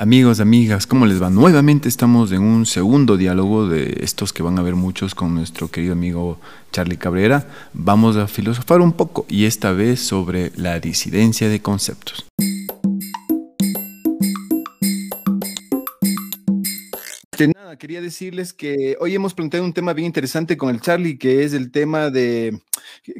Amigos, 0.00 0.38
amigas, 0.38 0.86
¿cómo 0.86 1.06
les 1.06 1.20
va? 1.20 1.28
Nuevamente 1.28 1.88
estamos 1.88 2.30
en 2.30 2.40
un 2.40 2.66
segundo 2.66 3.16
diálogo 3.16 3.66
de 3.66 3.98
estos 4.02 4.32
que 4.32 4.44
van 4.44 4.56
a 4.56 4.62
ver 4.62 4.76
muchos 4.76 5.12
con 5.12 5.34
nuestro 5.34 5.72
querido 5.72 5.92
amigo 5.92 6.38
Charlie 6.70 6.96
Cabrera. 6.96 7.48
Vamos 7.72 8.16
a 8.16 8.28
filosofar 8.28 8.80
un 8.80 8.92
poco 8.92 9.26
y 9.28 9.46
esta 9.46 9.72
vez 9.72 9.98
sobre 9.98 10.52
la 10.54 10.78
disidencia 10.78 11.48
de 11.48 11.60
conceptos. 11.60 12.24
Nada, 17.56 17.76
quería 17.76 18.00
decirles 18.00 18.52
que 18.52 18.96
hoy 19.00 19.16
hemos 19.16 19.34
planteado 19.34 19.66
un 19.66 19.72
tema 19.72 19.94
bien 19.94 20.06
interesante 20.06 20.56
con 20.56 20.72
el 20.72 20.80
Charlie, 20.80 21.18
que 21.18 21.42
es 21.42 21.54
el 21.54 21.72
tema 21.72 22.08
de, 22.10 22.62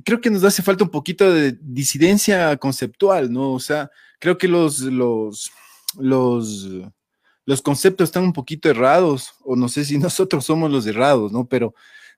creo 0.04 0.20
que 0.20 0.30
nos 0.30 0.44
hace 0.44 0.62
falta 0.62 0.84
un 0.84 0.90
poquito 0.90 1.28
de 1.28 1.58
disidencia 1.60 2.56
conceptual, 2.56 3.32
¿no? 3.32 3.52
O 3.52 3.58
sea, 3.58 3.90
creo 4.20 4.38
que 4.38 4.46
los, 4.46 4.78
los, 4.78 5.50
los, 5.96 6.68
los 7.44 7.62
conceptos 7.62 8.08
están 8.08 8.24
un 8.24 8.32
poquito 8.32 8.68
errados, 8.68 9.34
o 9.44 9.56
no 9.56 9.68
sé 9.68 9.84
si 9.84 9.98
nosotros 9.98 10.44
somos 10.44 10.70
los 10.70 10.86
errados, 10.86 11.32
¿no? 11.32 11.48
Pero, 11.48 11.74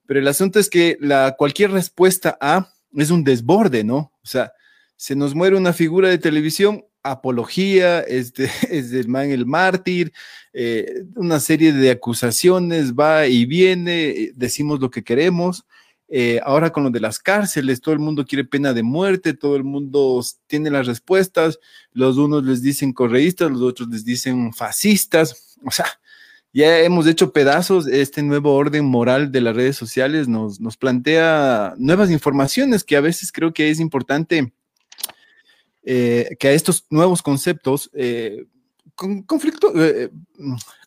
pero 0.06 0.20
el 0.20 0.28
asunto 0.28 0.58
es 0.58 0.68
que 0.68 0.96
la, 1.00 1.36
cualquier 1.38 1.70
respuesta 1.70 2.36
a 2.40 2.72
es 2.94 3.10
un 3.10 3.22
desborde, 3.22 3.84
¿no? 3.84 4.12
O 4.22 4.26
sea, 4.26 4.52
se 4.96 5.14
nos 5.14 5.34
muere 5.34 5.56
una 5.56 5.72
figura 5.72 6.08
de 6.08 6.18
televisión, 6.18 6.84
apología, 7.02 8.00
este, 8.00 8.44
es 8.70 8.92
el 8.92 9.08
man 9.08 9.30
el 9.30 9.46
mártir, 9.46 10.12
eh, 10.52 11.04
una 11.14 11.40
serie 11.40 11.72
de 11.72 11.90
acusaciones, 11.90 12.94
va 12.94 13.26
y 13.26 13.46
viene, 13.46 14.32
decimos 14.34 14.80
lo 14.80 14.90
que 14.90 15.04
queremos, 15.04 15.64
eh, 16.12 16.40
ahora 16.42 16.70
con 16.70 16.82
lo 16.82 16.90
de 16.90 16.98
las 16.98 17.20
cárceles, 17.20 17.80
todo 17.80 17.92
el 17.94 18.00
mundo 18.00 18.26
quiere 18.26 18.44
pena 18.44 18.74
de 18.74 18.82
muerte, 18.82 19.32
todo 19.32 19.54
el 19.54 19.62
mundo 19.62 20.20
tiene 20.48 20.68
las 20.68 20.88
respuestas, 20.88 21.60
los 21.92 22.16
unos 22.16 22.44
les 22.44 22.62
dicen 22.62 22.92
correístas, 22.92 23.48
los 23.48 23.62
otros 23.62 23.88
les 23.88 24.04
dicen 24.04 24.52
fascistas, 24.52 25.56
o 25.64 25.70
sea, 25.70 25.86
ya 26.52 26.80
hemos 26.80 27.06
hecho 27.06 27.32
pedazos, 27.32 27.86
este 27.86 28.24
nuevo 28.24 28.54
orden 28.54 28.86
moral 28.86 29.30
de 29.30 29.40
las 29.40 29.54
redes 29.54 29.76
sociales 29.76 30.26
nos, 30.26 30.58
nos 30.58 30.76
plantea 30.76 31.74
nuevas 31.78 32.10
informaciones 32.10 32.82
que 32.82 32.96
a 32.96 33.00
veces 33.00 33.30
creo 33.30 33.54
que 33.54 33.70
es 33.70 33.78
importante 33.78 34.52
eh, 35.84 36.36
que 36.40 36.48
a 36.48 36.52
estos 36.52 36.86
nuevos 36.90 37.22
conceptos, 37.22 37.88
eh, 37.94 38.46
con, 38.96 39.22
conflicto, 39.22 39.72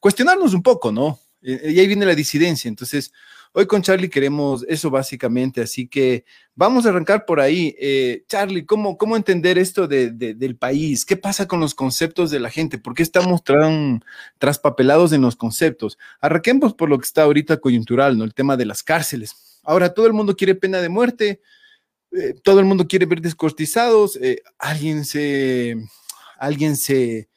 cuestionarnos 0.02 0.54
un 0.54 0.64
poco, 0.64 0.92
¿no? 0.92 1.18
y 1.42 1.80
ahí 1.80 1.88
viene 1.88 2.06
la 2.06 2.16
disidencia, 2.16 2.70
entonces 2.70 3.12
Hoy 3.56 3.68
con 3.68 3.84
Charlie 3.84 4.10
queremos 4.10 4.66
eso 4.68 4.90
básicamente, 4.90 5.62
así 5.62 5.88
que 5.88 6.26
vamos 6.56 6.86
a 6.86 6.90
arrancar 6.90 7.24
por 7.24 7.40
ahí. 7.40 7.76
Eh, 7.80 8.24
Charlie, 8.28 8.66
¿cómo, 8.66 8.98
¿cómo 8.98 9.16
entender 9.16 9.60
esto 9.60 9.88
del 9.88 10.58
país? 10.58 11.06
¿Qué 11.06 11.18
pasa 11.18 11.48
con 11.48 11.60
los 11.60 11.76
conceptos 11.76 12.32
de 12.32 12.40
la 12.40 12.50
gente? 12.50 12.80
¿Por 12.80 12.96
qué 12.96 13.04
estamos 13.04 13.44
tan 13.44 14.04
traspapelados 14.40 15.14
en 15.14 15.22
los 15.22 15.36
conceptos? 15.36 16.00
Arranquemos 16.20 16.74
por 16.74 16.90
lo 16.90 16.98
que 16.98 17.06
está 17.06 17.22
ahorita 17.22 17.58
coyuntural, 17.58 18.18
¿no? 18.18 18.24
El 18.24 18.34
tema 18.34 18.58
de 18.58 18.66
las 18.66 18.82
cárceles. 18.82 19.60
Ahora 19.62 19.94
todo 19.94 20.08
el 20.08 20.14
mundo 20.14 20.36
quiere 20.36 20.56
pena 20.56 20.82
de 20.82 20.90
muerte, 20.90 21.40
eh, 22.12 22.34
todo 22.44 22.60
el 22.60 22.66
mundo 22.66 22.88
quiere 22.88 23.06
ver 23.06 23.22
descortizados, 23.22 24.18
eh, 24.20 24.42
alguien 24.58 25.06
se... 25.06 25.78
Alguien 26.40 26.76
se, 26.76 27.30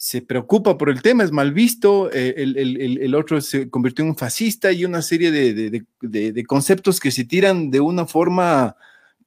se 0.00 0.22
preocupa 0.22 0.78
por 0.78 0.88
el 0.88 1.02
tema, 1.02 1.24
es 1.24 1.30
mal 1.30 1.52
visto, 1.52 2.10
eh, 2.10 2.32
el, 2.38 3.14
otro 3.14 3.42
se 3.42 3.68
convirtió 3.68 4.02
en 4.02 4.12
un 4.12 4.16
fascista 4.16 4.72
y 4.72 4.86
una 4.86 5.02
serie 5.02 5.30
de, 5.30 6.44
conceptos 6.46 6.98
que 6.98 7.10
se 7.10 7.26
tiran 7.26 7.70
de 7.70 7.80
una 7.80 8.06
forma, 8.06 8.76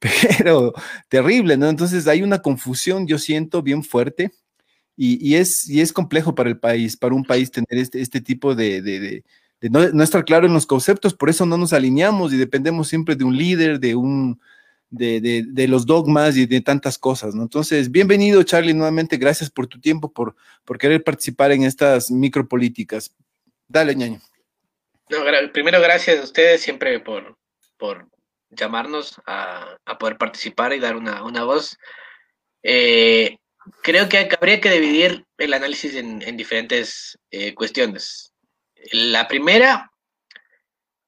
pero 0.00 0.74
terrible, 1.08 1.56
¿no? 1.56 1.68
Entonces 1.68 2.08
hay 2.08 2.22
una 2.22 2.40
confusión, 2.40 3.06
yo 3.06 3.18
siento, 3.18 3.62
bien 3.62 3.84
fuerte 3.84 4.32
y, 4.96 5.36
es, 5.36 5.68
y 5.70 5.80
es 5.80 5.92
complejo 5.92 6.34
para 6.34 6.50
el 6.50 6.58
país, 6.58 6.96
para 6.96 7.14
un 7.14 7.24
país 7.24 7.52
tener 7.52 7.68
este, 7.70 8.00
este 8.00 8.20
tipo 8.20 8.56
de, 8.56 9.22
no, 9.70 9.88
no 9.90 10.02
estar 10.02 10.24
claro 10.24 10.48
en 10.48 10.54
los 10.54 10.66
conceptos, 10.66 11.14
por 11.14 11.30
eso 11.30 11.46
no 11.46 11.56
nos 11.56 11.72
alineamos 11.72 12.32
y 12.32 12.36
dependemos 12.36 12.88
siempre 12.88 13.14
de 13.14 13.22
un 13.22 13.36
líder, 13.36 13.78
de 13.78 13.94
un 13.94 14.40
de, 14.90 15.66
los 15.68 15.86
dogmas 15.86 16.36
y 16.36 16.46
de 16.46 16.60
tantas 16.60 16.98
cosas, 16.98 17.34
¿no? 17.34 17.42
Entonces, 17.42 17.90
bienvenido, 17.90 18.42
Charlie, 18.42 18.74
nuevamente, 18.74 19.16
gracias 19.16 19.50
por 19.50 19.66
tu 19.66 19.80
tiempo, 19.80 20.12
por, 20.12 20.36
por 20.64 20.78
querer 20.78 21.02
participar 21.02 21.52
en 21.52 21.64
estas 21.64 22.10
micropolíticas. 22.10 23.14
Dale, 23.68 23.94
ñaño. 23.94 24.20
primero, 25.52 25.80
gracias 25.80 26.20
a 26.20 26.24
ustedes 26.24 26.62
siempre 26.62 27.00
por, 27.00 27.36
por 27.76 28.08
llamarnos 28.50 29.20
a, 29.26 29.76
poder 29.98 30.16
participar 30.16 30.72
y 30.72 30.80
dar 30.80 30.96
una, 30.96 31.44
voz. 31.44 31.76
Eh, 32.62 33.38
creo 33.82 34.08
que 34.08 34.28
habría 34.38 34.60
que 34.60 34.70
dividir 34.70 35.24
el 35.38 35.54
análisis 35.54 35.94
en, 35.94 36.36
diferentes 36.36 37.18
eh, 37.30 37.54
cuestiones. 37.54 38.32
La 38.92 39.28
primera, 39.28 39.90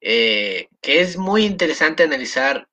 eh, 0.00 0.69
que 0.81 1.00
es 1.00 1.16
muy 1.16 1.44
interesante 1.44 2.03
analizar 2.03 2.66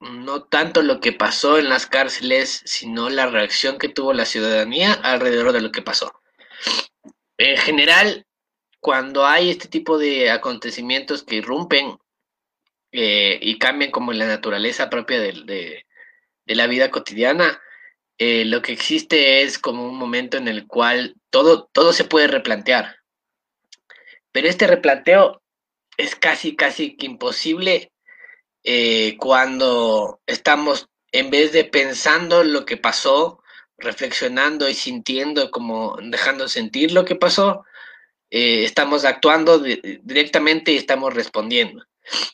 no 0.00 0.44
tanto 0.44 0.82
lo 0.82 1.00
que 1.00 1.12
pasó 1.12 1.58
en 1.58 1.68
las 1.68 1.86
cárceles, 1.86 2.62
sino 2.64 3.10
la 3.10 3.26
reacción 3.26 3.78
que 3.78 3.88
tuvo 3.88 4.12
la 4.12 4.24
ciudadanía 4.24 4.92
alrededor 4.92 5.52
de 5.52 5.60
lo 5.60 5.70
que 5.70 5.82
pasó. 5.82 6.20
En 7.36 7.56
general, 7.58 8.26
cuando 8.80 9.26
hay 9.26 9.50
este 9.50 9.68
tipo 9.68 9.98
de 9.98 10.30
acontecimientos 10.30 11.22
que 11.22 11.36
irrumpen 11.36 11.98
eh, 12.92 13.38
y 13.42 13.58
cambian 13.58 13.90
como 13.90 14.12
la 14.12 14.26
naturaleza 14.26 14.88
propia 14.90 15.20
de, 15.20 15.86
la 16.46 16.66
vida 16.66 16.90
cotidiana, 16.90 17.60
eh, 18.18 18.44
lo 18.44 18.62
que 18.62 18.72
existe 18.72 19.42
es 19.42 19.58
como 19.58 19.86
un 19.86 19.96
momento 19.96 20.36
en 20.36 20.48
el 20.48 20.66
cual 20.66 21.14
todo, 21.30 21.68
todo 21.72 21.92
se 21.92 22.04
puede 22.04 22.26
replantear. 22.26 22.96
Pero 24.32 24.48
este 24.48 24.66
replanteo 24.66 25.42
es 25.96 26.16
casi, 26.16 26.56
casi 26.56 26.96
que 26.96 27.06
imposible 27.06 27.92
eh, 28.62 29.16
cuando 29.18 30.20
estamos, 30.26 30.88
en 31.12 31.30
vez 31.30 31.52
de 31.52 31.64
pensando 31.64 32.44
lo 32.44 32.64
que 32.64 32.76
pasó, 32.76 33.42
reflexionando 33.78 34.68
y 34.68 34.74
sintiendo, 34.74 35.50
como 35.50 35.96
dejando 36.02 36.48
sentir 36.48 36.92
lo 36.92 37.04
que 37.04 37.16
pasó, 37.16 37.64
eh, 38.30 38.64
estamos 38.64 39.04
actuando 39.04 39.58
directamente 39.58 40.72
y 40.72 40.76
estamos 40.76 41.14
respondiendo. 41.14 41.84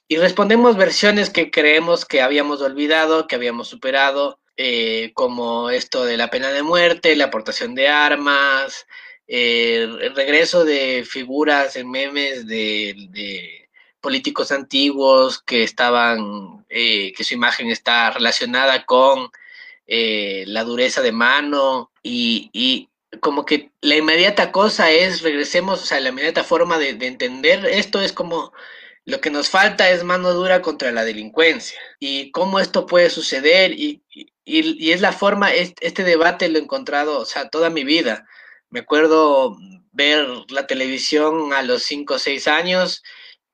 Y 0.09 0.17
respondemos 0.17 0.77
versiones 0.77 1.31
que 1.31 1.51
creemos 1.51 2.05
que 2.05 2.23
habíamos 2.23 2.61
olvidado, 2.63 3.27
que 3.27 3.37
habíamos 3.37 3.69
superado, 3.69 4.41
eh, 4.57 5.13
como 5.15 5.71
esto 5.71 6.05
de 6.05 6.17
la 6.17 6.31
pena 6.31 6.51
de 6.51 6.63
muerte, 6.63 7.15
la 7.15 7.27
aportación 7.27 7.75
de 7.75 7.89
armas, 7.89 8.87
el 9.27 10.15
regreso 10.15 10.65
de 10.65 11.05
figuras 11.05 11.77
en 11.77 11.91
memes 11.91 12.47
de 12.47 13.66
políticos 14.01 14.53
antiguos 14.53 15.41
que 15.43 15.63
estaban, 15.63 16.65
eh, 16.69 17.13
que 17.15 17.25
su 17.25 17.35
imagen 17.35 17.71
está 17.71 18.11
relacionada 18.11 18.85
con 18.85 19.31
eh, 19.87 20.45
la 20.47 20.65
dureza 20.65 21.03
de 21.03 21.13
mano 21.13 21.93
y, 22.03 22.89
como 23.21 23.47
que 23.47 23.71
la 23.81 23.97
inmediata 23.97 24.53
cosa 24.53 24.91
es, 24.91 25.23
regresemos, 25.23 25.83
o 25.83 25.87
sea, 25.87 26.01
la 26.01 26.11
inmediata 26.11 26.45
forma 26.45 26.79
de, 26.79 26.91
entender 26.91 27.65
esto 27.67 28.01
es 28.01 28.13
como 28.13 28.53
lo 29.05 29.21
que 29.21 29.31
nos 29.31 29.49
falta 29.49 29.89
es 29.91 30.05
mano 30.05 30.33
dura 30.33 30.61
contra 30.61 30.93
la 30.93 31.05
delincuencia 31.05 31.79
y 32.01 32.31
cómo 32.33 32.59
esto 32.61 32.87
puede 32.87 33.11
suceder 33.11 33.73
y, 33.73 34.03
y, 34.45 34.91
es 34.91 35.01
la 35.01 35.13
forma, 35.13 35.53
este 35.55 36.05
debate 36.05 36.49
lo 36.49 36.59
he 36.59 36.63
encontrado, 36.63 37.21
o 37.21 37.25
sea, 37.25 37.49
toda 37.49 37.71
mi 37.71 37.85
vida. 37.85 38.27
Me 38.71 38.81
acuerdo 38.81 39.57
ver 39.93 40.27
la 40.51 40.67
televisión 40.67 41.53
a 41.53 41.63
los 41.63 41.85
5 41.85 42.15
o 42.15 42.19
6 42.19 42.49
años 42.49 43.03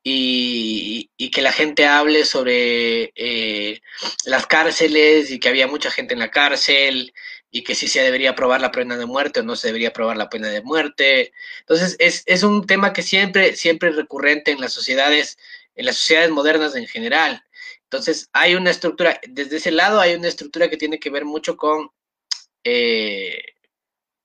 y, 0.04 1.30
que 1.30 1.42
la 1.42 1.52
gente 1.52 1.86
hable 1.86 2.24
sobre 2.24 3.12
eh, 3.14 3.80
las 4.26 4.46
cárceles 4.46 5.30
y 5.30 5.40
que 5.40 5.48
había 5.48 5.66
mucha 5.66 5.90
gente 5.90 6.12
en 6.14 6.20
la 6.20 6.30
cárcel 6.30 7.14
y 7.50 7.62
que 7.64 7.74
si 7.74 7.88
se 7.88 8.02
debería 8.02 8.34
probar 8.34 8.60
la 8.60 8.72
pena 8.72 8.96
de 8.96 9.06
muerte 9.06 9.40
o 9.40 9.42
no 9.42 9.56
se 9.56 9.68
debería 9.68 9.92
probar 9.92 10.16
la 10.16 10.28
pena 10.28 10.48
de 10.48 10.62
muerte. 10.62 11.32
Entonces, 11.60 11.96
es, 11.98 12.22
es 12.26 12.42
un 12.42 12.66
tema 12.66 12.92
que 12.92 13.02
siempre, 13.02 13.56
siempre 13.56 13.90
es 13.90 13.96
recurrente 13.96 14.50
en 14.50 14.60
las 14.60 14.72
sociedades, 14.72 15.38
en 15.74 15.86
las 15.86 15.96
sociedades 15.96 16.30
modernas 16.30 16.74
en 16.76 16.86
general. 16.86 17.44
Entonces, 17.84 18.28
hay 18.32 18.54
una 18.54 18.70
estructura, 18.70 19.20
desde 19.28 19.58
ese 19.58 19.70
lado 19.70 20.00
hay 20.00 20.14
una 20.14 20.28
estructura 20.28 20.68
que 20.70 20.78
tiene 20.78 20.98
que 20.98 21.10
ver 21.10 21.24
mucho 21.24 21.56
con, 21.56 21.90
eh, 22.64 23.42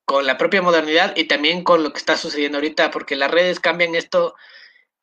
con 0.05 0.25
la 0.25 0.37
propia 0.37 0.61
modernidad 0.61 1.13
y 1.17 1.25
también 1.25 1.63
con 1.63 1.83
lo 1.83 1.91
que 1.91 1.99
está 1.99 2.17
sucediendo 2.17 2.57
ahorita, 2.57 2.91
porque 2.91 3.15
las 3.17 3.31
redes 3.31 3.59
cambian 3.59 3.95
esto 3.95 4.35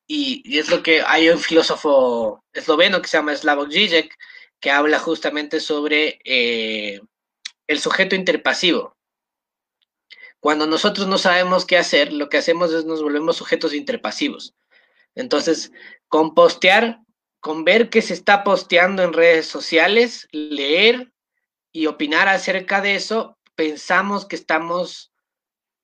y, 0.06 0.58
es 0.58 0.70
lo 0.70 0.82
que 0.82 1.02
hay 1.02 1.28
un 1.28 1.38
filósofo 1.38 2.44
esloveno 2.52 3.00
que 3.00 3.08
se 3.08 3.16
llama 3.16 3.34
Slavoj 3.34 3.68
Žižek, 3.68 4.14
que 4.60 4.70
habla 4.70 4.98
justamente 4.98 5.60
sobre 5.60 6.18
eh, 6.24 7.00
el 7.66 7.78
sujeto 7.78 8.14
interpasivo. 8.14 8.96
Cuando 10.40 10.66
nosotros 10.66 11.06
no 11.06 11.16
sabemos 11.16 11.64
qué 11.64 11.78
hacer, 11.78 12.12
lo 12.12 12.28
que 12.28 12.36
hacemos 12.36 12.72
es 12.72 12.84
nos 12.84 13.02
volvemos 13.02 13.36
sujetos 13.36 13.72
interpasivos. 13.72 14.54
Entonces, 15.14 15.72
con 16.08 16.34
postear, 16.34 16.98
con 17.40 17.64
ver 17.64 17.88
qué 17.88 18.02
se 18.02 18.14
está 18.14 18.44
posteando 18.44 19.02
en 19.02 19.14
redes 19.14 19.46
sociales, 19.46 20.28
leer 20.32 21.12
y 21.72 21.86
opinar 21.86 22.28
acerca 22.28 22.80
de 22.80 22.94
eso, 22.94 23.38
pensamos 23.54 24.26
que 24.26 24.36
estamos 24.36 25.13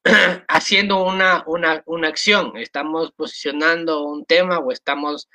haciendo 0.48 1.02
una, 1.04 1.44
una, 1.46 1.82
una, 1.86 2.08
acción, 2.08 2.56
estamos 2.56 3.12
posicionando 3.12 4.04
un 4.04 4.24
tema 4.24 4.58
o 4.58 4.72
estamos 4.72 5.28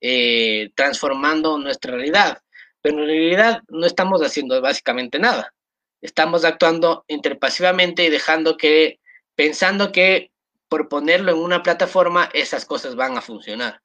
eh, 0.00 0.70
transformando 0.74 1.58
nuestra 1.58 1.94
realidad, 1.94 2.40
pero 2.80 3.00
en 3.00 3.06
realidad 3.06 3.62
no 3.68 3.86
estamos 3.86 4.22
haciendo 4.22 4.60
básicamente 4.60 5.18
nada. 5.18 5.52
Estamos 6.00 6.44
actuando 6.44 7.04
interpasivamente 7.08 8.04
y 8.04 8.10
dejando 8.10 8.56
que, 8.56 9.00
pensando 9.34 9.92
que 9.92 10.30
por 10.68 10.88
ponerlo 10.88 11.32
en 11.32 11.38
una 11.38 11.62
plataforma, 11.62 12.30
esas 12.32 12.64
cosas 12.64 12.96
van 12.96 13.16
a 13.16 13.20
funcionar. 13.20 13.82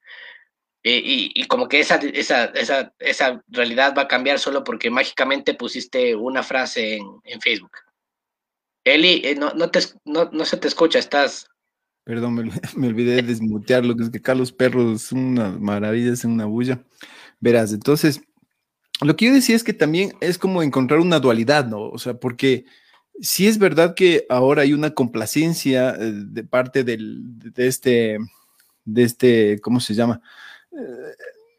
Eh, 0.84 1.02
y, 1.04 1.48
como 1.48 1.68
que 1.68 1.82
esa, 1.82 1.96
esa, 1.96 2.46
esa, 2.46 2.94
esa, 3.00 3.44
realidad 3.50 3.94
va 3.98 4.04
a 4.04 4.08
cambiar 4.08 4.40
solo 4.40 4.64
porque 4.64 4.90
mágicamente 4.90 5.54
pusiste 5.54 6.16
una 6.16 6.44
frase 6.44 6.96
en, 6.96 7.20
en 7.26 7.42
Facebook. 7.42 7.72
Eli, 8.94 9.22
eh, 9.24 9.36
no, 9.36 9.54
no, 9.54 9.70
te, 9.70 9.80
no, 10.06 10.30
no, 10.32 10.46
se 10.46 10.58
te 10.58 10.68
escucha, 10.68 11.00
estás... 11.00 11.48
Perdón, 12.04 12.36
me, 12.36 12.44
me 12.76 12.88
olvidé 12.88 13.16
de 13.16 13.22
desmutearlo, 13.24 13.96
que 13.96 14.04
es 14.04 14.10
que 14.10 14.22
Carlos 14.22 14.52
Perro 14.52 14.94
es 14.94 15.12
una 15.12 15.52
maravilla, 15.52 16.14
es 16.14 16.24
una 16.24 16.46
bulla. 16.46 16.84
Verás, 17.40 17.74
entonces, 17.74 18.22
lo 19.02 19.16
que 19.16 19.26
yo 19.26 19.34
decía 19.34 19.56
es 19.56 19.64
que 19.64 19.74
también 19.74 20.14
es 20.22 20.38
como 20.38 20.64
encontrar 20.64 21.00
una 21.00 21.20
dualidad, 21.20 21.68
¿no? 21.68 21.90
O 21.90 22.00
sea, 22.00 22.16
porque 22.16 22.66
sí 23.22 23.48
es 23.48 23.58
verdad 23.58 23.96
que 23.96 24.26
ahora 24.30 24.64
hay 24.64 24.74
una 24.74 24.92
complacencia 24.92 25.96
eh, 26.00 26.12
de 26.14 26.44
parte 26.44 26.84
del, 26.84 27.22
de 27.54 27.68
este, 27.68 28.18
de 28.86 29.04
este, 29.04 29.60
¿cómo 29.62 29.80
se 29.80 29.94
llama? 29.94 30.22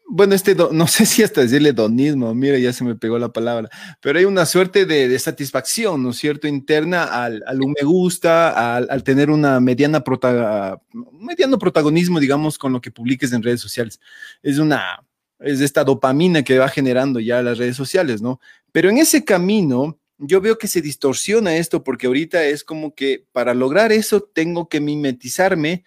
Bueno, 0.09 0.33
este, 0.33 0.55
no 0.71 0.87
sé 0.87 1.05
si 1.05 1.23
hasta 1.23 1.41
decirle 1.41 1.71
donismo, 1.71 2.33
mira, 2.33 2.57
ya 2.57 2.73
se 2.73 2.83
me 2.83 2.95
pegó 2.95 3.17
la 3.19 3.31
palabra, 3.31 3.69
pero 4.01 4.19
hay 4.19 4.25
una 4.25 4.45
suerte 4.45 4.85
de, 4.85 5.17
satisfacción, 5.19 6.03
¿no 6.03 6.09
es 6.09 6.17
cierto?, 6.17 6.47
interna 6.47 7.03
al, 7.03 7.43
al 7.45 7.61
un 7.61 7.73
me 7.79 7.85
gusta, 7.85 8.75
al, 8.75 9.03
tener 9.03 9.29
una 9.29 9.59
mediana 9.59 10.03
prota, 10.03 10.81
mediano 11.13 11.59
protagonismo, 11.59 12.19
digamos, 12.19 12.57
con 12.57 12.73
lo 12.73 12.81
que 12.81 12.91
publiques 12.91 13.31
en 13.31 13.43
redes 13.43 13.61
sociales. 13.61 13.99
Es 14.41 14.57
una, 14.57 15.05
es 15.39 15.61
esta 15.61 15.83
dopamina 15.83 16.43
que 16.43 16.57
va 16.57 16.69
generando 16.69 17.19
ya 17.19 17.41
las 17.41 17.57
redes 17.57 17.75
sociales, 17.75 18.21
¿no? 18.21 18.39
Pero 18.71 18.89
en 18.89 18.97
ese 18.97 19.23
camino, 19.23 19.99
yo 20.17 20.41
veo 20.41 20.57
que 20.57 20.67
se 20.67 20.81
distorsiona 20.81 21.55
esto 21.55 21.83
porque 21.83 22.07
ahorita 22.07 22.43
es 22.43 22.63
como 22.63 22.93
que 22.93 23.25
para 23.31 23.53
lograr 23.53 23.91
eso 23.91 24.21
tengo 24.21 24.67
que 24.67 24.81
mimetizarme 24.81 25.83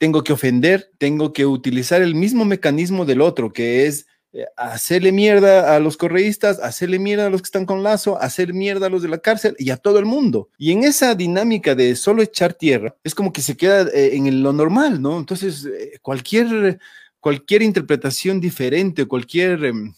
tengo 0.00 0.24
que 0.24 0.32
ofender, 0.32 0.90
tengo 0.96 1.34
que 1.34 1.44
utilizar 1.44 2.00
el 2.00 2.14
mismo 2.14 2.46
mecanismo 2.46 3.04
del 3.04 3.20
otro, 3.20 3.52
que 3.52 3.86
es 3.86 4.06
eh, 4.32 4.46
hacerle 4.56 5.12
mierda 5.12 5.76
a 5.76 5.78
los 5.78 5.98
correístas, 5.98 6.58
hacerle 6.58 6.98
mierda 6.98 7.26
a 7.26 7.30
los 7.30 7.42
que 7.42 7.48
están 7.48 7.66
con 7.66 7.82
lazo, 7.82 8.18
hacer 8.18 8.54
mierda 8.54 8.86
a 8.86 8.88
los 8.88 9.02
de 9.02 9.08
la 9.08 9.18
cárcel 9.18 9.54
y 9.58 9.68
a 9.68 9.76
todo 9.76 9.98
el 9.98 10.06
mundo. 10.06 10.48
Y 10.56 10.72
en 10.72 10.84
esa 10.84 11.14
dinámica 11.14 11.74
de 11.74 11.94
solo 11.96 12.22
echar 12.22 12.54
tierra, 12.54 12.96
es 13.04 13.14
como 13.14 13.30
que 13.30 13.42
se 13.42 13.58
queda 13.58 13.82
eh, 13.92 14.16
en 14.16 14.42
lo 14.42 14.54
normal, 14.54 15.02
¿no? 15.02 15.18
Entonces, 15.18 15.66
eh, 15.66 15.98
cualquier, 16.00 16.78
cualquier 17.20 17.60
interpretación 17.60 18.40
diferente, 18.40 19.04
cualquier 19.04 19.66
em, 19.66 19.92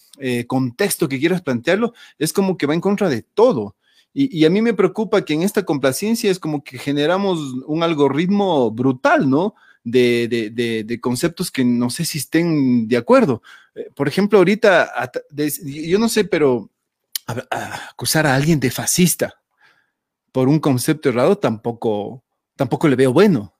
contexto 0.47 1.07
que 1.07 1.17
quieras 1.17 1.41
plantearlo, 1.41 1.93
es 2.19 2.33
como 2.33 2.57
que 2.57 2.65
va 2.67 2.73
en 2.73 2.81
contra 2.81 3.07
de 3.07 3.21
todo. 3.21 3.77
Y, 4.13 4.37
y, 4.37 4.43
a 4.43 4.49
mí 4.49 4.61
me 4.61 4.73
preocupa 4.73 5.23
que 5.23 5.33
en 5.33 5.43
esta 5.43 5.63
complacencia 5.63 6.29
es 6.29 6.39
como 6.39 6.61
que 6.61 6.77
generamos 6.77 7.39
un 7.65 7.83
algoritmo 7.83 8.69
brutal, 8.69 9.29
¿no? 9.29 9.55
De, 9.83 10.99
conceptos 11.01 11.51
que 11.51 11.65
no 11.65 11.89
sé 11.89 12.05
si 12.05 12.17
estén 12.17 12.87
de 12.87 12.97
acuerdo. 12.97 13.41
Eh, 13.75 13.89
por 13.95 14.07
ejemplo, 14.07 14.39
ahorita, 14.39 15.11
yo 15.63 15.99
no 15.99 16.09
sé, 16.09 16.25
pero 16.25 16.69
acusar 17.25 18.27
a 18.27 18.35
alguien 18.35 18.59
de 18.59 18.69
fascista 18.71 19.39
por 20.31 20.49
un 20.49 20.59
concepto 20.59 21.09
errado 21.09 21.37
tampoco, 21.37 22.23
tampoco 22.55 22.87
le 22.87 22.95
veo 22.95 23.13
bueno. 23.13 23.53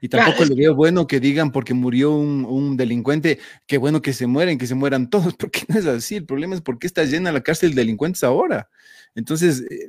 Y 0.00 0.08
tampoco 0.08 0.44
le 0.44 0.54
veo 0.54 0.74
bueno 0.74 1.06
que 1.06 1.18
digan 1.18 1.50
porque 1.50 1.72
murió 1.72 2.12
un, 2.12 2.76
delincuente, 2.76 3.38
qué 3.66 3.78
bueno 3.78 4.02
que 4.02 4.12
se 4.12 4.26
mueren, 4.26 4.58
que 4.58 4.66
se 4.66 4.74
mueran 4.74 5.08
todos, 5.08 5.34
porque 5.38 5.62
no 5.68 5.78
es 5.78 5.86
así. 5.86 6.16
El 6.16 6.26
problema 6.26 6.54
es 6.54 6.60
por 6.60 6.78
qué 6.78 6.86
está 6.86 7.04
llena 7.04 7.32
la 7.32 7.40
cárcel 7.40 7.70
de 7.70 7.80
delincuentes 7.80 8.22
ahora. 8.22 8.68
Entonces, 9.14 9.62
eh, 9.70 9.88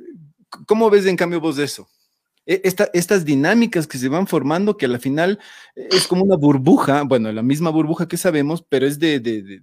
¿cómo 0.66 0.88
ves 0.88 1.04
en 1.04 1.16
cambio 1.16 1.40
vos 1.40 1.56
de 1.56 1.64
eso? 1.64 1.86
E, 2.46 2.62
estas 2.64 3.24
dinámicas 3.24 3.86
que 3.86 3.98
se 3.98 4.08
van 4.08 4.26
formando, 4.26 4.76
que 4.76 4.86
al 4.86 5.00
final 5.00 5.38
es 5.74 6.06
como 6.06 6.24
una 6.24 6.36
burbuja, 6.36 7.02
bueno, 7.02 7.30
la 7.32 7.42
misma 7.42 7.70
burbuja 7.70 8.08
que 8.08 8.16
sabemos, 8.16 8.64
pero 8.68 8.86
es 8.86 8.98
de, 9.00 9.20
de, 9.20 9.62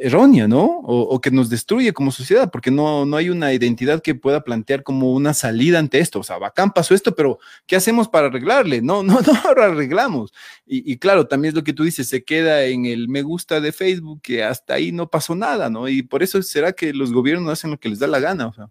errónea, 0.00 0.48
¿no? 0.48 0.64
O, 0.64 1.20
que 1.20 1.30
nos 1.30 1.50
destruye 1.50 1.92
como 1.92 2.10
sociedad, 2.12 2.50
porque 2.50 2.70
no, 2.70 3.04
no 3.04 3.16
hay 3.16 3.30
una 3.30 3.52
identidad 3.52 4.00
que 4.00 4.14
pueda 4.14 4.42
plantear 4.44 4.82
como 4.82 5.12
una 5.12 5.34
salida 5.34 5.78
ante 5.78 5.98
esto. 5.98 6.20
O 6.20 6.22
sea, 6.22 6.38
bacán 6.38 6.72
pasó 6.72 6.94
esto, 6.94 7.14
pero 7.14 7.38
¿qué 7.66 7.76
hacemos 7.76 8.08
para 8.08 8.28
arreglarle? 8.28 8.80
No, 8.80 9.02
no, 9.02 9.20
no 9.44 9.54
lo 9.54 9.62
arreglamos. 9.62 10.32
Y, 10.66 10.90
y 10.90 10.98
claro, 10.98 11.26
también 11.26 11.50
es 11.50 11.56
lo 11.56 11.64
que 11.64 11.72
tú 11.74 11.84
dices, 11.84 12.08
se 12.08 12.24
queda 12.24 12.64
en 12.64 12.86
el 12.86 13.08
me 13.08 13.22
gusta 13.22 13.60
de 13.60 13.72
Facebook, 13.72 14.22
que 14.22 14.44
hasta 14.44 14.74
ahí 14.74 14.92
no 14.92 15.10
pasó 15.10 15.34
nada, 15.34 15.68
¿no? 15.68 15.88
Y 15.88 16.02
por 16.02 16.22
eso 16.22 16.40
será 16.42 16.72
que 16.72 16.94
los 16.94 17.12
gobiernos 17.12 17.52
hacen 17.52 17.70
lo 17.72 17.78
que 17.80 17.88
les 17.90 17.98
da 17.98 18.06
la 18.06 18.20
gana, 18.20 18.46
o 18.46 18.52
sea. 18.54 18.70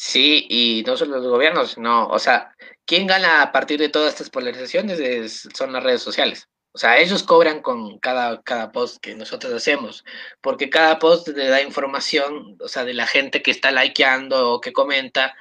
Sí, 0.00 0.46
y 0.48 0.84
no 0.86 0.96
solo 0.96 1.18
los 1.18 1.26
gobiernos, 1.26 1.76
no, 1.76 2.06
o 2.06 2.20
sea, 2.20 2.54
¿quién 2.86 3.08
gana 3.08 3.42
a 3.42 3.50
partir 3.50 3.80
de 3.80 3.88
todas 3.88 4.10
estas 4.12 4.30
polarizaciones? 4.30 5.48
son 5.52 5.72
las 5.72 5.82
redes 5.82 6.02
sociales. 6.02 6.48
O 6.72 6.78
sea, 6.78 6.98
ellos 7.00 7.24
cobran 7.24 7.62
con 7.62 7.98
cada, 7.98 8.40
cada 8.42 8.70
post 8.70 8.98
que 9.02 9.16
nosotros 9.16 9.52
hacemos, 9.52 10.04
porque 10.40 10.70
cada 10.70 11.00
post 11.00 11.26
le 11.28 11.48
da 11.48 11.62
información, 11.62 12.56
o 12.60 12.68
sea, 12.68 12.84
de 12.84 12.94
la 12.94 13.08
gente 13.08 13.42
que 13.42 13.50
está 13.50 13.72
likeando 13.72 14.52
o 14.52 14.60
que 14.60 14.72
comenta, 14.72 15.34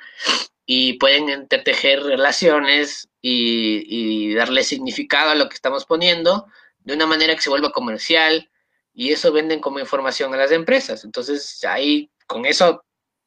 y 0.65 0.93
pueden 0.93 1.29
entretejer 1.29 2.01
relaciones 2.01 3.09
y, 3.21 3.83
y 4.31 4.33
darle 4.33 4.63
significado 4.63 5.29
a 5.31 5.35
lo 5.35 5.49
que 5.49 5.55
estamos 5.55 5.85
poniendo 5.85 6.47
de 6.79 6.95
una 6.95 7.05
manera 7.05 7.35
que 7.35 7.41
se 7.41 7.49
vuelva 7.51 7.71
comercial, 7.71 8.49
y 8.91 9.11
eso 9.11 9.31
venden 9.31 9.59
como 9.59 9.79
información 9.79 10.33
a 10.33 10.37
las 10.37 10.51
empresas. 10.51 11.03
Entonces, 11.05 11.63
ahí 11.63 12.09
con 12.25 12.45
eso 12.47 12.83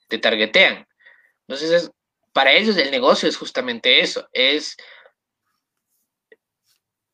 te 0.09 0.19
targetean. 0.19 0.89
Entonces, 1.51 1.91
para 2.33 2.53
ellos 2.53 2.77
el 2.77 2.93
negocio 2.93 3.29
es 3.29 3.37
justamente 3.37 4.03
eso, 4.03 4.29
es 4.33 4.77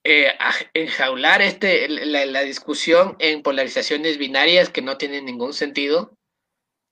eh, 0.05 0.31
enjaular 0.75 1.41
este, 1.41 1.89
la, 1.89 2.43
discusión 2.43 3.17
en 3.19 3.43
polarizaciones 3.43 4.19
binarias 4.19 4.69
que 4.69 4.83
no 4.83 4.99
tienen 4.99 5.25
ningún 5.25 5.55
sentido, 5.55 6.19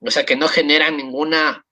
o 0.01 0.11
sea, 0.11 0.25
que 0.25 0.37
no 0.37 0.49
generan 0.49 0.97
ninguna, 0.97 1.67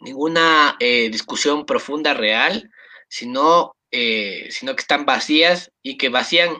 ninguna 0.00 0.76
eh, 0.80 1.10
discusión 1.10 1.64
profunda 1.64 2.12
real, 2.14 2.68
sino, 3.08 3.76
eh, 3.92 4.48
sino 4.50 4.74
que 4.74 4.80
están 4.80 5.06
vacías 5.06 5.70
y 5.80 5.96
que 5.96 6.08
vacían 6.08 6.58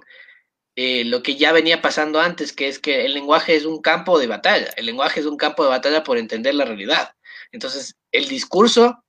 lo 0.77 1.23
que 1.23 1.35
ya 1.37 1.51
venía 1.53 1.83
pasando 1.83 2.21
antes, 2.21 2.53
que 2.53 2.69
es 2.69 2.79
que 2.79 3.07
el 3.07 3.15
lenguaje 3.15 3.57
es 3.57 3.65
un 3.65 3.81
campo 3.81 4.19
de 4.21 4.29
batalla, 4.29 4.71
el 4.77 4.87
lenguaje 4.87 5.19
es 5.19 5.27
un 5.27 5.39
campo 5.39 5.65
de 5.65 5.71
batalla 5.71 6.05
por 6.05 6.19
entender 6.19 6.55
la 6.55 6.67
realidad. 6.67 7.16
Entonces, 7.53 7.95
el 8.13 8.29
discurso 8.29 9.03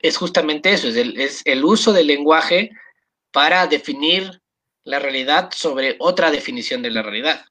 es 0.00 0.16
justamente 0.16 0.72
eso, 0.72 0.88
es 0.88 1.42
el, 1.44 1.64
uso 1.64 1.92
del 1.92 2.08
lenguaje 2.08 2.70
para 3.30 3.66
definir 3.68 4.42
la 4.84 4.98
realidad 4.98 5.50
sobre 5.54 5.96
otra 6.00 6.30
definición 6.30 6.82
de 6.82 6.90
la 6.90 7.02
realidad. 7.02 7.46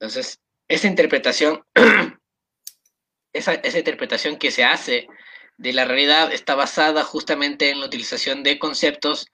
Entonces, 0.00 0.40
esa 0.68 0.86
interpretación, 0.86 1.62
esa, 3.32 3.54
interpretación 3.54 4.38
que 4.38 4.50
se 4.50 4.64
hace 4.64 5.06
de 5.58 5.72
la 5.72 5.84
realidad 5.84 6.32
está 6.32 6.54
basada 6.54 7.04
justamente 7.04 7.70
en 7.70 7.80
la 7.80 7.86
utilización 7.86 8.42
de 8.42 8.58
conceptos 8.58 9.26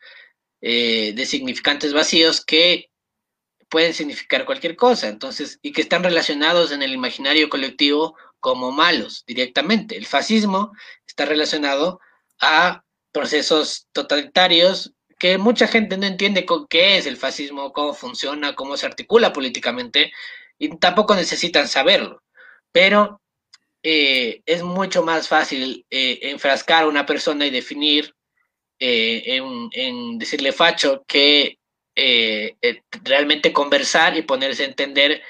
eh, 0.63 1.13
de 1.15 1.27
significantes 1.27 1.93
vacíos 1.93 2.45
que 2.45 2.91
pueden 3.69 3.95
significar 3.95 4.47
cualquier 4.47 4.77
cosa, 4.77 5.09
entonces, 5.09 5.59
y 5.63 5.73
que 5.73 5.83
están 5.83 6.03
relacionados 6.03 6.73
en 6.73 6.83
el 6.83 6.93
imaginario 6.93 7.49
colectivo 7.49 8.17
como 8.45 8.73
malos 8.73 9.25
directamente. 9.27 9.97
El 9.97 10.05
fascismo 10.05 10.73
está 11.07 11.25
relacionado 11.25 11.99
a 12.39 12.85
procesos 13.11 13.87
totalitarios 13.93 14.93
que 15.19 15.39
mucha 15.39 15.67
gente 15.67 15.97
no 15.97 16.05
entiende 16.05 16.45
con 16.45 16.67
qué 16.67 16.99
es 16.99 17.07
el 17.07 17.17
fascismo, 17.17 17.73
cómo 17.73 17.95
funciona, 17.95 18.55
cómo 18.55 18.77
se 18.77 18.85
articula 18.85 19.33
políticamente, 19.33 20.13
y 20.59 20.77
tampoco 20.77 21.15
necesitan 21.15 21.69
saberlo. 21.69 22.23
Pero 22.71 23.23
eh, 23.83 24.43
es 24.45 24.63
mucho 24.63 25.03
más 25.03 25.27
fácil 25.27 25.87
eh, 25.89 26.19
enfrascar 26.25 26.83
a 26.83 26.89
una 26.89 27.07
persona 27.07 27.47
y 27.47 27.51
definir 27.51 28.15
eh, 28.79 29.41
en, 29.73 30.19
decirle 30.19 30.53
facho 30.53 31.03
que 31.09 31.57
realmente 33.05 33.55
conversar 33.55 34.19
y 34.19 34.23
ponerse 34.23 34.65
a 34.65 34.67
entender 34.67 35.23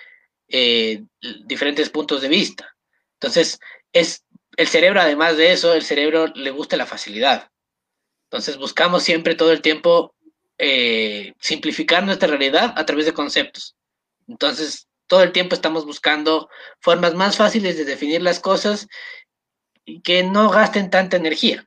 diferentes 1.46 1.90
puntos 1.90 2.22
de 2.22 2.28
vista. 2.28 2.73
Entonces, 3.14 3.58
es 3.92 4.24
el 4.56 4.68
cerebro, 4.68 5.00
además 5.00 5.36
de 5.36 5.52
eso, 5.52 5.74
el 5.74 5.82
cerebro 5.82 6.26
le 6.28 6.50
gusta 6.50 6.76
la 6.76 6.86
facilidad. 6.86 7.50
Entonces, 8.30 8.56
buscamos 8.56 9.02
siempre 9.02 9.34
todo 9.34 9.52
el 9.52 9.62
tiempo 9.62 10.14
eh, 10.58 11.34
simplificar 11.40 12.04
nuestra 12.04 12.28
realidad 12.28 12.72
a 12.76 12.86
través 12.86 13.06
de 13.06 13.12
conceptos. 13.12 13.76
Entonces, 14.28 14.88
todo 15.06 15.22
el 15.22 15.32
tiempo 15.32 15.54
estamos 15.54 15.84
buscando 15.84 16.48
formas 16.80 17.14
más 17.14 17.36
fáciles 17.36 17.76
de 17.76 17.84
definir 17.84 18.22
las 18.22 18.40
cosas 18.40 18.88
que 20.02 20.22
no 20.22 20.50
gasten 20.50 20.90
tanta 20.90 21.16
energía. 21.16 21.66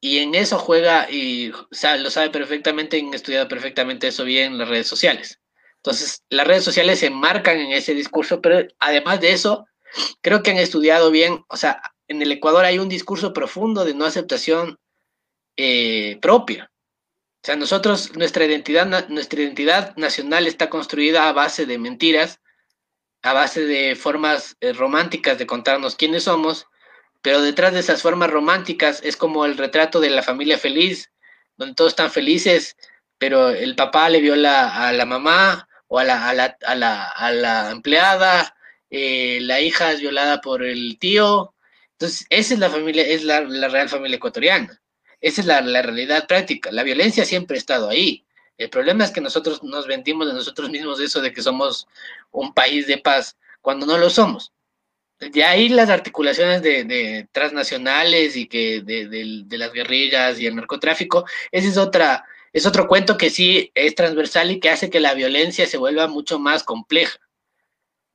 Y 0.00 0.18
en 0.18 0.34
eso 0.34 0.58
juega, 0.58 1.10
y 1.10 1.50
lo 1.50 2.10
sabe 2.10 2.30
perfectamente, 2.30 2.98
han 2.98 3.12
estudiado 3.14 3.48
perfectamente 3.48 4.08
eso 4.08 4.24
bien 4.24 4.58
las 4.58 4.68
redes 4.68 4.86
sociales. 4.86 5.40
Entonces, 5.76 6.22
las 6.28 6.46
redes 6.46 6.64
sociales 6.64 7.00
se 7.00 7.06
enmarcan 7.06 7.58
en 7.58 7.72
ese 7.72 7.94
discurso, 7.94 8.40
pero 8.40 8.66
además 8.78 9.20
de 9.20 9.32
eso, 9.32 9.66
creo 10.20 10.42
que 10.42 10.50
han 10.50 10.58
estudiado 10.58 11.10
bien, 11.10 11.44
o 11.48 11.56
sea, 11.56 11.80
en 12.08 12.22
el 12.22 12.32
Ecuador 12.32 12.64
hay 12.64 12.78
un 12.78 12.88
discurso 12.88 13.32
profundo 13.32 13.84
de 13.84 13.94
no 13.94 14.04
aceptación 14.04 14.78
eh, 15.56 16.18
propia. 16.20 16.70
O 17.42 17.46
sea, 17.46 17.56
nosotros, 17.56 18.16
nuestra 18.16 18.44
identidad, 18.44 19.08
nuestra 19.08 19.40
identidad 19.40 19.96
nacional 19.96 20.46
está 20.46 20.68
construida 20.68 21.28
a 21.28 21.32
base 21.32 21.66
de 21.66 21.78
mentiras, 21.78 22.40
a 23.22 23.32
base 23.32 23.64
de 23.66 23.96
formas 23.96 24.56
eh, 24.60 24.72
románticas 24.72 25.38
de 25.38 25.46
contarnos 25.46 25.96
quiénes 25.96 26.24
somos, 26.24 26.66
pero 27.22 27.40
detrás 27.40 27.72
de 27.72 27.80
esas 27.80 28.02
formas 28.02 28.30
románticas 28.30 29.00
es 29.02 29.16
como 29.16 29.44
el 29.44 29.56
retrato 29.56 30.00
de 30.00 30.10
la 30.10 30.22
familia 30.22 30.58
feliz, 30.58 31.10
donde 31.56 31.74
todos 31.74 31.92
están 31.92 32.10
felices, 32.10 32.76
pero 33.18 33.50
el 33.50 33.74
papá 33.74 34.08
le 34.08 34.20
viola 34.20 34.88
a 34.88 34.92
la 34.92 35.06
mamá 35.06 35.68
o 35.88 35.98
a 35.98 36.04
la, 36.04 36.28
a 36.28 36.34
la, 36.34 36.56
a 36.66 36.74
la, 36.74 37.08
a 37.08 37.30
la 37.32 37.70
empleada, 37.70 38.55
eh, 38.90 39.38
la 39.42 39.60
hija 39.60 39.92
es 39.92 40.00
violada 40.00 40.40
por 40.40 40.62
el 40.64 40.98
tío. 40.98 41.54
Entonces, 41.92 42.26
esa 42.30 42.54
es 42.54 42.60
la 42.60 42.70
familia, 42.70 43.02
es 43.06 43.24
la, 43.24 43.40
la 43.42 43.68
real 43.68 43.88
familia 43.88 44.16
ecuatoriana. 44.16 44.80
Esa 45.20 45.40
es 45.40 45.46
la, 45.46 45.60
la, 45.60 45.82
realidad 45.82 46.26
práctica. 46.26 46.70
La 46.72 46.82
violencia 46.82 47.24
siempre 47.24 47.56
ha 47.56 47.58
estado 47.58 47.88
ahí. 47.88 48.24
El 48.58 48.70
problema 48.70 49.04
es 49.04 49.10
que 49.10 49.20
nosotros 49.20 49.62
nos 49.62 49.86
vendimos 49.86 50.26
de 50.26 50.34
nosotros 50.34 50.70
mismos 50.70 51.00
eso 51.00 51.20
de 51.20 51.32
que 51.32 51.42
somos 51.42 51.86
un 52.30 52.54
país 52.54 52.86
de 52.86 52.98
paz 52.98 53.36
cuando 53.60 53.86
no 53.86 53.98
lo 53.98 54.10
somos. 54.10 54.52
De 55.18 55.44
ahí 55.44 55.68
las 55.70 55.88
articulaciones 55.88 56.62
de, 56.62 57.26
transnacionales 57.32 58.36
y 58.36 58.46
que 58.46 58.82
de, 58.82 59.56
las 59.58 59.72
guerrillas 59.72 60.38
y 60.38 60.46
el 60.46 60.56
narcotráfico, 60.56 61.24
ese 61.50 61.68
es 61.68 61.78
otra, 61.78 62.24
es 62.52 62.66
otro 62.66 62.86
cuento 62.86 63.16
que 63.16 63.30
sí 63.30 63.70
es 63.74 63.94
transversal 63.94 64.50
y 64.50 64.60
que 64.60 64.70
hace 64.70 64.90
que 64.90 65.00
la 65.00 65.14
violencia 65.14 65.66
se 65.66 65.78
vuelva 65.78 66.06
mucho 66.06 66.38
más 66.38 66.62
compleja 66.62 67.18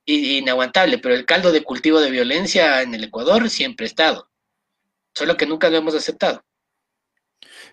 inaguantable, 0.04 0.98
pero 0.98 1.14
el 1.14 1.24
caldo 1.24 1.52
de 1.52 1.62
cultivo 1.62 2.00
de 2.00 2.10
violencia 2.10 2.82
en 2.82 2.94
el 2.94 3.04
Ecuador 3.04 3.48
siempre 3.48 3.84
ha 3.84 3.88
estado, 3.88 4.28
solo 5.14 5.36
que 5.36 5.46
nunca 5.46 5.70
lo 5.70 5.76
hemos 5.76 5.94
aceptado. 5.94 6.44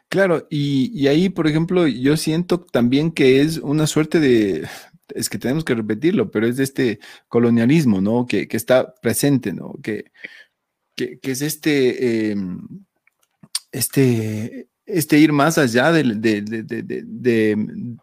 Claro, 0.10 0.48
y, 0.50 1.08
ahí, 1.08 1.30
por 1.30 1.48
ejemplo, 1.48 1.88
yo 1.88 2.18
siento 2.18 2.60
también 2.62 3.12
que 3.12 3.42
es 3.42 3.58
una 3.60 3.86
suerte 3.86 4.20
de, 4.20 4.68
es 5.10 5.30
que 5.30 5.38
tenemos 5.38 5.64
que 5.64 5.76
repetirlo, 5.76 6.32
pero 6.32 6.48
es 6.48 6.58
de 6.58 6.64
este 6.64 7.00
colonialismo, 7.28 8.02
¿no? 8.02 8.26
Que, 8.26 8.48
está 8.52 8.96
presente, 8.96 9.54
¿no? 9.54 9.76
Que, 9.84 10.12
que, 10.96 11.20
es 11.22 11.42
este, 11.44 12.32
em, 12.32 12.60
este, 13.72 14.70
este 14.86 15.20
ir 15.20 15.32
más 15.32 15.60
allá 15.60 15.92
del, 15.92 16.20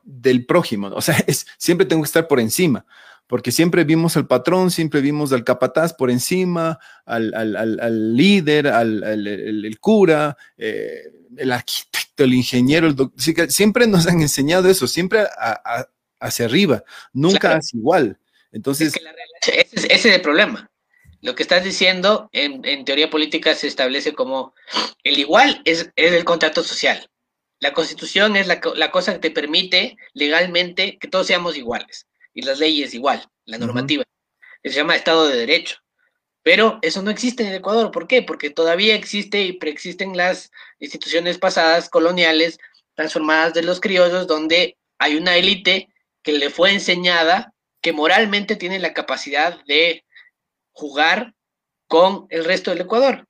del 0.04 0.46
prójimo, 0.46 0.88
¿no? 0.88 0.96
O 0.96 1.00
sea, 1.00 1.16
es, 1.26 1.46
siempre 1.58 1.86
tengo 1.86 2.02
que 2.02 2.06
estar 2.06 2.28
por 2.28 2.38
encima, 2.38 2.86
porque 3.26 3.52
siempre 3.52 3.84
vimos 3.84 4.16
al 4.16 4.26
patrón, 4.26 4.70
siempre 4.70 5.00
vimos 5.00 5.32
al 5.32 5.44
capataz 5.44 5.94
por 5.94 6.10
encima, 6.10 6.78
al, 7.04 8.16
líder, 8.16 8.68
al 8.68 9.02
el, 9.02 9.78
cura, 9.80 10.36
eh, 10.56 11.02
el 11.36 11.52
arquitecto, 11.52 12.24
el 12.24 12.34
ingeniero, 12.34 12.86
el 12.86 12.94
doctor. 12.94 13.50
Siempre 13.50 13.86
nos 13.86 14.06
han 14.06 14.22
enseñado 14.22 14.68
eso, 14.68 14.86
siempre 14.86 15.20
a, 15.20 15.86
hacia 16.20 16.46
arriba, 16.46 16.84
nunca 17.12 17.56
es 17.56 17.74
igual. 17.74 18.18
Entonces... 18.52 18.94
ese, 19.46 19.92
es, 19.92 20.04
el 20.04 20.20
problema. 20.20 20.70
Lo 21.20 21.34
que 21.34 21.42
estás 21.42 21.64
diciendo 21.64 22.28
en, 22.32 22.84
teoría 22.84 23.10
política 23.10 23.54
se 23.54 23.66
establece 23.66 24.12
como 24.12 24.54
el 25.02 25.18
igual 25.18 25.60
es, 25.64 25.90
el 25.96 26.24
contrato 26.24 26.62
social. 26.62 27.10
La 27.58 27.72
constitución 27.72 28.36
es 28.36 28.46
la, 28.46 28.60
cosa 28.90 29.14
que 29.14 29.18
te 29.18 29.30
permite 29.30 29.96
legalmente 30.12 30.98
que 30.98 31.08
todos 31.08 31.26
seamos 31.26 31.56
iguales. 31.56 32.06
Y 32.36 32.42
las 32.42 32.58
leyes 32.58 32.92
igual, 32.92 33.26
la 33.46 33.56
normativa. 33.56 34.04
Se 34.62 34.70
llama 34.70 34.94
Estado 34.94 35.26
de 35.26 35.38
Derecho. 35.38 35.78
Pero 36.42 36.78
eso 36.82 37.00
no 37.00 37.10
existe 37.10 37.42
en 37.48 37.54
Ecuador. 37.54 37.90
¿Por 37.90 38.06
qué? 38.06 38.22
Porque 38.22 38.50
todavía 38.50 38.94
existe 38.94 39.40
y 39.40 39.54
preexisten 39.54 40.18
las 40.18 40.52
instituciones 40.78 41.38
pasadas 41.38 41.88
coloniales 41.88 42.58
transformadas 42.94 43.54
de 43.54 43.62
los 43.62 43.80
criollos 43.80 44.26
donde 44.26 44.76
hay 44.98 45.16
una 45.16 45.36
élite 45.36 45.88
que 46.22 46.32
le 46.32 46.50
fue 46.50 46.74
enseñada 46.74 47.54
que 47.80 47.94
moralmente 47.94 48.54
tiene 48.54 48.80
la 48.80 48.92
capacidad 48.92 49.64
de 49.64 50.04
jugar 50.72 51.32
con 51.88 52.26
el 52.28 52.44
resto 52.44 52.70
del 52.70 52.82
Ecuador. 52.82 53.26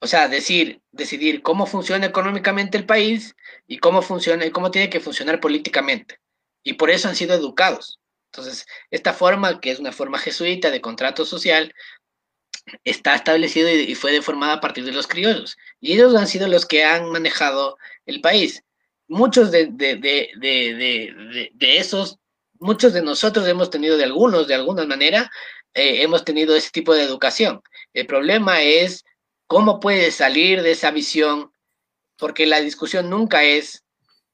O 0.00 0.06
sea, 0.06 0.28
decir, 0.28 0.82
decidir 0.92 1.40
cómo 1.40 1.64
funciona 1.64 2.04
económicamente 2.04 2.76
el 2.76 2.84
país 2.84 3.34
y 3.66 3.78
cómo 3.78 4.02
funciona 4.02 4.44
y 4.44 4.50
cómo 4.50 4.70
tiene 4.70 4.90
que 4.90 5.00
funcionar 5.00 5.40
políticamente. 5.40 6.19
Y 6.62 6.74
por 6.74 6.90
eso 6.90 7.08
han 7.08 7.16
sido 7.16 7.34
educados. 7.34 8.00
Entonces, 8.32 8.66
esta 8.90 9.12
forma, 9.12 9.60
que 9.60 9.70
es 9.70 9.78
una 9.80 9.92
forma 9.92 10.18
jesuita 10.18 10.70
de 10.70 10.80
contrato 10.80 11.24
social, 11.24 11.74
está 12.84 13.14
establecido 13.14 13.68
y, 13.70 13.94
fue 13.94 14.12
deformada 14.12 14.54
a 14.54 14.60
partir 14.60 14.84
de 14.84 14.92
los 14.92 15.06
criollos. 15.06 15.56
Y 15.80 15.94
ellos 15.94 16.14
han 16.14 16.28
sido 16.28 16.46
los 16.48 16.66
que 16.66 16.84
han 16.84 17.10
manejado 17.10 17.76
el 18.06 18.20
país 18.20 18.62
muchos 19.10 19.50
de, 19.50 20.30
esos, 21.60 22.18
muchos 22.58 22.92
de 22.92 23.02
nosotros 23.02 23.46
hemos 23.46 23.68
tenido 23.68 23.96
de 23.98 24.04
algunos, 24.04 24.46
de 24.46 24.54
alguna 24.54 24.86
manera, 24.86 25.30
eh, 25.74 26.02
hemos 26.02 26.24
tenido 26.24 26.54
ese 26.56 26.70
tipo 26.70 26.94
de 26.94 27.02
educación. 27.02 27.60
El 27.92 28.06
problema 28.06 28.62
es 28.62 29.04
cómo 29.46 29.80
puedes 29.80 30.14
salir 30.14 30.62
de 30.62 30.70
esa 30.70 30.92
visión, 30.92 31.52
porque 32.16 32.46
la 32.46 32.60
discusión 32.60 33.10
nunca 33.10 33.42
es 33.42 33.82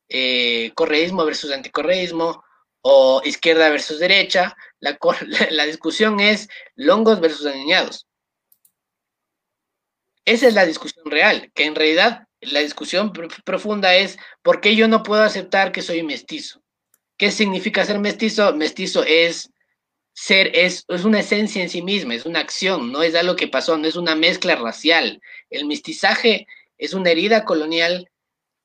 eh, 0.08 0.72
correísmo 0.74 1.24
versus 1.24 1.50
anticorreísmo 1.50 2.44
o 2.82 3.20
izquierda 3.24 3.70
versus 3.70 3.98
derecha, 3.98 4.56
la, 5.50 5.66
discusión 5.66 6.20
es 6.20 6.48
longos 6.76 7.20
versus 7.20 7.46
aniñados. 7.46 8.06
Esa 10.24 10.48
es 10.48 10.54
la 10.54 10.66
discusión 10.66 11.10
real, 11.10 11.50
que 11.54 11.64
en 11.64 11.74
realidad 11.74 12.26
la 12.40 12.60
discusión 12.60 13.12
profunda 13.44 13.94
es 13.94 14.18
¿por 14.42 14.60
qué 14.60 14.76
yo 14.76 14.88
no 14.88 15.02
puedo 15.02 15.22
aceptar 15.22 15.72
que 15.72 15.82
soy 15.82 16.02
mestizo? 16.02 16.62
¿Qué 17.16 17.30
significa 17.30 17.84
ser 17.84 17.98
mestizo? 17.98 18.54
Mestizo 18.54 19.02
es 19.04 19.50
ser, 20.12 20.50
es, 20.54 20.84
es 20.88 21.04
una 21.04 21.20
esencia 21.20 21.62
en 21.62 21.68
sí 21.68 21.82
misma, 21.82 22.14
es 22.14 22.26
una 22.26 22.40
acción, 22.40 22.92
no 22.92 23.02
es 23.02 23.14
algo 23.14 23.36
que 23.36 23.48
pasó, 23.48 23.76
no 23.78 23.86
es 23.86 23.96
una 23.96 24.14
mezcla 24.14 24.56
racial. 24.56 25.20
El 25.50 25.66
mestizaje 25.66 26.46
es 26.78 26.94
una 26.94 27.10
herida 27.10 27.44
colonial 27.44 28.10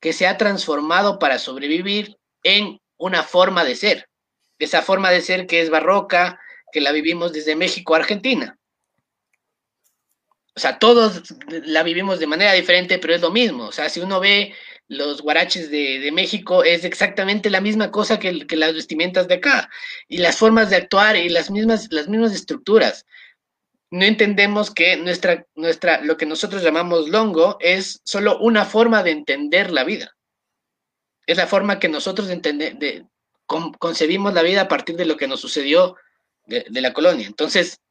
que 0.02 0.12
se 0.12 0.28
ha 0.28 0.38
transformado 0.38 1.20
para 1.20 1.40
sobrevivir 1.40 2.18
en 2.44 2.82
una 2.98 3.24
forma 3.24 3.64
de 3.64 3.76
ser. 3.76 4.10
Esa 4.60 4.82
forma 4.82 5.12
de 5.12 5.22
ser 5.22 5.48
que 5.48 5.62
es 5.62 5.70
barroca, 5.70 6.40
que 6.72 6.82
la 6.82 6.92
vivimos 6.92 7.32
desde 7.32 7.56
México 7.56 7.94
a 7.94 8.00
Argentina. 8.00 8.58
O 10.56 10.60
sea, 10.60 10.80
todos 10.80 11.24
la 11.48 11.84
vivimos 11.84 12.20
de 12.20 12.28
manera 12.28 12.54
diferente, 12.54 13.00
pero 13.00 13.16
es 13.16 13.22
lo 13.22 13.32
mismo. 13.32 13.66
O 13.66 13.72
sea, 13.72 13.90
si 13.90 14.02
uno 14.02 14.20
ve 14.20 14.54
los 14.88 15.22
guaraches 15.22 15.72
de, 15.72 16.10
México, 16.12 16.64
es 16.64 16.84
exactamente 16.84 17.50
la 17.50 17.62
misma 17.62 17.90
cosa 17.90 18.20
que, 18.20 18.46
que, 18.46 18.58
las 18.58 18.74
vestimentas 18.74 19.28
de 19.28 19.36
acá. 19.36 19.70
Y 20.10 20.18
las 20.18 20.38
formas 20.38 20.70
de 20.70 20.76
actuar 20.76 21.16
y 21.16 21.30
las 21.30 21.50
mismas, 21.50 21.88
las 21.92 22.10
mismas 22.10 22.34
estructuras. 22.34 23.06
No 23.92 24.06
entendemos 24.06 24.72
que 24.72 24.98
nuestra, 24.98 25.46
nuestra, 25.56 26.02
lo 26.02 26.18
que 26.18 26.26
nosotros 26.26 26.64
llamamos 26.64 27.10
longo 27.10 27.58
es 27.60 28.02
solo 28.04 28.40
una 28.40 28.66
forma 28.66 29.04
de 29.04 29.12
entender 29.12 29.72
la 29.72 29.84
vida. 29.84 30.16
Es 31.28 31.38
la 31.38 31.46
forma 31.46 31.80
que 31.80 31.90
nosotros 31.90 32.30
entende, 32.30 32.74
de, 32.74 33.06
concebimos 33.46 34.34
la 34.34 34.42
vida 34.42 34.62
a 34.62 34.68
partir 34.68 34.96
de 34.96 35.06
lo 35.06 35.18
que 35.18 35.28
nos 35.28 35.42
sucedió 35.42 35.98
de, 36.46 36.66
de 36.70 36.82
la 36.82 36.94
colonia. 36.94 37.28
Entonces, 37.28 37.82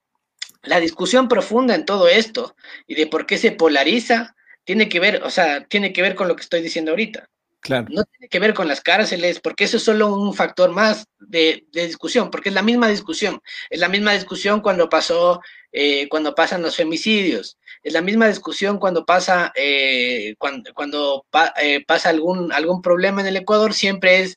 la 0.63 0.81
discusión 0.81 1.29
profunda 1.29 1.75
en 1.75 1.85
todo 1.85 2.09
esto 2.09 2.57
y 2.87 2.95
de 2.95 3.07
por 3.07 3.27
qué 3.27 3.39
se 3.39 3.53
polariza 3.53 4.35
tiene 4.65 4.89
que 4.89 5.01
ver, 5.01 5.23
o 5.23 5.31
sea, 5.31 5.65
tiene 5.65 5.93
que 5.93 6.03
ver 6.03 6.15
con 6.15 6.29
lo 6.29 6.37
que 6.37 6.43
estoy 6.43 6.63
diciendo 6.63 6.93
ahorita. 6.93 7.29
Claro. 7.61 7.87
No 7.91 8.05
tiene 8.05 8.29
que 8.29 8.39
ver 8.39 8.55
con 8.55 8.69
las 8.69 8.81
cárceles, 8.81 9.39
porque 9.41 9.65
eso 9.65 9.77
es 9.77 9.83
solo 9.83 10.15
un 10.15 10.35
factor 10.35 10.71
más 10.71 11.07
de, 11.19 11.67
discusión, 11.73 12.31
porque 12.31 12.49
es 12.49 12.55
la 12.55 12.63
misma 12.63 12.89
discusión. 12.89 13.41
Es 13.69 13.81
la 13.81 13.89
misma 13.89 14.13
discusión 14.13 14.61
cuando 14.61 14.89
pasó, 14.89 15.41
eh, 15.73 16.09
cuando 16.09 16.35
pasan 16.35 16.63
los 16.63 16.77
femicidios. 16.77 17.59
Es 17.83 17.93
la 17.93 18.03
misma 18.03 18.29
discusión 18.29 18.79
cuando 18.79 19.05
pasa, 19.05 19.53
eh, 19.55 20.35
cuando, 20.39 20.73
cuando 20.75 21.27
eh, 21.61 21.85
pasa 21.87 22.11
algún, 22.11 22.53
algún 22.53 22.83
problema 22.83 23.21
en 23.21 23.29
el 23.29 23.37
Ecuador, 23.37 23.75
siempre 23.75 24.21
es 24.21 24.37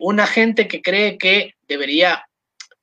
una 0.00 0.26
gente 0.26 0.66
que 0.66 0.82
cree 0.82 1.16
que 1.16 1.54
debería 1.68 2.24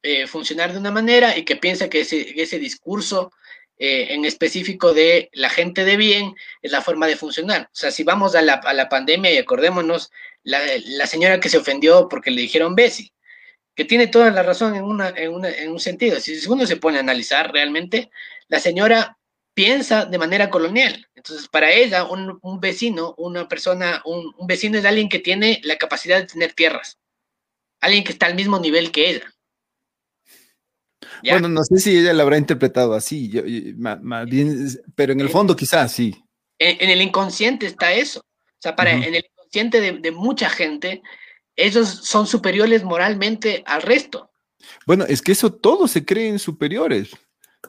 eh, 0.09 0.25
funcionar 0.25 0.71
de 0.71 0.79
una 0.79 0.91
manera 0.91 1.37
y 1.37 1.43
que 1.43 1.57
piensa 1.57 1.89
que 1.89 1.99
ese, 1.99 2.59
discurso 2.59 3.31
eh, 3.77 4.07
en 4.11 4.23
específico 4.23 4.93
de 4.93 5.29
la 5.33 5.49
gente 5.49 5.83
de 5.83 5.97
bien 5.97 6.33
es 6.61 6.71
la 6.71 6.81
forma 6.81 7.07
de 7.07 7.17
funcionar. 7.17 7.63
O 7.63 7.75
sea, 7.75 7.91
si 7.91 8.03
vamos 8.03 8.33
a 8.33 8.41
la, 8.41 8.87
pandemia 8.89 9.33
y 9.33 9.37
acordémonos, 9.37 10.11
la, 10.43 11.07
señora 11.07 11.41
que 11.41 11.49
se 11.49 11.57
ofendió 11.57 12.07
porque 12.07 12.31
le 12.31 12.41
dijeron 12.41 12.73
Bessie, 12.73 13.11
que 13.77 13.85
tiene 13.85 14.07
toda 14.07 14.31
la 14.31 14.41
razón 14.41 14.75
en, 14.75 14.83
una, 14.83 15.09
en, 15.09 15.71
un 15.71 15.79
sentido. 15.79 16.19
Si 16.19 16.35
uno 16.49 16.65
se 16.65 16.77
pone 16.77 16.97
a 16.97 17.01
analizar 17.01 17.53
realmente, 17.53 18.09
la 18.47 18.59
señora 18.59 19.19
piensa 19.53 20.05
de 20.05 20.17
manera 20.17 20.49
colonial. 20.49 21.07
Entonces, 21.13 21.47
para 21.47 21.71
ella, 21.71 22.05
un, 22.05 22.59
vecino, 22.59 23.13
una 23.19 23.47
persona, 23.47 24.01
un, 24.03 24.33
vecino 24.47 24.79
es 24.79 24.85
alguien 24.85 25.09
que 25.09 25.19
tiene 25.19 25.61
la 25.63 25.77
capacidad 25.77 26.19
de 26.19 26.25
tener 26.25 26.53
tierras, 26.53 26.97
alguien 27.79 28.03
que 28.03 28.13
está 28.13 28.25
al 28.25 28.33
mismo 28.33 28.59
nivel 28.59 28.91
que 28.91 29.11
ella. 29.11 29.33
Bueno, 31.21 31.47
no 31.47 31.63
sé 31.63 31.77
si 31.77 31.99
ella 31.99 32.13
lo 32.13 32.23
habrá 32.23 32.39
interpretado 32.39 32.95
así, 32.95 33.31
pero 34.95 35.13
en 35.13 35.21
el 35.21 35.29
fondo 35.29 35.55
quizás 35.55 35.91
sí. 35.91 36.15
En, 36.57 36.89
el 36.89 37.01
inconsciente 37.03 37.67
está 37.67 37.93
eso. 37.93 38.21
O 38.21 38.59
sea, 38.59 38.75
para, 38.75 38.91
en 38.91 39.03
el 39.03 39.23
inconsciente 39.23 39.81
de, 39.81 39.91
de 39.99 40.11
mucha 40.11 40.49
gente, 40.49 41.03
ellos 41.57 41.89
son 41.89 42.27
superiores 42.27 42.83
moralmente 42.83 43.63
al 43.65 43.81
resto. 43.81 44.31
Bueno, 44.85 45.05
es 45.05 45.21
que 45.21 45.33
eso 45.33 45.51
todos 45.51 45.91
se 45.91 46.05
creen 46.05 46.39
superiores 46.39 47.11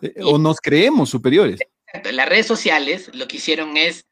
eh, 0.02 0.14
o 0.22 0.38
nos 0.38 0.58
creemos 0.60 1.10
superiores. 1.10 1.58
Las 2.12 2.28
redes 2.28 2.46
sociales 2.46 3.10
lo 3.14 3.26
que 3.26 3.38
hicieron 3.38 3.76
es 3.76 4.04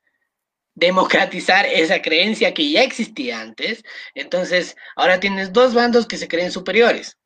democratizar 0.74 1.66
esa 1.66 2.02
creencia 2.02 2.54
que 2.54 2.70
ya 2.70 2.82
existía 2.82 3.40
antes. 3.40 3.82
Entonces, 4.14 4.76
ahora 4.96 5.20
tienes 5.20 5.52
dos 5.52 5.74
bandos 5.74 6.06
que 6.06 6.18
se 6.18 6.28
creen 6.28 6.50
superiores. 6.50 7.16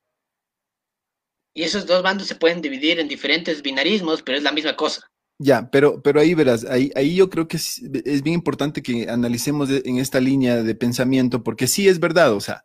Y 1.54 1.64
esos 1.64 1.86
dos 1.86 2.02
bandos 2.02 2.28
se 2.28 2.36
pueden 2.36 2.62
dividir 2.62 3.00
en 3.00 3.08
diferentes 3.08 3.62
binarismos, 3.62 4.22
pero 4.22 4.38
es 4.38 4.44
la 4.44 4.52
misma 4.52 4.76
cosa. 4.76 5.10
Ya, 5.42 5.70
pero, 5.70 6.02
pero 6.02 6.20
ahí 6.20 6.34
verás, 6.34 6.66
ahí, 6.66 6.92
ahí 6.94 7.14
yo 7.16 7.30
creo 7.30 7.48
que 7.48 7.56
es, 7.56 7.80
es 8.04 8.22
bien 8.22 8.34
importante 8.34 8.82
que 8.82 9.08
analicemos 9.08 9.70
en 9.70 9.96
esta 9.96 10.20
línea 10.20 10.62
de 10.62 10.74
pensamiento, 10.74 11.42
porque 11.42 11.66
sí 11.66 11.88
es 11.88 11.98
verdad, 11.98 12.34
o 12.34 12.40
sea, 12.40 12.62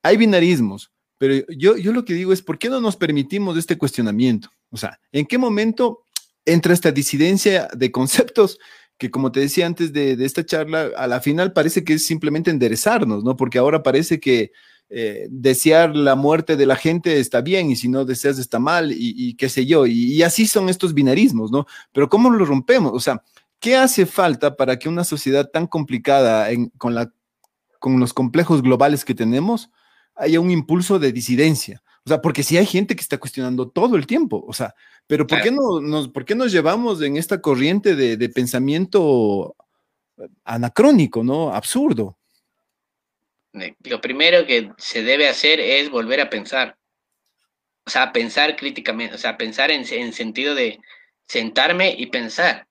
hay 0.00 0.16
binarismos, 0.16 0.92
pero 1.18 1.44
yo, 1.48 1.76
yo 1.76 1.92
lo 1.92 2.04
que 2.04 2.14
digo 2.14 2.32
es, 2.32 2.40
¿por 2.40 2.56
qué 2.56 2.68
no 2.68 2.80
nos 2.80 2.96
permitimos 2.96 3.58
este 3.58 3.76
cuestionamiento? 3.76 4.48
O 4.70 4.76
sea, 4.76 5.00
¿en 5.10 5.26
qué 5.26 5.38
momento 5.38 6.04
entra 6.44 6.72
esta 6.72 6.92
disidencia 6.92 7.66
de 7.74 7.90
conceptos 7.90 8.60
que, 8.96 9.10
como 9.10 9.32
te 9.32 9.40
decía 9.40 9.66
antes 9.66 9.92
de, 9.92 10.12
esta 10.24 10.46
charla, 10.46 10.90
a 10.96 11.08
la 11.08 11.20
final 11.20 11.52
parece 11.52 11.82
que 11.82 11.94
es 11.94 12.06
simplemente 12.06 12.52
enderezarnos, 12.52 13.24
¿no? 13.24 13.36
Porque 13.36 13.58
ahora 13.58 13.82
parece 13.82 14.20
que 14.20 14.52
eh, 14.90 15.26
desear 15.30 15.96
la 15.96 16.14
muerte 16.14 16.56
de 16.56 16.66
la 16.66 16.76
gente 16.76 17.18
está 17.18 17.40
bien 17.40 17.70
y 17.70 17.76
si 17.76 17.88
no 17.88 18.04
deseas 18.04 18.38
está 18.38 18.58
mal 18.58 18.92
y, 18.92 19.34
qué 19.34 19.48
sé 19.48 19.66
yo. 19.66 19.86
Y, 19.86 20.22
así 20.22 20.46
son 20.46 20.68
estos 20.68 20.94
binarismos, 20.94 21.50
¿no? 21.50 21.66
Pero 21.92 22.08
¿cómo 22.08 22.30
lo 22.30 22.44
rompemos? 22.44 22.92
O 22.94 23.00
sea, 23.00 23.22
¿qué 23.58 23.76
hace 23.76 24.06
falta 24.06 24.56
para 24.56 24.78
que 24.78 24.88
una 24.88 25.04
sociedad 25.04 25.50
tan 25.50 25.66
complicada 25.66 26.48
con, 26.78 26.94
la, 26.94 27.12
con 27.78 27.98
los 27.98 28.12
complejos 28.12 28.62
globales 28.62 29.04
que 29.04 29.14
tenemos 29.14 29.70
haya 30.14 30.40
un 30.40 30.50
impulso 30.50 30.98
de 30.98 31.12
disidencia? 31.12 31.82
O 32.06 32.10
sea, 32.10 32.20
porque 32.20 32.42
si 32.42 32.58
hay 32.58 32.66
gente 32.66 32.94
que 32.94 33.00
está 33.02 33.16
cuestionando 33.16 33.68
todo 33.70 33.96
el 33.96 34.06
tiempo, 34.06 34.44
o 34.46 34.52
sea, 34.52 34.74
pero 35.06 35.26
¿por, 35.26 35.40
qué, 35.40 35.50
no, 35.50 35.80
nos, 35.80 36.08
¿por 36.08 36.24
qué 36.26 36.34
nos 36.34 36.52
llevamos 36.52 37.00
en 37.00 37.16
esta 37.16 37.40
corriente 37.40 37.96
de, 37.96 38.28
pensamiento 38.28 39.56
anacrónico, 40.44 41.24
¿no? 41.24 41.52
Absurdo. 41.52 42.18
Lo 43.84 44.00
primero 44.00 44.46
que 44.46 44.72
se 44.78 45.02
debe 45.02 45.28
hacer 45.28 45.60
es 45.60 45.88
volver 45.88 46.20
a 46.20 46.28
pensar. 46.28 46.76
O 47.86 47.90
sea, 47.90 48.12
pensar 48.12 48.56
críticamente, 48.56 49.14
o 49.14 49.18
sea, 49.18 49.36
pensar 49.36 49.70
en, 49.70 49.84
sentido 50.12 50.54
de 50.54 50.80
sentarme 51.26 51.94
y 51.96 52.06
pensar. 52.06 52.66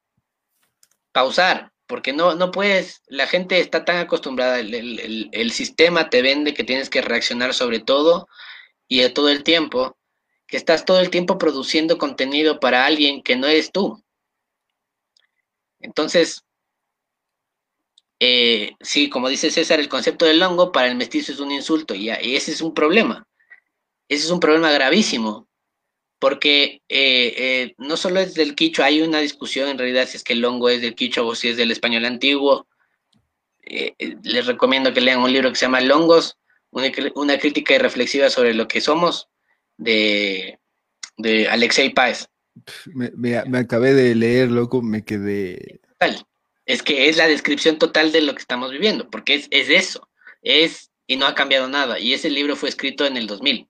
Pausar, 1.13 1.71
porque 1.87 2.11
no, 2.11 2.35
no 2.35 2.51
puedes, 2.51 3.01
la 3.07 3.27
gente 3.27 3.59
está 3.59 3.85
tan 3.85 3.97
acostumbrada, 3.97 4.59
el, 4.59 5.29
el 5.31 5.51
sistema 5.51 6.09
te 6.09 6.21
vende 6.21 6.53
que 6.53 6.63
tienes 6.63 6.89
que 6.89 7.01
reaccionar 7.01 7.53
sobre 7.53 7.79
todo 7.79 8.27
y 8.87 9.07
todo 9.09 9.29
el 9.29 9.43
tiempo, 9.43 9.97
que 10.47 10.57
estás 10.57 10.83
todo 10.83 10.99
el 10.99 11.09
tiempo 11.09 11.37
produciendo 11.37 11.97
contenido 11.97 12.59
para 12.59 12.85
alguien 12.85 13.23
que 13.23 13.35
no 13.35 13.47
eres 13.47 13.71
tú. 13.71 14.03
Entonces, 15.79 16.43
eh, 18.25 18.77
sí, 18.79 19.09
como 19.09 19.27
dice 19.27 19.51
César, 19.51 19.81
el 19.81 19.89
concepto 19.89 20.25
del 20.25 20.41
hongo 20.41 20.71
para 20.71 20.87
el 20.87 20.95
mestizo 20.95 21.33
es 21.33 21.41
un 21.41 21.51
insulto 21.51 21.93
y, 21.93 22.09
ese 22.09 22.53
es 22.53 22.61
un 22.61 22.73
problema. 22.73 23.27
Ese 24.07 24.23
es 24.23 24.31
un 24.31 24.39
problema 24.39 24.71
gravísimo, 24.71 25.49
porque 26.19 26.81
eh, 26.87 27.33
eh, 27.37 27.75
no 27.77 27.97
solo 27.97 28.21
es 28.21 28.33
del 28.33 28.55
quicho, 28.55 28.81
hay 28.81 29.01
una 29.01 29.19
discusión 29.19 29.67
en 29.67 29.77
realidad 29.77 30.07
si 30.07 30.15
es 30.15 30.23
que 30.23 30.33
el 30.33 30.45
hongo 30.45 30.69
es 30.69 30.81
del 30.81 30.95
quicho 30.95 31.27
o 31.27 31.35
si 31.35 31.49
es 31.49 31.57
del 31.57 31.71
español 31.71 32.05
antiguo. 32.05 32.65
les 33.65 34.45
recomiendo 34.45 34.93
que 34.93 35.01
lean 35.01 35.19
un 35.19 35.33
libro 35.33 35.49
que 35.49 35.57
se 35.57 35.65
llama 35.65 35.81
Longos, 35.81 36.37
una, 36.71 37.37
crítica 37.37 37.75
y 37.75 37.77
reflexiva 37.77 38.29
sobre 38.29 38.53
lo 38.53 38.69
que 38.69 38.79
somos 38.79 39.27
de, 39.77 40.59
de 41.17 41.49
Alexei 41.49 41.89
Páez. 41.89 42.27
Me, 42.85 43.35
acabé 43.57 43.93
de 43.93 44.15
leer, 44.15 44.49
loco, 44.49 44.81
me 44.81 45.03
quedé... 45.03 45.81
Es 46.65 46.81
que 46.81 47.09
es 47.09 47.17
la 47.17 47.27
descripción 47.27 47.77
total 47.77 48.11
de 48.11 48.21
lo 48.21 48.33
que 48.33 48.41
estamos 48.41 48.71
viviendo, 48.71 49.09
porque 49.09 49.35
es, 49.35 49.47
es 49.51 49.69
eso, 49.69 50.09
es 50.41 50.91
y 51.07 51.17
no 51.17 51.25
ha 51.25 51.35
cambiado 51.35 51.67
nada. 51.67 51.99
Y 51.99 52.13
ese 52.13 52.29
libro 52.29 52.55
fue 52.55 52.69
escrito 52.69 53.05
en 53.05 53.17
el 53.17 53.27
2000. 53.27 53.67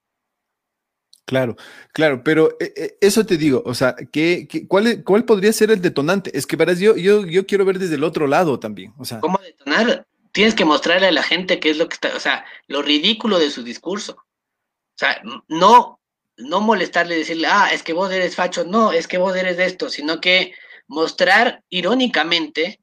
Claro, 1.26 1.56
claro, 1.94 2.22
pero 2.24 2.58
eh, 2.60 2.74
eh, 2.76 2.98
eso 3.00 3.26
te 3.26 3.38
digo, 3.38 3.64
o 3.66 3.74
sea, 3.74 3.96
¿qué, 4.12 4.48
cuál, 4.68 5.04
¿cuál 5.04 5.24
podría 5.24 5.54
ser 5.54 5.72
el 5.72 5.82
detonante? 5.82 6.38
Es 6.38 6.46
que 6.46 6.58
verás, 6.58 6.80
yo, 6.80 6.98
yo, 6.98 7.26
yo 7.26 7.46
quiero 7.48 7.64
ver 7.64 7.80
desde 7.80 7.96
el 7.96 8.04
otro 8.04 8.28
lado 8.28 8.60
también, 8.60 8.94
o 8.98 9.06
sea. 9.06 9.20
¿Cómo 9.22 9.40
detonar? 9.40 10.06
tienes 10.34 10.56
que 10.56 10.66
mostrarle 10.66 11.08
a 11.08 11.12
la 11.12 11.24
gente 11.24 11.60
qué 11.60 11.70
es 11.70 11.78
lo 11.78 11.88
que 11.88 11.94
está, 11.94 12.14
o 12.16 12.20
sea, 12.20 12.44
lo 12.68 12.82
ridículo 12.82 13.40
de 13.40 13.52
su 13.52 13.64
discurso. 13.64 14.14
O 14.16 14.98
sea, 14.98 15.22
no, 15.48 16.02
no 16.38 16.60
molestarle 16.60 17.16
y 17.16 17.20
decirle, 17.20 17.48
ah, 17.50 17.70
es 17.72 17.84
que 17.84 17.94
vos 17.94 18.12
eres 18.12 18.36
facho, 18.36 18.66
no, 18.66 18.92
es 18.92 19.08
que 19.08 19.18
vos 19.18 19.36
eres 19.36 19.58
de 19.58 19.66
esto, 19.66 19.90
sino 19.90 20.20
que 20.20 20.54
mostrar 20.88 21.64
irónicamente 21.70 22.82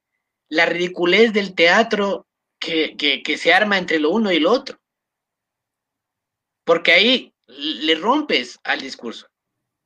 la 0.51 0.65
ridiculez 0.65 1.31
del 1.31 1.55
teatro 1.55 2.27
que, 2.59 3.23
se 3.37 3.53
arma 3.53 3.77
entre 3.77 3.99
lo 3.99 4.09
uno 4.09 4.31
y 4.31 4.39
lo 4.39 4.51
otro. 4.51 4.79
Porque 6.65 6.91
ahí 6.91 7.33
le 7.47 7.95
rompes 7.95 8.59
al 8.63 8.81
discurso, 8.81 9.27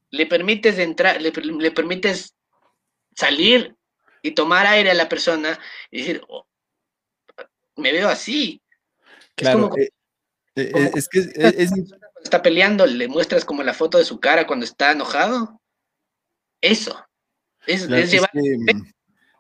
le 0.10 0.26
permites 0.26 0.78
entrar, 0.80 1.22
le, 1.22 1.32
le 1.32 1.72
permites 1.72 2.36
salir 3.16 3.76
y 4.24 4.32
tomar 4.32 4.66
aire 4.66 4.90
a 4.90 4.96
la 4.96 5.08
persona 5.08 5.58
y 5.92 6.00
decir, 6.00 6.22
oh, 6.28 6.48
me 7.76 7.92
veo 7.92 8.10
así. 8.10 8.60
Claro, 9.36 9.70
eh, 9.78 9.92
eh, 10.56 10.72
eh, 10.74 10.92
es, 10.96 11.08
que 11.10 11.20
está 12.24 12.42
peleando, 12.42 12.88
le 12.88 13.08
muestras 13.08 13.46
como 13.46 13.62
la 13.62 13.74
foto 13.76 14.00
de 14.00 14.06
su 14.06 14.20
cara 14.20 14.48
cuando 14.48 14.66
está 14.66 14.94
enojado. 14.94 15.62
Eso. 16.60 17.06
Es, 17.68 17.88
llevar... 17.88 18.32
Mm, 18.34 18.95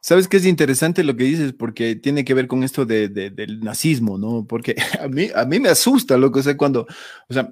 Sabes 0.05 0.27
que 0.27 0.37
es 0.37 0.45
interesante 0.45 1.03
lo 1.03 1.15
que 1.15 1.23
dices 1.23 1.51
porque 1.51 1.95
tiene 1.95 2.23
que 2.23 2.35
ver 2.35 2.45
con 2.45 2.61
esto 2.61 2.85
de, 2.85 3.09
del 3.09 3.61
nazismo, 3.61 4.19
¿no? 4.19 4.45
Porque 4.47 4.75
a 5.01 5.07
mí, 5.07 5.29
a 5.33 5.45
mí 5.45 5.59
me 5.59 5.69
asusta 5.69 6.15
lo 6.15 6.31
que 6.31 6.43
sé 6.43 6.55
cuando, 6.55 6.85
o 7.27 7.33
sea, 7.33 7.51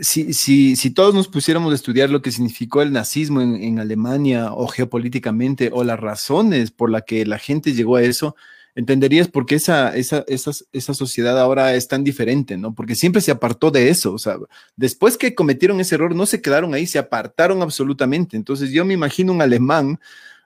si, 0.00 0.32
si, 0.32 0.76
si, 0.76 0.90
todos 0.90 1.16
nos 1.16 1.26
pusiéramos 1.26 1.72
a 1.72 1.74
estudiar 1.74 2.08
lo 2.08 2.22
que 2.22 2.30
significó 2.30 2.82
el 2.82 2.92
nazismo 2.92 3.40
en, 3.40 3.80
Alemania 3.80 4.52
o 4.52 4.68
geopolíticamente 4.68 5.70
o 5.72 5.82
las 5.82 5.98
razones 5.98 6.70
por 6.70 6.88
las 6.88 7.02
que 7.02 7.26
la 7.26 7.40
gente 7.40 7.72
llegó 7.72 7.96
a 7.96 8.02
eso, 8.04 8.36
entenderías 8.76 9.26
por 9.26 9.44
qué 9.44 9.56
esa, 9.56 9.96
esa, 9.96 10.24
esa, 10.28 10.94
sociedad 10.94 11.36
ahora 11.36 11.74
es 11.74 11.88
tan 11.88 12.04
diferente, 12.04 12.56
¿no? 12.56 12.76
Porque 12.76 12.94
siempre 12.94 13.22
se 13.22 13.32
apartó 13.32 13.72
de 13.72 13.88
eso, 13.88 14.12
o 14.12 14.18
sea, 14.18 14.36
después 14.76 15.16
que 15.16 15.34
cometieron 15.34 15.80
ese 15.80 15.96
error, 15.96 16.14
no 16.14 16.26
se 16.26 16.40
quedaron 16.40 16.74
ahí, 16.74 16.86
se 16.86 17.00
apartaron 17.00 17.60
absolutamente. 17.60 18.36
Entonces 18.36 18.70
yo 18.70 18.84
me 18.84 18.94
imagino 18.94 19.32
un 19.32 19.42
alemán 19.42 19.98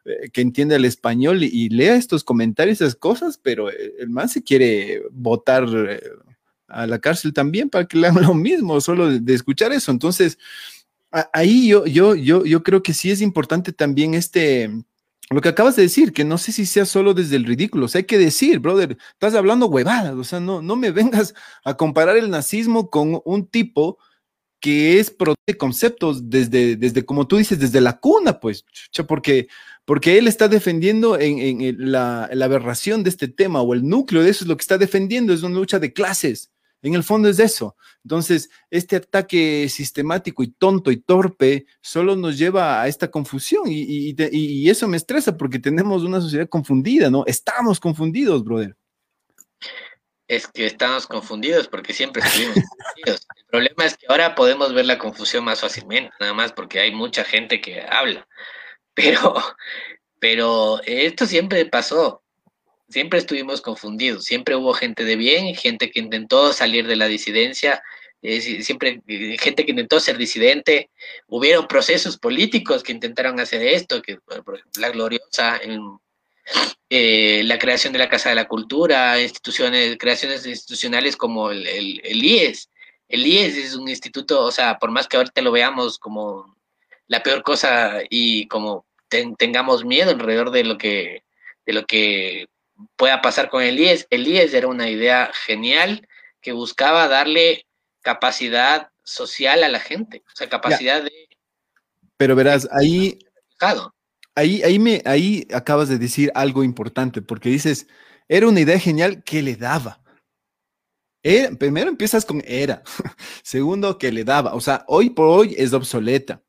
eh, 0.04 0.30
que 0.32 0.40
entiende 0.40 0.76
el 0.76 0.84
español 0.84 1.42
y, 1.42 1.68
lea 1.68 1.96
estos 1.96 2.24
comentarios, 2.24 2.80
esas 2.80 2.96
cosas, 2.96 3.38
pero 3.38 3.70
el 3.70 4.10
man 4.10 4.28
se 4.28 4.42
quiere 4.42 5.02
votar 5.10 5.64
eh, 5.88 6.00
a 6.68 6.86
la 6.86 6.98
cárcel 6.98 7.32
también 7.32 7.70
para 7.70 7.86
que 7.86 7.98
le 7.98 8.08
hagan 8.08 8.22
lo 8.26 8.34
mismo, 8.34 8.80
solo 8.80 9.08
de, 9.18 9.34
escuchar 9.34 9.72
eso. 9.72 9.90
Entonces, 9.90 10.38
ahí 11.32 11.68
yo, 11.68 11.86
yo, 11.86 12.14
yo, 12.14 12.44
yo 12.44 12.62
creo 12.62 12.82
que 12.82 12.94
sí 12.94 13.10
es 13.10 13.20
importante 13.20 13.72
también 13.72 14.14
este 14.14 14.70
lo 15.32 15.40
que 15.40 15.48
acabas 15.48 15.76
de 15.76 15.82
decir, 15.82 16.12
que 16.12 16.24
no 16.24 16.38
sé 16.38 16.52
si 16.52 16.66
sea 16.66 16.84
solo 16.84 17.14
desde 17.14 17.36
el 17.36 17.44
ridículo, 17.44 17.86
o 17.86 17.88
sea, 17.88 18.00
hay 18.00 18.04
que 18.04 18.18
decir, 18.18 18.58
brother, 18.58 18.98
estás 19.12 19.34
hablando 19.34 19.66
huevadas, 19.66 20.14
o 20.14 20.24
sea, 20.24 20.40
no, 20.40 20.62
no 20.62 20.76
me 20.76 20.90
vengas 20.92 21.34
a 21.64 21.76
comparar 21.76 22.16
el 22.16 22.30
nazismo 22.30 22.90
con 22.90 23.20
un 23.24 23.46
tipo 23.46 23.98
que 24.60 25.00
es 25.00 25.10
pro 25.10 25.34
de 25.44 25.56
conceptos 25.56 26.30
desde, 26.30 26.76
desde, 26.76 27.04
como 27.04 27.26
tú 27.26 27.36
dices, 27.36 27.58
desde 27.58 27.80
la 27.80 27.98
cuna, 27.98 28.38
pues, 28.38 28.64
porque, 29.08 29.48
porque 29.84 30.18
él 30.18 30.28
está 30.28 30.48
defendiendo 30.48 31.18
en, 31.18 31.90
la, 31.90 32.28
la, 32.32 32.44
aberración 32.44 33.02
de 33.02 33.10
este 33.10 33.28
tema 33.28 33.62
o 33.62 33.74
el 33.74 33.86
núcleo 33.88 34.22
de 34.22 34.30
eso 34.30 34.44
es 34.44 34.48
lo 34.48 34.56
que 34.56 34.62
está 34.62 34.78
defendiendo, 34.78 35.32
es 35.32 35.42
una 35.42 35.56
lucha 35.56 35.78
de 35.78 35.92
clases. 35.92 36.52
En 36.82 36.94
el 36.94 37.04
fondo 37.04 37.28
es 37.28 37.38
eso. 37.38 37.76
Entonces, 38.02 38.50
este 38.68 38.96
ataque 38.96 39.68
sistemático 39.68 40.42
y 40.42 40.48
tonto 40.48 40.90
y 40.90 40.96
torpe 40.96 41.66
solo 41.80 42.16
nos 42.16 42.36
lleva 42.36 42.82
a 42.82 42.88
esta 42.88 43.08
confusión 43.08 43.64
y, 43.68 44.68
eso 44.68 44.88
me 44.88 44.96
estresa 44.96 45.36
porque 45.36 45.58
tenemos 45.58 46.02
una 46.02 46.20
sociedad 46.20 46.48
confundida, 46.48 47.08
¿no? 47.08 47.24
Estamos 47.26 47.78
confundidos, 47.78 48.42
brother. 48.42 48.76
Es 50.26 50.48
que 50.48 50.66
estamos 50.66 51.06
confundidos 51.06 51.68
porque 51.68 51.92
siempre 51.92 52.22
estuvimos 52.24 52.54
confundidos. 52.54 53.26
El 53.36 53.46
problema 53.46 53.84
es 53.84 53.96
que 53.96 54.06
ahora 54.08 54.34
podemos 54.34 54.74
ver 54.74 54.86
la 54.86 54.98
confusión 54.98 55.44
más 55.44 55.60
fácilmente, 55.60 56.12
nada 56.18 56.34
más 56.34 56.52
porque 56.52 56.80
hay 56.80 56.92
mucha 56.92 57.22
gente 57.22 57.60
que 57.60 57.80
habla. 57.82 58.26
Pero, 58.94 59.34
pero 60.20 60.80
esto 60.84 61.26
siempre 61.26 61.64
pasó. 61.66 62.22
Siempre 62.88 63.18
estuvimos 63.18 63.60
confundidos. 63.60 64.24
Siempre 64.24 64.54
hubo 64.54 64.74
gente 64.74 65.04
de 65.04 65.16
bien, 65.16 65.54
gente 65.54 65.90
que 65.90 66.00
intentó 66.00 66.52
salir 66.52 66.86
de 66.86 66.96
la 66.96 67.06
disidencia, 67.06 67.82
eh, 68.20 68.40
siempre 68.62 69.02
eh, 69.06 69.36
gente 69.38 69.64
que 69.64 69.72
intentó 69.72 69.98
ser 69.98 70.18
disidente. 70.18 70.90
Hubieron 71.26 71.66
procesos 71.66 72.18
políticos 72.18 72.82
que 72.82 72.92
intentaron 72.92 73.40
hacer 73.40 73.62
esto, 73.62 74.02
que 74.02 74.16
por 74.16 74.34
ejemplo, 74.56 74.58
la 74.76 74.90
gloriosa 74.90 75.60
eh, 76.90 77.42
la 77.44 77.58
creación 77.58 77.92
de 77.92 77.98
la 77.98 78.08
Casa 78.08 78.28
de 78.28 78.34
la 78.34 78.48
Cultura, 78.48 79.20
instituciones, 79.20 79.96
creaciones 79.98 80.44
institucionales 80.46 81.16
como 81.16 81.50
el, 81.50 81.66
el, 81.66 82.24
IES. 82.24 82.68
El 83.08 83.26
IES 83.26 83.56
es 83.56 83.74
un 83.74 83.88
instituto, 83.88 84.42
o 84.44 84.52
sea, 84.52 84.78
por 84.78 84.90
más 84.90 85.08
que 85.08 85.16
ahorita 85.16 85.40
lo 85.42 85.52
veamos 85.52 85.98
como 85.98 86.56
la 87.12 87.22
peor 87.22 87.42
cosa 87.42 87.98
y 88.08 88.48
como 88.48 88.86
tengamos 89.36 89.84
miedo 89.84 90.12
alrededor 90.12 90.50
de 90.50 90.64
lo 90.64 90.78
que 90.78 91.24
de 91.66 91.72
lo 91.74 91.84
que 91.84 92.46
pueda 92.96 93.20
pasar 93.20 93.50
con 93.50 93.62
el 93.62 93.78
IES, 93.78 94.06
el 94.08 94.26
IES 94.26 94.54
era 94.54 94.66
una 94.66 94.88
idea 94.88 95.30
genial 95.44 96.08
que 96.40 96.52
buscaba 96.52 97.08
darle 97.08 97.66
capacidad 98.00 98.88
social 99.02 99.62
a 99.62 99.68
la 99.68 99.78
gente, 99.78 100.22
o 100.26 100.34
sea, 100.34 100.48
capacidad 100.48 101.02
de... 101.02 101.12
Pero 102.16 102.34
verás, 102.34 102.66
ahí 102.72 103.18
ahí, 104.34 104.62
ahí, 104.62 104.78
me, 104.78 105.02
ahí 105.04 105.46
acabas 105.52 105.90
de 105.90 105.98
decir 105.98 106.32
algo 106.34 106.64
importante, 106.64 107.20
porque 107.20 107.50
dices, 107.50 107.86
era 108.26 108.48
una 108.48 108.60
idea 108.60 108.78
genial 108.78 109.22
que 109.22 109.42
le 109.42 109.54
daba. 109.54 110.02
primero 111.58 111.90
empiezas 111.90 112.24
con 112.24 112.42
era, 112.46 112.82
segundo 113.44 113.98
que 113.98 114.10
le 114.10 114.24
daba, 114.24 114.54
o 114.54 114.60
sea, 114.62 114.82
hoy 114.88 115.10
por 115.10 115.26
hoy 115.26 115.54
es 115.58 115.74
obsoleta. 115.74 116.42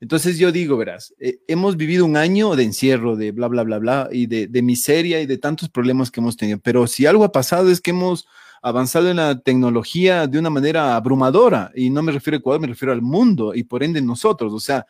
Entonces 0.00 0.38
yo 0.38 0.52
digo, 0.52 0.76
verás, 0.76 1.14
eh, 1.18 1.38
hemos 1.48 1.76
vivido 1.76 2.04
un 2.04 2.16
año 2.16 2.56
de 2.56 2.64
encierro, 2.64 3.16
de 3.16 3.32
bla, 3.32 3.48
bla, 3.48 3.62
bla, 3.62 3.78
bla, 3.78 4.08
y 4.12 4.26
de, 4.26 4.46
de 4.46 4.62
miseria 4.62 5.20
y 5.20 5.26
de 5.26 5.38
tantos 5.38 5.68
problemas 5.68 6.10
que 6.10 6.20
hemos 6.20 6.36
tenido, 6.36 6.58
pero 6.58 6.86
si 6.86 7.06
algo 7.06 7.24
ha 7.24 7.32
pasado 7.32 7.70
es 7.70 7.80
que 7.80 7.90
hemos 7.90 8.26
avanzado 8.64 9.10
en 9.10 9.18
la 9.18 9.38
tecnología 9.38 10.26
de 10.26 10.38
una 10.38 10.48
manera 10.48 10.96
abrumadora, 10.96 11.70
y 11.74 11.90
no 11.90 12.02
me 12.02 12.12
refiero 12.12 12.36
a 12.36 12.38
Ecuador, 12.38 12.62
me 12.62 12.66
refiero 12.66 12.94
al 12.94 13.02
mundo 13.02 13.54
y 13.54 13.64
por 13.64 13.82
ende 13.82 14.00
nosotros. 14.00 14.54
O 14.54 14.58
sea, 14.58 14.86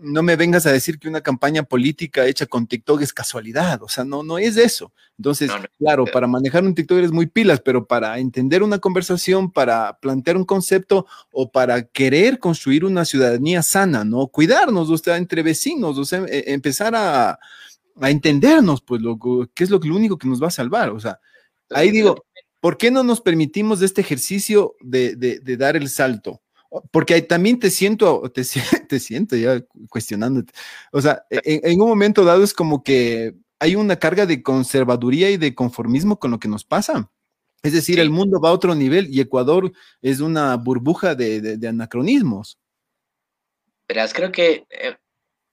no 0.00 0.22
me 0.22 0.34
vengas 0.34 0.64
a 0.64 0.72
decir 0.72 0.98
que 0.98 1.08
una 1.08 1.20
campaña 1.20 1.62
política 1.62 2.24
hecha 2.24 2.46
con 2.46 2.66
TikTok 2.66 3.02
es 3.02 3.12
casualidad, 3.12 3.82
o 3.82 3.88
sea, 3.88 4.04
no, 4.04 4.22
no 4.22 4.38
es 4.38 4.56
eso. 4.56 4.92
Entonces, 5.18 5.50
claro, 5.78 6.06
para 6.06 6.26
manejar 6.26 6.64
un 6.64 6.74
TikTok 6.74 6.96
eres 6.96 7.12
muy 7.12 7.26
pilas, 7.26 7.60
pero 7.60 7.86
para 7.86 8.18
entender 8.18 8.62
una 8.62 8.78
conversación, 8.78 9.52
para 9.52 9.98
plantear 9.98 10.38
un 10.38 10.46
concepto 10.46 11.06
o 11.30 11.50
para 11.52 11.82
querer 11.82 12.38
construir 12.38 12.82
una 12.82 13.04
ciudadanía 13.04 13.62
sana, 13.62 14.04
¿no? 14.04 14.28
Cuidarnos, 14.28 14.88
o 14.88 14.96
sea, 14.96 15.18
entre 15.18 15.42
vecinos, 15.42 15.98
o 15.98 16.04
sea, 16.06 16.24
e, 16.30 16.54
empezar 16.54 16.94
a, 16.94 17.38
a 18.00 18.10
entendernos, 18.10 18.80
pues, 18.80 19.02
lo, 19.02 19.18
que 19.54 19.64
es 19.64 19.68
lo, 19.68 19.78
lo 19.78 19.96
único 19.96 20.16
que 20.16 20.28
nos 20.28 20.42
va 20.42 20.46
a 20.46 20.50
salvar, 20.50 20.88
o 20.88 20.98
sea, 20.98 21.20
ahí 21.70 21.90
digo, 21.90 22.24
¿por 22.60 22.78
qué 22.78 22.90
no 22.90 23.02
nos 23.02 23.20
permitimos 23.20 23.82
este 23.82 24.00
ejercicio 24.00 24.76
de, 24.80 25.40
dar 25.58 25.76
el 25.76 25.88
salto? 25.88 26.42
Porque 26.90 27.22
también 27.22 27.58
te 27.58 27.70
siento, 27.70 28.30
te, 28.30 28.42
te 28.88 29.00
siento 29.00 29.36
ya 29.36 29.62
cuestionándote. 29.88 30.52
O 30.92 31.00
sea, 31.00 31.24
en, 31.30 31.80
un 31.80 31.88
momento 31.88 32.24
dado 32.24 32.44
es 32.44 32.52
como 32.52 32.82
que 32.82 33.34
hay 33.58 33.74
una 33.74 33.96
carga 33.96 34.26
de 34.26 34.42
conservaduría 34.42 35.30
y 35.30 35.36
de 35.36 35.54
conformismo 35.54 36.18
con 36.18 36.30
lo 36.30 36.38
que 36.38 36.48
nos 36.48 36.64
pasa. 36.64 37.10
Es 37.62 37.72
decir, 37.72 37.98
el 37.98 38.10
mundo 38.10 38.40
va 38.40 38.50
a 38.50 38.52
otro 38.52 38.74
nivel 38.74 39.08
y 39.12 39.20
Ecuador 39.20 39.72
es 40.00 40.20
una 40.20 40.56
burbuja 40.56 41.14
de, 41.14 41.58
anacronismos. 41.66 42.58
Verás, 43.88 44.12
creo 44.12 44.30
que 44.30 44.66
eh, 44.70 44.96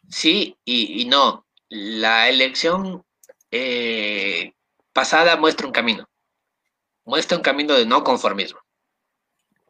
sí 0.09 0.55
y, 0.65 1.05
no. 1.05 1.45
La 1.69 2.29
elección 2.29 3.03
eh, 3.49 4.53
pasada 4.93 5.35
muestra 5.37 5.65
un 5.65 5.73
camino 5.73 6.07
muestra 7.05 7.37
un 7.37 7.43
camino 7.43 7.73
de 7.75 7.85
no 7.85 8.03
conformismo. 8.03 8.59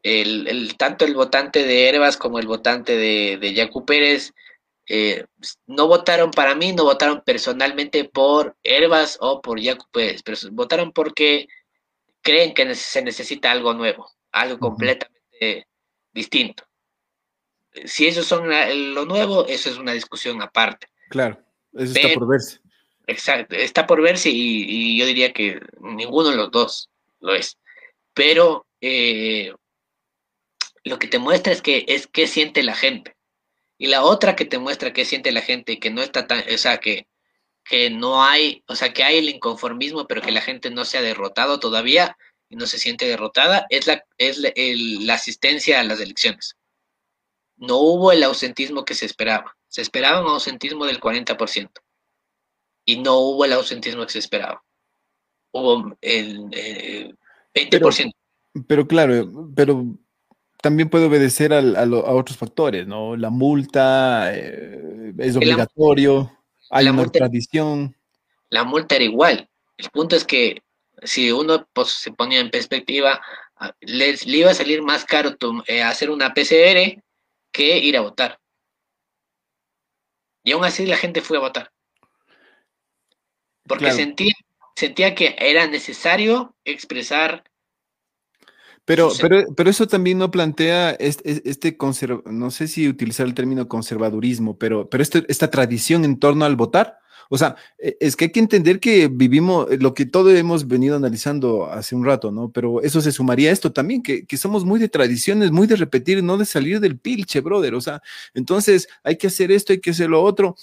El, 0.02 0.76
tanto 0.76 1.04
el 1.04 1.14
votante 1.14 1.64
de 1.64 1.88
Herbas 1.88 2.16
como 2.16 2.38
el 2.38 2.46
votante 2.46 2.96
de, 2.96 3.38
de 3.40 3.54
Yacu 3.54 3.84
Pérez 3.84 4.32
eh, 4.88 5.24
no 5.66 5.88
votaron 5.88 6.30
para 6.30 6.54
mí, 6.54 6.72
no 6.72 6.84
votaron 6.84 7.22
personalmente 7.24 8.04
por 8.04 8.56
Herbas 8.62 9.18
o 9.20 9.42
por 9.42 9.60
Yacu 9.60 9.86
Pérez, 9.90 10.22
pero 10.22 10.38
votaron 10.52 10.92
porque 10.92 11.48
creen 12.22 12.54
que 12.54 12.72
se 12.74 13.02
necesita 13.02 13.50
algo 13.50 13.74
nuevo, 13.74 14.08
algo 14.30 14.58
completamente 14.58 15.66
distinto. 16.12 16.64
Si 17.84 18.06
esos 18.06 18.26
son 18.26 18.48
lo 18.94 19.04
nuevo, 19.04 19.46
eso 19.46 19.68
es 19.68 19.76
una 19.76 19.92
discusión 19.92 20.40
aparte. 20.40 20.86
Claro, 21.10 21.38
eso 21.74 21.92
está 21.92 22.14
por 22.14 22.28
verse. 22.28 22.60
Exacto, 23.08 23.54
está 23.54 23.86
por 23.86 24.00
verse 24.00 24.30
y, 24.32 24.98
yo 24.98 25.06
diría 25.06 25.32
que 25.32 25.60
ninguno 25.80 26.30
de 26.30 26.36
los 26.36 26.50
dos 26.50 26.90
lo 27.20 27.34
es. 27.34 27.58
Pero 28.14 28.66
eh, 28.80 29.52
lo 30.84 30.98
que 30.98 31.08
te 31.08 31.18
muestra 31.18 31.52
es 31.52 31.62
que 31.62 31.84
es 31.88 32.06
qué 32.06 32.26
siente 32.26 32.62
la 32.62 32.74
gente. 32.74 33.16
Y 33.78 33.88
la 33.88 34.02
otra 34.04 34.36
que 34.36 34.44
te 34.44 34.58
muestra 34.58 34.92
qué 34.92 35.04
siente 35.04 35.32
la 35.32 35.42
gente, 35.42 35.78
que 35.78 35.90
no 35.90 36.02
está 36.02 36.26
tan, 36.26 36.44
o 36.52 36.58
sea, 36.58 36.78
que, 36.78 37.08
que 37.64 37.90
no 37.90 38.24
hay, 38.24 38.64
o 38.68 38.76
sea, 38.76 38.92
que 38.92 39.02
hay 39.04 39.18
el 39.18 39.28
inconformismo, 39.28 40.06
pero 40.06 40.22
que 40.22 40.32
la 40.32 40.40
gente 40.40 40.70
no 40.70 40.84
se 40.84 40.98
ha 40.98 41.02
derrotado 41.02 41.60
todavía 41.60 42.16
y 42.48 42.56
no 42.56 42.66
se 42.66 42.78
siente 42.78 43.06
derrotada, 43.06 43.66
es 43.68 43.86
la, 43.86 44.04
es 44.18 44.38
la 44.38 45.14
asistencia 45.14 45.80
a 45.80 45.84
las 45.84 46.00
elecciones. 46.00 46.56
No 47.56 47.76
hubo 47.78 48.12
el 48.12 48.22
ausentismo 48.22 48.84
que 48.84 48.94
se 48.94 49.06
esperaba. 49.06 49.56
Se 49.68 49.82
esperaba 49.82 50.20
un 50.20 50.28
ausentismo 50.28 50.86
del 50.86 51.00
40% 51.00 51.70
y 52.86 52.98
no 53.00 53.18
hubo 53.18 53.44
el 53.44 53.52
ausentismo 53.52 54.06
que 54.06 54.12
se 54.12 54.20
esperaba 54.20 54.65
hubo 55.60 55.96
el 56.00 56.50
20%. 57.54 58.12
Pero, 58.66 58.86
claro, 58.86 59.50
pero 59.54 59.84
también 60.62 60.88
puede 60.88 61.06
obedecer 61.06 61.52
a, 61.52 61.60
otros 62.12 62.36
factores, 62.36 62.86
¿no? 62.86 63.16
La 63.16 63.30
multa 63.30 64.34
eh, 64.34 65.12
es 65.18 65.36
obligatorio, 65.36 66.32
hay 66.70 66.88
una 66.88 67.06
tradición. 67.06 67.94
La 68.48 68.64
multa 68.64 68.96
era 68.96 69.04
igual. 69.04 69.48
El 69.76 69.90
punto 69.90 70.16
es 70.16 70.24
que 70.24 70.62
si 71.02 71.30
uno 71.30 71.66
pues, 71.72 71.88
se 71.88 72.12
ponía 72.12 72.40
en 72.40 72.50
perspectiva, 72.50 73.20
les, 73.80 74.26
le 74.26 74.38
iba 74.38 74.50
a 74.50 74.54
salir 74.54 74.82
más 74.82 75.04
caro 75.04 75.36
eh, 75.66 75.82
hacer 75.82 76.10
una 76.10 76.32
PCR 76.32 77.02
que 77.52 77.78
ir 77.78 77.96
a 77.96 78.02
votar. 78.02 78.38
Y 80.42 80.52
aún 80.52 80.64
así 80.64 80.86
la 80.86 80.96
gente 80.96 81.20
fue 81.20 81.38
a 81.38 81.40
votar. 81.40 81.72
Porque 83.66 83.90
sentía 83.90 84.32
sentía 84.76 85.14
que 85.14 85.34
era 85.38 85.66
necesario 85.66 86.54
expresar. 86.64 87.42
Pero, 88.84 89.10
pero, 89.20 89.52
pero 89.56 89.68
eso 89.68 89.88
también 89.88 90.18
no 90.18 90.30
plantea 90.30 90.90
este, 90.92 91.42
este 91.50 91.76
no 92.26 92.52
sé 92.52 92.68
si 92.68 92.88
utilizar 92.88 93.26
el 93.26 93.34
término 93.34 93.66
conservadurismo, 93.66 94.56
pero, 94.58 94.88
pero 94.88 95.02
este, 95.02 95.24
esta 95.26 95.50
tradición 95.50 96.04
en 96.04 96.20
torno 96.20 96.44
al 96.44 96.54
votar. 96.54 96.98
O 97.28 97.36
sea, 97.36 97.56
e, 97.78 97.96
es 97.98 98.14
que 98.14 98.26
hay 98.26 98.30
que 98.30 98.38
entender 98.38 98.78
que 98.78 99.08
vivimos 99.08 99.66
lo 99.80 99.92
que 99.92 100.06
todo 100.06 100.30
hemos 100.30 100.68
venido 100.68 100.94
analizando 100.94 101.66
hace 101.66 101.96
un 101.96 102.04
rato, 102.04 102.30
¿no? 102.30 102.52
Pero 102.52 102.80
eso 102.82 103.00
se 103.00 103.10
sumaría 103.10 103.50
a 103.50 103.52
esto 103.52 103.72
también, 103.72 104.04
que, 104.04 104.24
que, 104.24 104.36
somos 104.36 104.64
muy 104.64 104.78
de 104.78 104.88
tradiciones, 104.88 105.50
muy 105.50 105.66
de 105.66 105.74
repetir, 105.74 106.22
no 106.22 106.38
de 106.38 106.44
salir 106.44 106.78
del 106.78 106.96
pilche, 106.96 107.40
brother. 107.40 107.74
O 107.74 107.80
sea, 107.80 108.02
entonces 108.34 108.88
hay 109.02 109.16
que 109.16 109.26
hacer 109.26 109.50
esto, 109.50 109.72
hay 109.72 109.80
que 109.80 109.90
hacer 109.90 110.10
lo 110.10 110.22
otro. 110.22 110.54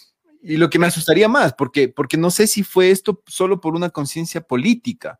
Y 0.45 0.57
lo 0.57 0.69
que 0.69 0.77
me 0.77 0.87
asustaría 0.87 1.29
más, 1.29 1.53
porque, 1.53 1.87
porque 1.87 2.17
no 2.17 2.29
sé 2.29 2.47
si 2.47 2.63
fue 2.63 2.91
esto 2.91 3.23
solo 3.27 3.61
por 3.61 3.75
una 3.75 3.89
conciencia 3.89 4.41
política, 4.41 5.17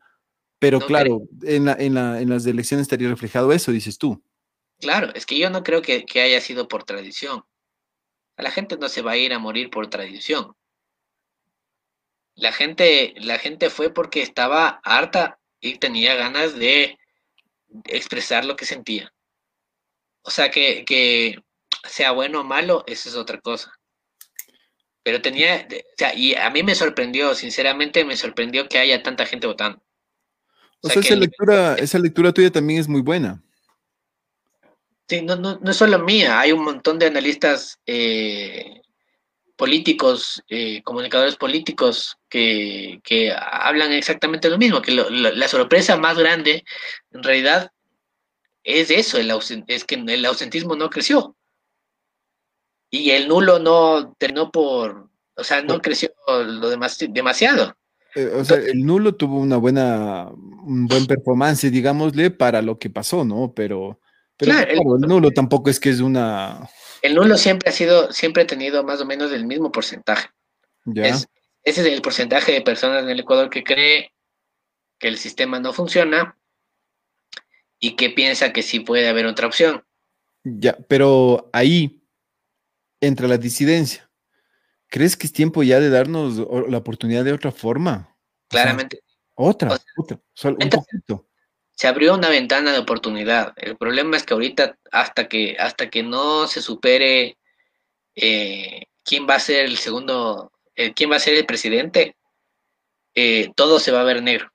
pero 0.60 0.82
claro, 0.82 1.22
en, 1.44 1.66
la, 1.66 1.74
en, 1.80 1.94
la, 1.94 2.22
en, 2.22 2.30
las 2.30 2.46
elecciones 2.46 2.84
estaría 2.84 3.08
reflejado 3.08 3.54
eso, 3.54 3.72
dices 3.72 3.98
tú. 3.98 4.22
Claro, 4.80 5.14
es 5.16 5.26
que 5.26 5.40
yo 5.40 5.50
no 5.50 5.64
creo 5.64 5.82
que, 5.82 6.06
que 6.06 6.22
haya 6.22 6.42
sido 6.42 6.68
por 6.68 6.84
tradición. 6.84 7.46
La 8.36 8.52
gente 8.52 8.78
no 8.78 8.90
se 8.90 9.02
va 9.02 9.12
a 9.12 9.18
ir 9.18 9.34
a 9.34 9.40
morir 9.40 9.70
por 9.70 9.90
tradición. 9.90 10.56
La 12.36 12.52
gente, 12.52 13.14
la 13.18 13.40
gente 13.40 13.70
fue 13.70 13.94
porque 13.94 14.22
estaba 14.22 14.82
harta 14.84 15.40
y 15.62 15.78
tenía 15.78 16.16
ganas 16.16 16.56
de 16.56 16.98
expresar 17.86 18.44
lo 18.44 18.58
que 18.58 18.66
sentía. 18.66 19.14
O 20.22 20.32
sea, 20.32 20.52
que, 20.52 20.84
que 20.86 21.38
sea 21.88 22.12
bueno 22.12 22.42
o 22.42 22.44
malo, 22.44 22.84
eso 22.88 23.08
es 23.08 23.16
otra 23.16 23.40
cosa. 23.40 23.72
Pero 25.04 25.22
tenía, 25.22 25.68
o 25.70 25.98
sea, 25.98 26.16
y 26.16 26.34
a 26.36 26.50
mí 26.50 26.64
me 26.64 26.76
sorprendió, 26.76 27.36
sinceramente 27.36 28.06
me 28.06 28.16
sorprendió 28.16 28.68
que 28.70 28.80
haya 28.80 29.04
tanta 29.04 29.26
gente 29.26 29.48
votando. 29.48 29.82
O, 30.82 30.90
sea, 30.90 31.02
esa, 31.02 31.16
lectura, 31.16 31.76
esa 31.80 32.00
lectura 32.00 32.32
tuya 32.32 32.52
también 32.52 32.80
es 32.80 32.88
muy 32.88 33.02
buena. 33.02 33.42
Sí, 35.08 35.22
no, 35.22 35.36
no, 35.36 35.60
no 35.62 35.72
es 35.72 35.78
solo 35.78 36.00
mía, 36.00 36.40
hay 36.40 36.54
un 36.54 36.64
montón 36.64 36.98
de 36.98 37.08
analistas 37.08 37.80
eh, 37.86 38.82
políticos, 39.58 40.42
eh, 40.48 40.82
comunicadores 40.84 41.36
políticos 41.36 42.18
que, 42.30 43.02
que, 43.04 43.34
hablan 43.34 43.92
exactamente 43.92 44.50
lo 44.50 44.58
mismo, 44.58 44.82
que 44.82 44.92
la 44.92 45.48
sorpresa 45.50 45.98
más 45.98 46.18
grande 46.18 46.64
en 47.12 47.24
realidad 47.24 47.72
es 48.64 48.90
eso, 48.90 49.18
el 49.18 49.32
es 49.68 49.84
que 49.84 49.96
el 49.96 50.26
ausentismo 50.26 50.76
no 50.76 50.90
creció 50.90 51.36
y 52.94 53.10
el 53.10 53.28
nulo 53.28 53.58
no 53.58 54.14
terminó 54.20 54.52
por, 54.52 55.10
O 55.36 55.44
sea, 55.44 55.64
no 55.64 55.82
creció 55.82 56.12
lo 56.28 56.70
demasiado. 56.70 57.76
Eh, 58.14 58.28
o 58.28 58.46
sea, 58.46 58.58
el 58.58 58.86
nulo 58.86 59.16
tuvo 59.16 59.40
una 59.40 59.58
buena, 59.58 60.30
un 60.30 60.86
buen 60.86 61.08
performance, 61.08 61.72
digámosle, 61.72 62.30
para 62.30 62.62
lo 62.62 62.78
que 62.78 62.92
pasó, 62.92 63.26
¿no? 63.26 63.52
Pero, 63.56 64.00
claro, 64.38 64.70
el, 64.70 64.78
nulo 65.10 65.32
tampoco 65.32 65.72
es 65.72 65.80
que 65.80 65.90
es 65.90 66.02
una. 66.02 66.70
El 67.02 67.16
nulo 67.16 67.36
siempre 67.36 67.72
ha 67.72 67.74
sido, 67.74 68.12
siempre 68.12 68.44
ha 68.44 68.48
tenido 68.48 68.84
más 68.84 69.02
o 69.02 69.08
menos 69.08 69.32
el 69.32 69.48
mismo 69.48 69.72
porcentaje. 69.72 70.30
Ya. 70.86 71.08
ese 71.08 71.28
es 71.64 71.80
el 71.80 72.02
porcentaje 72.04 72.52
de 72.52 72.62
personas 72.62 73.02
en 73.02 73.10
el 73.10 73.22
Ecuador 73.22 73.50
que 73.50 73.64
cree 73.64 74.14
que 75.00 75.08
el 75.08 75.18
sistema 75.18 75.60
no 75.60 75.74
funciona 75.74 76.38
y 77.80 77.96
que 77.96 78.12
piensa 78.12 78.54
que 78.54 78.62
sí 78.62 78.82
puede 78.82 79.10
haber 79.10 79.26
otra 79.26 79.48
opción. 79.48 79.84
Ya, 80.44 80.78
pero 80.88 81.50
ahí 81.54 82.03
entra 83.06 83.28
la 83.28 83.38
disidencia. 83.38 84.10
¿Crees 84.88 85.18
que 85.18 85.28
es 85.28 85.34
tiempo 85.34 85.64
ya 85.64 85.80
de 85.80 85.90
darnos 85.90 86.38
la 86.70 86.78
oportunidad 86.78 87.24
de 87.24 87.34
otra 87.34 87.52
forma? 87.52 88.16
Claramente. 88.48 89.02
otra, 89.34 89.80
otra, 89.98 90.20
solo 90.34 90.58
un 90.62 90.70
poquito. 90.70 91.28
Se 91.72 91.88
abrió 91.88 92.14
una 92.14 92.30
ventana 92.30 92.72
de 92.72 92.78
oportunidad. 92.78 93.54
El 93.56 93.76
problema 93.76 94.16
es 94.16 94.24
que 94.24 94.36
ahorita, 94.36 94.78
hasta 94.92 95.28
que, 95.28 95.58
hasta 95.58 95.90
que 95.90 96.04
no 96.04 96.48
se 96.48 96.62
supere 96.62 97.38
eh, 98.16 98.84
quién 99.04 99.28
va 99.28 99.36
a 99.36 99.40
ser 99.40 99.66
el 99.66 99.78
segundo, 99.78 100.52
eh, 100.76 100.94
quién 100.94 101.12
va 101.12 101.16
a 101.16 101.20
ser 101.20 101.34
el 101.34 101.48
presidente, 101.48 102.16
eh, 103.16 103.52
todo 103.56 103.80
se 103.80 103.92
va 103.92 104.02
a 104.02 104.06
ver 104.06 104.22
negro. 104.22 104.52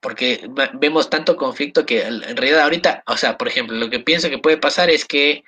Porque 0.00 0.50
vemos 0.74 1.08
tanto 1.08 1.36
conflicto 1.36 1.86
que 1.86 2.02
en 2.02 2.36
realidad 2.36 2.64
ahorita, 2.64 3.04
o 3.06 3.16
sea, 3.16 3.38
por 3.38 3.48
ejemplo, 3.48 3.76
lo 3.76 3.88
que 3.88 4.00
pienso 4.00 4.28
que 4.28 4.38
puede 4.38 4.58
pasar 4.58 4.90
es 4.90 5.04
que 5.06 5.44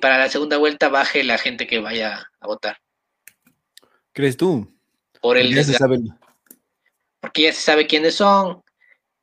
para 0.00 0.18
la 0.18 0.28
segunda 0.28 0.56
vuelta 0.56 0.88
baje 0.88 1.22
la 1.24 1.38
gente 1.38 1.66
que 1.66 1.80
vaya 1.80 2.30
a 2.40 2.46
votar. 2.46 2.78
¿Crees 4.12 4.36
tú? 4.36 4.74
Por 5.20 5.36
el 5.36 5.54
Porque 7.20 7.42
ya 7.42 7.52
se 7.52 7.60
sabe 7.60 7.86
quiénes 7.86 8.14
son, 8.14 8.62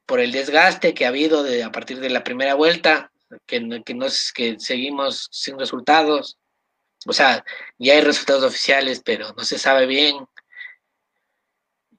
por 0.05 0.19
el 0.19 0.31
desgaste 0.31 0.93
que 0.93 1.05
ha 1.05 1.09
habido 1.09 1.43
de, 1.43 1.63
a 1.63 1.71
partir 1.71 1.99
de 1.99 2.09
la 2.09 2.23
primera 2.23 2.53
vuelta, 2.53 3.11
que, 3.45 3.81
que, 3.85 3.93
nos, 3.93 4.31
que 4.31 4.59
seguimos 4.59 5.27
sin 5.31 5.57
resultados. 5.59 6.37
O 7.05 7.13
sea, 7.13 7.43
ya 7.77 7.93
hay 7.93 8.01
resultados 8.01 8.43
oficiales, 8.43 9.01
pero 9.03 9.33
no 9.33 9.43
se 9.43 9.57
sabe 9.57 9.85
bien. 9.85 10.17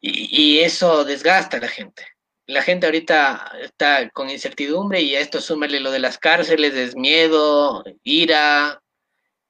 Y, 0.00 0.56
y, 0.56 0.60
eso 0.60 1.04
desgasta 1.04 1.56
a 1.56 1.60
la 1.60 1.68
gente. 1.68 2.06
La 2.46 2.62
gente 2.62 2.86
ahorita 2.86 3.52
está 3.60 4.08
con 4.10 4.30
incertidumbre 4.30 5.00
y 5.02 5.16
a 5.16 5.20
esto 5.20 5.40
súmale 5.40 5.80
lo 5.80 5.90
de 5.90 5.98
las 5.98 6.18
cárceles, 6.18 6.74
es 6.74 6.94
miedo, 6.94 7.84
ira, 8.04 8.82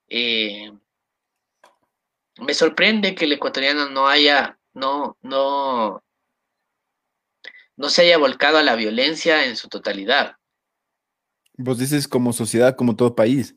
eh, 0.08 0.72
me 2.38 2.54
sorprende 2.54 3.14
que 3.14 3.24
el 3.24 3.32
ecuatoriano 3.32 3.88
no 3.90 4.08
haya, 4.08 4.58
no, 4.74 5.16
no, 5.22 6.02
no 7.76 7.88
se 7.90 8.02
haya 8.02 8.18
volcado 8.18 8.58
a 8.58 8.62
la 8.62 8.76
violencia 8.76 9.44
en 9.44 9.56
su 9.56 9.68
totalidad. 9.68 10.36
Vos 11.54 11.78
dices 11.78 12.06
como 12.06 12.32
sociedad, 12.32 12.76
como 12.76 12.96
todo 12.96 13.14
país. 13.14 13.54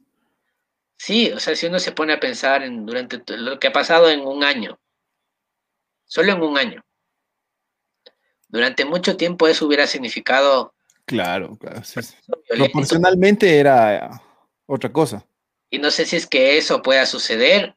Sí, 0.97 1.31
o 1.31 1.39
sea, 1.39 1.55
si 1.55 1.67
uno 1.67 1.79
se 1.79 1.91
pone 1.91 2.13
a 2.13 2.19
pensar 2.19 2.63
en 2.63 2.85
durante 2.85 3.21
lo 3.37 3.59
que 3.59 3.67
ha 3.67 3.73
pasado 3.73 4.09
en 4.09 4.21
un 4.21 4.43
año, 4.43 4.79
solo 6.05 6.33
en 6.33 6.41
un 6.41 6.57
año, 6.57 6.83
durante 8.49 8.85
mucho 8.85 9.15
tiempo 9.15 9.47
eso 9.47 9.65
hubiera 9.65 9.87
significado. 9.87 10.73
Claro, 11.05 11.57
claro. 11.57 11.81
Proporcionalmente 12.49 13.57
era 13.57 14.21
otra 14.65 14.91
cosa. 14.91 15.25
Y 15.71 15.79
no 15.79 15.91
sé 15.91 16.05
si 16.05 16.15
es 16.15 16.27
que 16.27 16.57
eso 16.57 16.81
pueda 16.81 17.05
suceder 17.05 17.75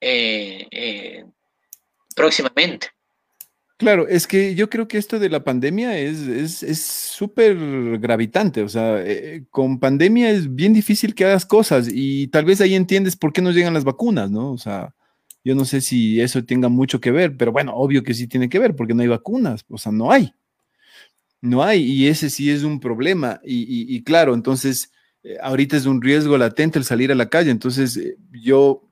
eh, 0.00 0.66
eh, 0.70 1.24
próximamente. 2.14 2.88
Claro, 3.76 4.06
es 4.06 4.26
que 4.26 4.54
yo 4.54 4.70
creo 4.70 4.86
que 4.86 4.98
esto 4.98 5.18
de 5.18 5.28
la 5.28 5.42
pandemia 5.42 5.98
es 5.98 6.86
súper 6.86 7.56
es, 7.56 8.00
gravitante, 8.00 8.62
o 8.62 8.68
sea, 8.68 9.02
eh, 9.04 9.44
con 9.50 9.80
pandemia 9.80 10.30
es 10.30 10.54
bien 10.54 10.72
difícil 10.72 11.14
que 11.14 11.24
hagas 11.24 11.44
cosas 11.44 11.88
y 11.90 12.28
tal 12.28 12.44
vez 12.44 12.60
ahí 12.60 12.74
entiendes 12.74 13.16
por 13.16 13.32
qué 13.32 13.42
no 13.42 13.50
llegan 13.50 13.74
las 13.74 13.84
vacunas, 13.84 14.30
¿no? 14.30 14.52
O 14.52 14.58
sea, 14.58 14.94
yo 15.44 15.54
no 15.54 15.64
sé 15.66 15.82
si 15.82 16.20
eso 16.20 16.42
tenga 16.44 16.68
mucho 16.68 17.00
que 17.00 17.10
ver, 17.10 17.36
pero 17.36 17.52
bueno, 17.52 17.74
obvio 17.74 18.02
que 18.02 18.14
sí 18.14 18.26
tiene 18.26 18.48
que 18.48 18.58
ver 18.58 18.74
porque 18.74 18.94
no 18.94 19.02
hay 19.02 19.08
vacunas, 19.08 19.64
o 19.68 19.78
sea, 19.78 19.92
no 19.92 20.10
hay. 20.10 20.32
No 21.42 21.62
hay 21.62 21.82
y 21.82 22.08
ese 22.08 22.30
sí 22.30 22.50
es 22.50 22.62
un 22.62 22.80
problema 22.80 23.40
y, 23.44 24.02
claro, 24.02 24.34
entonces, 24.34 24.90
ahorita 25.42 25.76
es 25.76 25.84
un 25.84 26.00
riesgo 26.00 26.38
latente 26.38 26.78
el 26.78 26.86
salir 26.86 27.12
a 27.12 27.14
la 27.14 27.28
calle, 27.28 27.50
entonces 27.50 28.00
yo 28.32 28.82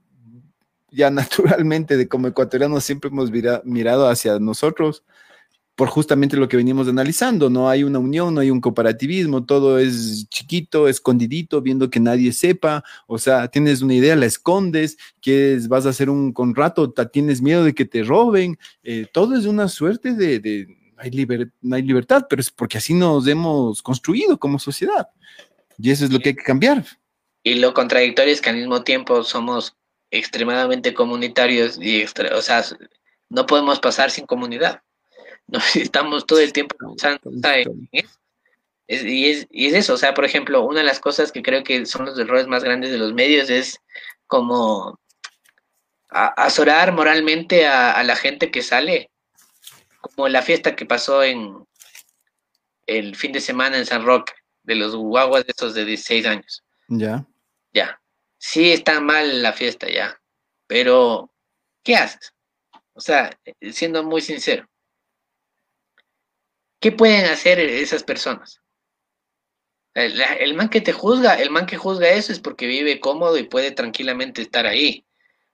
ya 0.90 1.10
naturalmente 1.10 1.96
de 1.96 2.08
como 2.08 2.28
ecuatorianos 2.28 2.84
siempre 2.84 3.08
hemos 3.08 3.30
mirado 3.64 4.08
hacia 4.08 4.38
nosotros 4.38 5.04
por 5.74 5.88
justamente 5.88 6.36
lo 6.36 6.48
que 6.48 6.56
venimos 6.56 6.86
analizando, 6.88 7.48
no 7.48 7.68
hay 7.68 7.82
una 7.82 7.98
unión, 7.98 8.34
no 8.34 8.40
hay 8.40 8.50
un 8.50 8.60
cooperativismo, 8.60 9.44
todo 9.44 9.78
es 9.78 10.28
chiquito, 10.28 10.86
escondidito, 10.86 11.62
viendo 11.62 11.88
que 11.88 11.98
nadie 11.98 12.32
sepa, 12.32 12.84
o 13.06 13.18
sea, 13.18 13.48
tienes 13.48 13.80
una 13.80 13.94
idea, 13.94 14.14
la 14.14 14.26
escondes, 14.26 14.98
quieres, 15.20 15.68
vas 15.68 15.86
a 15.86 15.90
hacer 15.90 16.10
un 16.10 16.32
contrato, 16.32 16.92
tienes 17.10 17.40
miedo 17.40 17.64
de 17.64 17.74
que 17.74 17.86
te 17.86 18.02
roben, 18.02 18.58
eh, 18.82 19.06
todo 19.12 19.34
es 19.34 19.46
una 19.46 19.68
suerte 19.68 20.12
de, 20.12 20.66
no 21.62 21.74
hay 21.74 21.82
libertad, 21.82 22.26
pero 22.28 22.40
es 22.40 22.50
porque 22.50 22.78
así 22.78 22.92
nos 22.92 23.26
hemos 23.26 23.82
construido 23.82 24.38
como 24.38 24.58
sociedad, 24.58 25.08
y 25.78 25.90
eso 25.90 26.04
es 26.04 26.12
lo 26.12 26.18
que 26.18 26.30
hay 26.30 26.36
que 26.36 26.44
cambiar. 26.44 26.84
Y 27.44 27.54
lo 27.54 27.74
contradictorio 27.74 28.32
es 28.32 28.40
que 28.40 28.50
al 28.50 28.56
mismo 28.56 28.84
tiempo 28.84 29.24
somos 29.24 29.74
extremadamente 30.10 30.92
comunitarios 30.94 31.78
y 31.80 32.04
o 32.04 32.42
sea, 32.42 32.62
no 33.30 33.46
podemos 33.46 33.80
pasar 33.80 34.10
sin 34.10 34.26
comunidad. 34.26 34.82
No, 35.52 35.58
estamos 35.74 36.24
todo 36.24 36.40
el 36.40 36.52
tiempo 36.52 36.76
pensando 36.78 37.20
en 37.52 37.88
es, 38.86 39.04
y, 39.04 39.30
es, 39.30 39.46
y 39.50 39.66
es 39.66 39.74
eso, 39.74 39.94
o 39.94 39.96
sea, 39.96 40.14
por 40.14 40.24
ejemplo, 40.24 40.64
una 40.64 40.80
de 40.80 40.86
las 40.86 40.98
cosas 40.98 41.30
que 41.30 41.42
creo 41.42 41.62
que 41.62 41.84
son 41.86 42.06
los 42.06 42.18
errores 42.18 42.46
más 42.46 42.64
grandes 42.64 42.90
de 42.90 42.98
los 42.98 43.12
medios 43.12 43.50
es 43.50 43.78
como 44.26 44.98
azorar 46.08 46.92
moralmente 46.92 47.66
a, 47.66 47.92
a, 47.92 48.02
la 48.02 48.16
gente 48.16 48.50
que 48.50 48.62
sale, 48.62 49.10
como 50.00 50.28
la 50.28 50.42
fiesta 50.42 50.74
que 50.74 50.86
pasó 50.86 51.22
en 51.22 51.66
el 52.86 53.16
fin 53.16 53.32
de 53.32 53.40
semana 53.40 53.78
en 53.78 53.86
San 53.86 54.04
Roque, 54.04 54.32
de 54.62 54.74
los 54.74 54.94
guaguas 54.96 55.46
de 55.46 55.52
esos 55.56 55.74
de 55.74 55.84
16 55.84 56.26
años. 56.26 56.64
Ya. 56.88 57.26
Ya 57.72 58.02
sí 58.42 58.72
está 58.72 59.00
mal 59.00 59.40
la 59.40 59.52
fiesta 59.52 59.88
ya, 59.88 60.20
pero 60.66 61.32
¿qué 61.84 61.94
haces? 61.94 62.34
O 62.92 63.00
sea, 63.00 63.30
siendo 63.70 64.02
muy 64.02 64.20
sincero, 64.20 64.68
¿qué 66.82 66.92
pueden 66.92 67.26
hacer 67.26 67.60
esas 67.60 68.02
personas? 68.02 68.60
El, 69.94 70.54
man 70.54 70.68
que 70.68 70.80
te 70.80 70.92
juzga, 70.92 71.34
el 71.34 71.50
man 71.50 71.66
que 71.66 71.76
juzga 71.76 72.08
eso 72.08 72.32
es 72.32 72.40
porque 72.40 72.66
vive 72.66 72.98
cómodo 72.98 73.38
y 73.38 73.44
puede 73.44 73.70
tranquilamente 73.70 74.42
estar 74.42 74.66
ahí. 74.66 75.06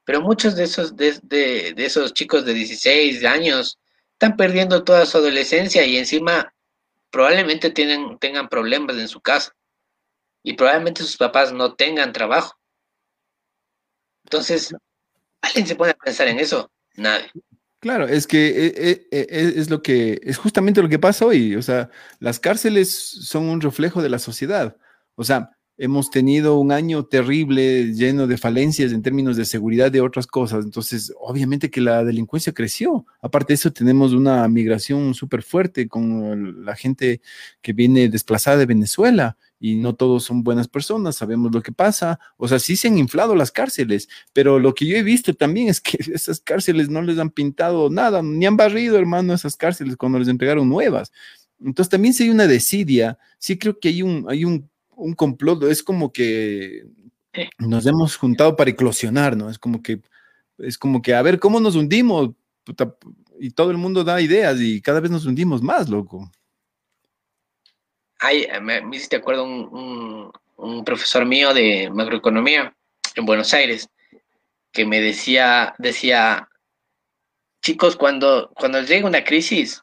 Pero 0.04 0.22
muchos 0.22 0.56
de 0.56 0.64
esos, 0.64 0.96
de, 0.96 1.74
esos 1.76 2.14
chicos 2.14 2.46
de 2.46 2.54
16 2.54 3.24
años 3.24 3.78
están 4.12 4.36
perdiendo 4.36 4.84
toda 4.84 5.04
su 5.04 5.18
adolescencia 5.18 5.84
y 5.84 5.98
encima 5.98 6.54
probablemente 7.10 7.70
tengan 7.70 8.48
problemas 8.48 8.96
en 8.96 9.08
su 9.08 9.20
casa. 9.20 9.54
Y 10.42 10.54
probablemente 10.54 11.02
sus 11.02 11.18
papás 11.18 11.52
no 11.52 11.74
tengan 11.74 12.12
trabajo. 12.12 12.58
Entonces, 14.24 14.74
¿alguien 15.42 15.66
se 15.66 15.74
a 15.74 15.94
pensar 15.94 16.28
en 16.28 16.38
eso? 16.38 16.70
Nadie. 16.94 17.30
Claro, 17.80 18.08
es 18.08 18.26
que 18.26 18.48
eh, 18.48 18.72
eh, 18.76 19.06
eh, 19.12 19.52
es, 19.56 19.70
lo 19.70 19.82
que 19.82 20.20
es 20.24 20.36
justamente 20.36 20.82
lo 20.82 20.88
que 20.88 20.98
pasa 20.98 21.24
hoy. 21.26 21.54
O 21.54 21.62
sea, 21.62 21.90
las 22.18 22.40
cárceles 22.40 22.90
son 22.90 23.44
un 23.44 23.60
reflejo 23.60 24.02
de 24.02 24.08
la 24.08 24.18
sociedad. 24.18 24.76
O 25.14 25.22
sea, 25.22 25.50
hemos 25.76 26.10
tenido 26.10 26.58
un 26.58 26.72
año 26.72 27.06
terrible, 27.06 27.92
lleno 27.94 28.26
de 28.26 28.36
falencias 28.36 28.92
en 28.92 29.02
términos 29.02 29.36
de 29.36 29.44
seguridad 29.44 29.94
y 29.94 30.00
otras 30.00 30.26
cosas. 30.26 30.64
Entonces, 30.64 31.12
obviamente 31.20 31.70
que 31.70 31.80
la 31.80 32.02
delincuencia 32.02 32.52
creció. 32.52 33.06
Aparte 33.22 33.52
de 33.52 33.54
eso, 33.54 33.72
tenemos 33.72 34.12
una 34.12 34.48
migración 34.48 35.14
súper 35.14 35.44
fuerte 35.44 35.86
con 35.86 36.64
la 36.64 36.74
gente 36.74 37.20
que 37.62 37.72
viene 37.72 38.08
desplazada 38.08 38.56
de 38.56 38.66
Venezuela 38.66 39.36
y 39.60 39.76
no 39.76 39.94
todos 39.94 40.24
son 40.24 40.42
buenas 40.42 40.68
personas, 40.68 41.16
sabemos 41.16 41.52
lo 41.52 41.62
que 41.62 41.72
pasa, 41.72 42.20
o 42.36 42.46
sea, 42.46 42.58
sí 42.58 42.76
se 42.76 42.88
han 42.88 42.98
inflado 42.98 43.34
las 43.34 43.50
cárceles, 43.50 44.08
pero 44.32 44.58
lo 44.58 44.74
que 44.74 44.86
yo 44.86 44.96
he 44.96 45.02
visto 45.02 45.34
también 45.34 45.68
es 45.68 45.80
que 45.80 45.98
esas 46.12 46.40
cárceles 46.40 46.88
no 46.88 47.02
les 47.02 47.18
han 47.18 47.30
pintado 47.30 47.90
nada, 47.90 48.22
ni 48.22 48.46
han 48.46 48.56
barrido, 48.56 48.98
hermano, 48.98 49.34
esas 49.34 49.56
cárceles 49.56 49.96
cuando 49.96 50.18
les 50.18 50.28
entregaron 50.28 50.68
nuevas. 50.68 51.12
Entonces 51.60 51.90
también 51.90 52.14
si 52.14 52.24
hay 52.24 52.30
una 52.30 52.46
desidia, 52.46 53.18
sí 53.38 53.58
creo 53.58 53.78
que 53.78 53.88
hay 53.88 54.02
un, 54.02 54.26
hay 54.28 54.44
un, 54.44 54.68
un 54.94 55.14
complot, 55.14 55.64
es 55.64 55.82
como 55.82 56.12
que 56.12 56.84
nos 57.58 57.86
hemos 57.86 58.16
juntado 58.16 58.56
para 58.56 58.70
eclosionar, 58.70 59.36
¿no? 59.36 59.50
Es 59.50 59.58
como 59.58 59.82
que, 59.82 60.00
es 60.58 60.78
como 60.78 61.02
que, 61.02 61.14
a 61.14 61.22
ver, 61.22 61.38
¿cómo 61.38 61.60
nos 61.60 61.76
hundimos? 61.76 62.30
y 63.40 63.50
todo 63.50 63.70
el 63.70 63.78
mundo 63.78 64.04
da 64.04 64.20
ideas 64.20 64.60
y 64.60 64.82
cada 64.82 65.00
vez 65.00 65.10
nos 65.10 65.24
hundimos 65.24 65.62
más, 65.62 65.88
loco 65.88 66.30
hay, 68.18 68.46
me, 68.60 68.80
me 68.82 68.96
hiciste 68.96 69.16
acuerdo 69.16 69.44
un, 69.44 70.32
un, 70.56 70.84
profesor 70.84 71.24
mío 71.24 71.54
de 71.54 71.90
macroeconomía 71.90 72.74
en 73.14 73.26
Buenos 73.26 73.54
Aires 73.54 73.88
que 74.72 74.84
me 74.84 75.00
decía, 75.00 75.74
decía, 75.78 76.48
chicos, 77.62 77.96
cuando, 77.96 78.50
cuando 78.54 78.82
llega 78.82 79.06
una 79.06 79.24
crisis, 79.24 79.82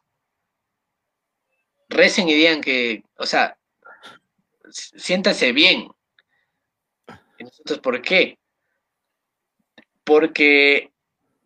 recen 1.90 2.30
y 2.30 2.34
digan 2.34 2.62
que, 2.62 3.04
o 3.18 3.26
sea, 3.26 3.58
siéntase 4.70 5.52
bien. 5.52 5.90
Entonces, 7.38 7.80
¿por 7.80 8.02
qué? 8.02 8.38
Porque 10.04 10.92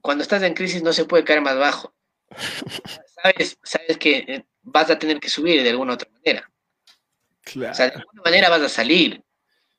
cuando 0.02 0.24
estás 0.24 0.44
en 0.44 0.54
crisis 0.54 0.82
no 0.84 0.94
se 0.94 1.06
puede 1.06 1.24
caer 1.24 1.42
más 1.42 1.58
bajo. 1.58 1.94
Sabes, 3.22 3.60
sabes 3.64 3.98
que 3.98 4.18
eh, 4.20 4.46
vas 4.62 4.90
a 4.90 4.98
tener 4.98 5.20
que 5.20 5.28
subir 5.28 5.62
de 5.62 5.72
alguna 5.72 5.96
otra 5.96 6.10
manera. 6.10 6.50
O 7.56 7.74
sea, 7.74 7.90
de 7.90 7.96
alguna 7.96 8.22
manera 8.24 8.50
vas 8.50 8.62
a 8.62 8.70
salir. 8.70 9.24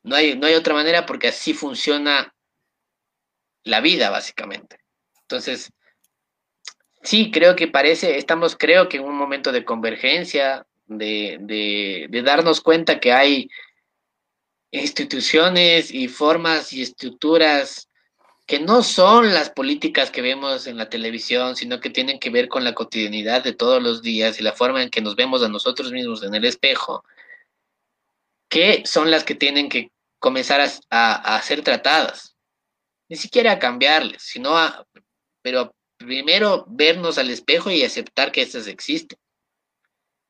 No 0.02 0.16
hay, 0.16 0.36
no 0.36 0.46
hay 0.46 0.54
otra 0.54 0.74
manera 0.74 1.06
porque 1.06 1.28
así 1.28 1.54
funciona 1.54 2.34
la 3.64 3.80
vida, 3.80 4.10
básicamente. 4.10 4.78
Entonces, 5.22 5.70
sí, 7.02 7.30
creo 7.30 7.54
que 7.56 7.68
parece, 7.68 8.16
estamos, 8.16 8.56
creo 8.56 8.88
que 8.88 8.96
en 8.96 9.04
un 9.04 9.16
momento 9.16 9.52
de 9.52 9.64
convergencia, 9.64 10.66
de, 10.86 11.38
de 12.08 12.22
darnos 12.22 12.60
cuenta 12.60 12.98
que 12.98 13.12
hay 13.12 13.48
instituciones 14.72 15.90
y 15.92 16.08
formas 16.08 16.72
y 16.72 16.82
estructuras 16.82 17.90
que 18.50 18.58
no 18.58 18.82
son 18.82 19.32
las 19.32 19.50
políticas 19.50 20.10
que 20.10 20.22
vemos 20.22 20.66
en 20.66 20.76
la 20.76 20.88
televisión, 20.88 21.54
sino 21.54 21.78
que 21.78 21.88
tienen 21.88 22.18
que 22.18 22.30
ver 22.30 22.48
con 22.48 22.64
la 22.64 22.74
cotidianidad 22.74 23.44
de 23.44 23.52
todos 23.52 23.80
los 23.80 24.02
días 24.02 24.40
y 24.40 24.42
la 24.42 24.52
forma 24.52 24.82
en 24.82 24.90
que 24.90 25.00
nos 25.00 25.14
vemos 25.14 25.44
a 25.44 25.48
nosotros 25.48 25.92
mismos 25.92 26.24
en 26.24 26.34
el 26.34 26.44
espejo, 26.44 27.04
que 28.50 28.82
son 28.84 29.10
las 29.10 29.24
que 29.24 29.34
tienen 29.34 29.68
que 29.70 29.90
comenzar 30.18 30.60
a, 30.90 31.42
ser 31.42 31.62
tratadas. 31.62 32.36
Ni 33.08 33.16
siquiera 33.16 33.52
a 33.52 33.58
cambiarles, 33.58 34.22
sino 34.22 34.58
a, 34.58 34.86
pero 35.40 35.74
primero 35.96 36.66
vernos 36.68 37.16
al 37.16 37.30
espejo 37.30 37.70
y 37.70 37.82
aceptar 37.82 38.32
que 38.32 38.42
estas 38.42 38.66
existen. 38.66 39.18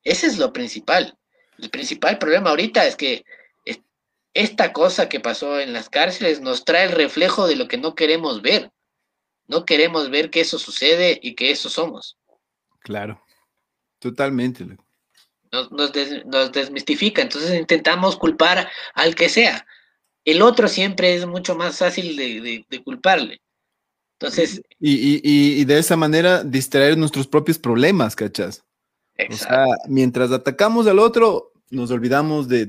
Ese 0.05 0.27
es 0.29 0.39
lo 0.39 0.53
principal. 0.53 1.17
El 1.59 1.71
principal 1.71 2.19
problema 2.19 2.51
ahorita 2.51 2.87
es 2.87 2.95
que 2.95 3.25
esta 4.33 4.73
cosa 4.73 5.09
que 5.09 5.19
pasó 5.19 5.59
en 5.59 5.73
las 5.73 5.89
cárceles 5.89 6.41
nos 6.41 6.65
trae 6.65 6.85
el 6.85 6.93
reflejo 6.93 7.49
de 7.49 7.57
lo 7.57 7.69
que 7.69 7.79
no 7.79 7.95
queremos 7.95 8.43
ver. 8.43 8.71
No 9.49 9.65
queremos 9.65 10.11
ver 10.11 10.31
que 10.31 10.41
eso 10.41 10.59
sucede 10.59 11.19
y 11.21 11.35
que 11.35 11.51
eso 11.51 11.69
somos. 11.69 12.17
Claro, 12.81 13.21
totalmente. 13.99 14.65
Nos, 15.53 15.93
desmistifica, 16.53 17.23
entonces 17.23 17.59
intentamos 17.59 18.17
culpar 18.17 18.69
al 18.95 19.15
que 19.15 19.29
sea. 19.29 19.67
El 20.25 20.43
otro 20.43 20.69
siempre 20.69 21.15
es 21.15 21.27
mucho 21.27 21.57
más 21.57 21.79
fácil 21.79 22.17
de, 22.17 22.83
culparle. 22.85 23.41
Entonces. 24.19 24.63
Y, 24.79 25.65
de 25.65 25.79
esa 25.79 25.97
manera 25.97 26.45
distraer 26.45 26.97
nuestros 26.97 27.27
propios 27.27 27.59
problemas, 27.59 28.15
¿cachas? 28.15 28.65
O 29.29 29.37
sea, 29.37 29.67
mientras 29.89 30.31
atacamos 30.31 30.87
al 30.87 30.99
otro, 30.99 31.53
nos 31.71 31.91
olvidamos 31.91 32.49
de, 32.49 32.67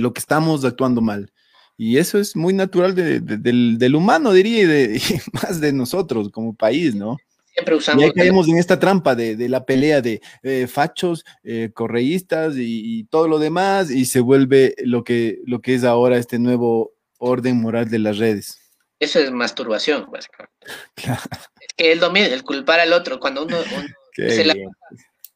lo 0.00 0.12
que 0.12 0.20
estamos 0.20 0.64
actuando 0.64 1.00
mal. 1.00 1.30
Y 1.76 1.98
eso 1.98 2.18
es 2.18 2.34
muy 2.34 2.54
natural 2.54 2.94
del, 2.94 3.94
humano, 3.94 4.32
diría, 4.32 4.62
y, 4.62 4.64
de, 4.64 5.02
más 5.32 5.60
de 5.60 5.72
nosotros 5.72 6.30
como 6.30 6.54
país, 6.54 6.94
¿no? 6.94 7.18
Siempre 7.56 7.74
usamos. 7.74 8.02
Y 8.02 8.04
ahí 8.04 8.12
caemos 8.12 8.48
en 8.48 8.58
esta 8.58 8.78
trampa 8.78 9.14
de, 9.14 9.48
la 9.48 9.64
pelea 9.64 10.02
de 10.02 10.20
eh, 10.42 10.66
fachos, 10.66 11.24
eh, 11.42 11.70
correístas 11.72 12.54
y, 12.58 13.04
todo 13.04 13.28
lo 13.28 13.38
demás, 13.38 13.90
y 13.90 14.04
se 14.04 14.20
vuelve 14.20 14.74
lo 14.84 15.04
que, 15.04 15.38
lo 15.46 15.62
que 15.62 15.74
es 15.74 15.82
ahora 15.82 16.18
este 16.18 16.38
nuevo 16.38 16.92
orden 17.16 17.58
moral 17.62 17.88
de 17.88 17.98
las 17.98 18.18
redes. 18.18 18.60
Eso 19.00 19.20
es 19.20 19.30
masturbación, 19.30 20.06
básicamente. 20.10 20.66
Es 20.96 21.74
que 21.74 21.92
el 21.92 21.98
dominio, 21.98 22.28
el 22.32 22.42
culpar 22.42 22.78
al 22.78 22.92
otro, 22.92 23.18
cuando 23.18 23.46
uno, 23.46 23.56
se 24.12 24.44
la, 24.44 24.54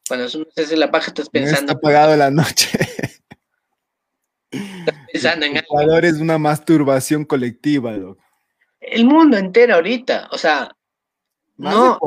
cuando 0.07 0.27
uno 0.35 0.45
se 0.55 0.61
hace 0.61 0.77
la 0.77 0.91
paja, 0.91 1.07
estás 1.07 1.27
pensando. 1.27 1.71
está 1.71 1.73
apagado 1.73 2.15
la 2.15 2.29
noche. 2.29 2.69
Estás 4.51 4.95
pensando 5.11 5.45
en 5.47 5.57
algo. 5.57 5.97
es 5.97 6.19
una 6.19 6.37
masturbación 6.37 7.25
colectiva, 7.25 7.95
El 8.79 9.05
mundo 9.05 9.37
entero 9.37 9.73
ahorita, 9.73 10.29
o 10.31 10.37
sea. 10.37 10.75
No, 11.57 11.99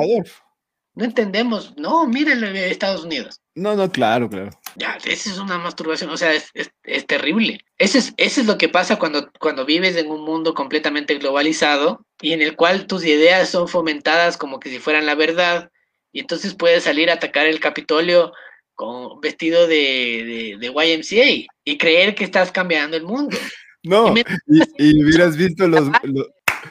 No 0.95 1.05
entendemos. 1.05 1.75
No, 1.77 2.07
mírenlo 2.07 2.49
en 2.49 2.57
Estados 2.57 3.05
Unidos. 3.05 3.41
No, 3.55 3.77
no, 3.77 3.91
claro, 3.91 4.29
claro. 4.29 4.51
Ya, 4.77 4.99
esa 5.05 5.31
es 5.31 5.39
una 5.39 5.59
masturbación, 5.59 6.11
o 6.11 6.17
sea, 6.17 6.33
es, 6.33 6.51
es, 6.83 7.07
terrible. 7.07 7.61
Eso 7.79 7.99
es, 7.99 8.13
eso 8.17 8.41
es 8.41 8.47
lo 8.47 8.59
que 8.59 8.69
pasa 8.69 8.99
cuando, 8.99 9.31
cuando 9.39 9.65
vives 9.65 9.97
en 9.97 10.11
un 10.11 10.25
mundo 10.25 10.55
completamente 10.55 11.15
globalizado 11.19 12.05
y 12.21 12.33
en 12.33 12.43
el 12.43 12.57
cual 12.57 12.89
tus 12.89 13.05
ideas 13.05 13.49
son 13.49 13.69
fomentadas 13.69 14.37
como 14.37 14.59
que 14.59 14.71
si 14.71 14.81
fueran 14.81 15.07
la 15.07 15.15
verdad 15.15 15.71
y 16.11 16.21
entonces 16.21 16.55
puedes 16.55 16.85
salir 16.85 17.11
a 17.11 17.15
atacar 17.15 17.47
el 17.47 17.61
Capitolio 17.61 18.33
con 18.75 19.21
vestido 19.21 19.69
de, 19.69 20.57
de, 20.59 20.67
YMCA 20.69 21.49
y 21.65 21.79
creer 21.79 22.17
que 22.17 22.25
estás 22.25 22.51
cambiando 22.51 22.97
el 22.97 23.05
mundo. 23.05 23.37
No, 23.85 24.15
y, 24.79 25.05
hubieras 25.05 25.37
visto 25.37 25.69
los, 25.69 25.91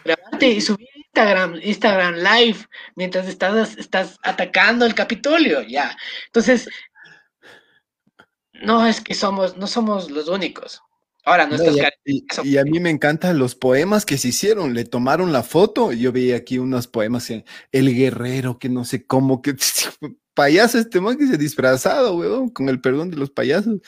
Grabarte 0.04 0.48
y 0.48 0.62
subir 0.62 0.90
Instagram, 1.13 1.60
Instagram 1.62 2.15
Live 2.15 2.67
mientras 2.95 3.28
estás, 3.28 3.78
estás 3.78 4.17
atacando 4.23 4.86
el 4.86 4.95
Capitolio, 4.95 5.62
ya. 5.62 5.95
Entonces, 6.26 6.67
no 8.63 8.88
es 8.88 8.99
que 8.99 9.13
somos, 9.13 9.56
no 9.56 9.67
somos 9.67 10.10
los 10.10 10.28
únicos. 10.28 10.82
Ahora, 11.26 11.45
no, 11.45 11.56
y, 12.43 12.58
a 12.58 12.65
mí 12.65 12.80
me 12.82 12.89
encantan 12.89 13.38
los 13.38 13.56
poemas 13.56 14.06
que 14.06 14.17
se 14.17 14.30
hicieron. 14.30 14.73
Le 14.73 14.84
tomaron 14.84 15.32
la 15.32 15.43
foto. 15.43 15.93
Yo 15.93 16.12
vi 16.12 16.34
aquí 16.34 16.58
unos 16.58 16.88
poemas. 16.88 17.32
El 17.71 17.95
guerrero, 17.95 18.60
que 18.60 18.67
no 18.67 18.84
sé 18.84 19.06
cómo, 19.06 19.41
que 19.41 19.56
payaso 20.34 20.80
este 20.80 20.99
man 20.99 21.17
que 21.17 21.28
se 21.28 21.38
disfrazado, 21.38 22.17
weón, 22.17 22.49
con 22.49 22.67
el 22.67 22.82
perdón 22.82 23.10
de 23.10 23.17
los 23.17 23.30
payasos. 23.30 23.80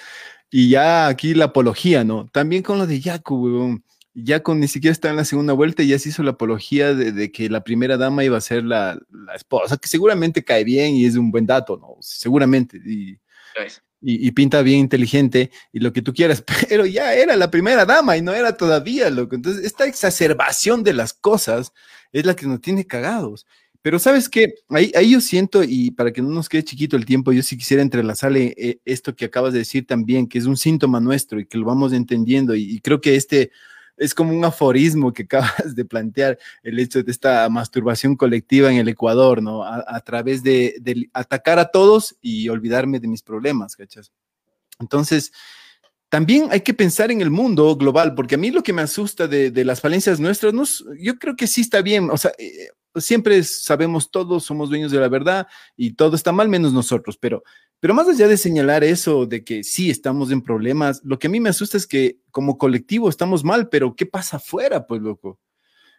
Y 0.49 0.69
ya 0.69 1.07
aquí 1.07 1.33
la 1.33 1.45
apología, 1.45 2.05
¿no? 2.05 2.27
También 2.27 2.63
con 2.63 2.77
lo 2.77 2.87
de 2.87 3.01
Yaku, 3.01 3.35
weón. 3.35 3.83
Ya 4.17 4.41
con 4.41 4.61
ni 4.61 4.69
siquiera 4.69 4.93
está 4.93 5.09
en 5.09 5.17
la 5.17 5.25
segunda 5.25 5.51
vuelta, 5.51 5.83
ya 5.83 5.99
se 5.99 6.09
hizo 6.09 6.23
la 6.23 6.31
apología 6.31 6.93
de, 6.93 7.31
que 7.33 7.49
la 7.49 7.65
primera 7.65 7.97
dama 7.97 8.23
iba 8.23 8.37
a 8.37 8.41
ser 8.41 8.63
la, 8.63 8.97
la, 9.11 9.35
esposa, 9.35 9.75
que 9.75 9.89
seguramente 9.89 10.43
cae 10.43 10.63
bien 10.63 10.95
y 10.95 11.05
es 11.05 11.17
un 11.17 11.31
buen 11.31 11.45
dato, 11.45 11.75
¿no? 11.75 11.97
Seguramente. 11.99 12.77
Y, 12.77 13.19
y, 14.01 14.31
pinta 14.31 14.61
bien 14.61 14.79
inteligente 14.79 15.51
y 15.73 15.79
lo 15.79 15.91
que 15.91 16.01
tú 16.01 16.13
quieras, 16.13 16.43
pero 16.69 16.85
ya 16.85 17.13
era 17.13 17.35
la 17.35 17.51
primera 17.51 17.85
dama 17.85 18.15
y 18.15 18.21
no 18.21 18.33
era 18.33 18.55
todavía, 18.55 19.09
loco. 19.09 19.35
Entonces, 19.35 19.65
esta 19.65 19.85
exacerbación 19.85 20.83
de 20.83 20.93
las 20.93 21.13
cosas 21.13 21.73
es 22.11 22.25
la 22.25 22.35
que 22.35 22.45
nos 22.45 22.61
tiene 22.61 22.87
cagados. 22.87 23.45
Pero 23.81 23.99
sabes 23.99 24.29
qué, 24.29 24.55
ahí, 24.69 24.91
ahí 24.95 25.11
yo 25.11 25.21
siento, 25.21 25.63
y 25.63 25.91
para 25.91 26.11
que 26.11 26.21
no 26.21 26.29
nos 26.29 26.49
quede 26.49 26.63
chiquito 26.63 26.95
el 26.95 27.05
tiempo, 27.05 27.31
yo 27.33 27.43
sí 27.43 27.57
quisiera 27.57 27.83
entrelazarle 27.83 28.55
eh, 28.57 28.79
esto 28.85 29.15
que 29.15 29.25
acabas 29.25 29.53
de 29.53 29.59
decir 29.59 29.85
también, 29.85 30.27
que 30.27 30.39
es 30.39 30.45
un 30.45 30.57
síntoma 30.57 30.99
nuestro 30.99 31.39
y 31.39 31.45
que 31.45 31.57
lo 31.57 31.65
vamos 31.65 31.93
entendiendo, 31.93 32.55
y 32.55 32.79
creo 32.79 33.01
que 33.01 33.15
este 33.15 33.51
es 33.97 34.13
como 34.13 34.35
un 34.35 34.43
aforismo 34.43 35.13
que 35.13 35.23
acabas 35.29 35.75
de 35.75 35.85
plantear, 35.85 36.37
el 36.63 36.79
hecho 36.79 37.03
de 37.03 37.11
esta 37.11 37.47
masturbación 37.49 38.15
colectiva 38.15 38.71
en 38.71 38.77
el 38.77 38.87
Ecuador, 38.87 39.41
¿no? 39.41 39.63
A, 39.63 39.99
través 40.01 40.43
de, 40.43 41.09
atacar 41.13 41.59
a 41.59 41.71
todos 41.71 42.15
y 42.21 42.49
olvidarme 42.49 42.99
de 42.99 43.07
mis 43.07 43.21
problemas, 43.21 43.75
¿cachas? 43.75 44.11
Entonces, 44.79 45.31
también 46.09 46.47
hay 46.51 46.61
que 46.61 46.73
pensar 46.73 47.11
en 47.11 47.21
el 47.21 47.31
mundo 47.31 47.75
global, 47.75 48.13
porque 48.15 48.35
a 48.35 48.37
mí 48.37 48.51
lo 48.51 48.63
que 48.63 48.73
me 48.73 48.81
asusta 48.81 49.27
de, 49.27 49.65
las 49.65 49.81
falencias 49.81 50.19
nuestras, 50.19 50.53
no, 50.53 50.63
yo 50.97 51.17
creo 51.17 51.35
que 51.35 51.47
sí 51.47 51.61
está 51.61 51.81
bien, 51.81 52.09
o 52.11 52.17
sea, 52.17 52.31
eh, 52.37 52.69
siempre 52.95 53.43
sabemos 53.43 54.11
todos, 54.11 54.43
somos 54.43 54.69
dueños 54.69 54.91
de 54.91 54.99
la 54.99 55.09
verdad 55.09 55.47
y 55.75 55.93
todo 55.93 56.15
está 56.15 56.31
mal 56.31 56.49
menos 56.49 56.73
nosotros, 56.73 57.17
pero 57.17 57.43
pero 57.79 57.93
más 57.93 58.07
allá 58.07 58.27
de 58.27 58.37
señalar 58.37 58.83
eso, 58.83 59.25
de 59.25 59.43
que 59.43 59.63
sí 59.63 59.89
estamos 59.89 60.31
en 60.31 60.41
problemas, 60.41 61.01
lo 61.03 61.19
que 61.19 61.27
a 61.27 61.29
mí 61.29 61.39
me 61.39 61.49
asusta 61.49 61.77
es 61.77 61.85
que 61.85 62.19
como 62.31 62.57
colectivo 62.57 63.09
estamos 63.09 63.43
mal, 63.43 63.69
pero 63.69 63.95
¿qué 63.95 64.05
pasa 64.05 64.37
afuera, 64.37 64.87
pues, 64.87 65.01
loco? 65.01 65.39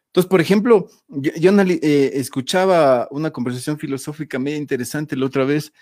Entonces, 0.06 0.30
por 0.30 0.40
ejemplo, 0.40 0.88
yo, 1.08 1.52
eh, 1.60 2.10
escuchaba 2.14 3.06
una 3.10 3.30
conversación 3.30 3.78
filosófica 3.78 4.38
medio 4.38 4.56
interesante 4.56 5.14
la 5.14 5.26
otra 5.26 5.44
vez 5.44 5.72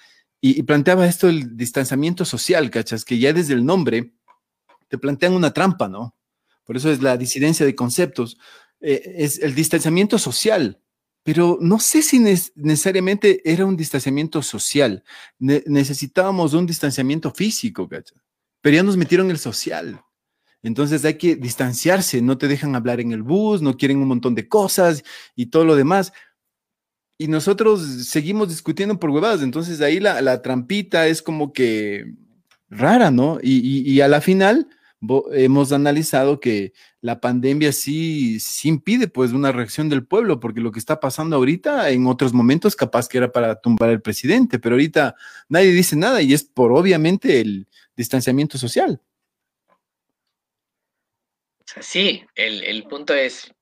y, 0.40 0.62
planteaba 0.64 1.06
esto 1.06 1.28
el 1.28 1.56
distanciamiento 1.56 2.24
social, 2.24 2.68
¿cachas? 2.70 3.04
Que 3.04 3.18
ya 3.18 3.32
desde 3.32 3.54
el 3.54 3.64
nombre 3.64 4.12
te 4.88 4.98
plantean 4.98 5.34
una 5.34 5.52
trampa, 5.52 5.88
¿no? 5.88 6.16
Por 6.64 6.76
eso 6.76 6.90
es 6.90 7.00
la 7.00 7.16
disidencia 7.16 7.64
de 7.64 7.74
conceptos. 7.74 8.36
Eh, 8.80 9.14
es 9.18 9.38
el 9.38 9.54
distanciamiento 9.54 10.18
social 10.18 10.80
pero 11.24 11.56
no 11.58 11.80
sé 11.80 12.02
si 12.02 12.20
necesariamente 12.20 13.40
era 13.50 13.64
un 13.64 13.76
distanciamiento 13.76 14.42
social. 14.42 15.02
necesitábamos 15.38 16.52
un 16.52 16.66
distanciamiento 16.66 17.30
físico. 17.32 17.88
Pero 18.60 18.76
ya 18.76 18.82
nos 18.82 18.98
metieron 18.98 19.30
el 19.30 19.38
social. 19.38 20.02
Entonces 20.62 21.02
hay 21.04 21.14
que 21.14 21.34
distanciarse, 21.34 22.20
no 22.20 22.36
te 22.36 22.46
dejan 22.46 22.74
hablar 22.76 23.00
en 23.00 23.12
el 23.12 23.22
bus, 23.22 23.62
no 23.62 23.76
quieren 23.76 23.98
un 23.98 24.08
montón 24.08 24.34
de 24.34 24.48
cosas 24.48 25.02
y 25.34 25.46
todo 25.46 25.64
lo 25.64 25.76
demás. 25.76 26.12
Y 27.16 27.28
nosotros 27.28 27.80
seguimos 28.06 28.50
discutiendo 28.50 29.00
por 29.00 29.08
huevadas. 29.08 29.40
Entonces 29.42 29.80
ahí 29.80 30.00
la, 30.00 30.42
trampita 30.42 31.06
es 31.06 31.22
como 31.22 31.54
que 31.54 32.12
rara, 32.68 33.10
¿no? 33.10 33.38
Y, 33.42 33.90
y 33.90 34.00
a 34.02 34.08
la 34.08 34.20
final 34.20 34.68
hemos 35.32 35.72
analizado 35.72 36.40
que 36.40 36.72
la 37.00 37.20
pandemia 37.20 37.72
sí, 37.72 38.38
impide 38.64 39.08
pues 39.08 39.32
una 39.32 39.52
reacción 39.52 39.88
del 39.88 40.06
pueblo, 40.06 40.40
porque 40.40 40.60
lo 40.60 40.72
que 40.72 40.78
está 40.78 41.00
pasando 41.00 41.36
ahorita 41.36 41.90
en 41.90 42.06
otros 42.06 42.32
momentos 42.32 42.76
capaz 42.76 43.08
que 43.08 43.18
era 43.18 43.30
para 43.30 43.60
tumbar 43.60 43.90
al 43.90 44.02
presidente, 44.02 44.58
pero 44.58 44.74
ahorita 44.74 45.14
nadie 45.48 45.72
dice 45.72 45.96
nada 45.96 46.22
y 46.22 46.32
es 46.32 46.44
por 46.44 46.72
obviamente 46.72 47.40
el 47.40 47.66
distanciamiento 47.96 48.58
social. 48.58 49.00
Sí, 51.80 52.24
el, 52.34 52.84
punto 52.84 53.14
es, 53.14 53.52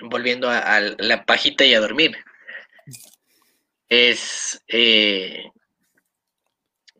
volviendo 0.00 0.48
a, 0.48 0.80
la 0.80 1.24
pajita 1.24 1.64
y 1.64 1.74
a 1.74 1.80
dormir, 1.80 2.16
es 3.88 4.62
eh, 4.68 5.50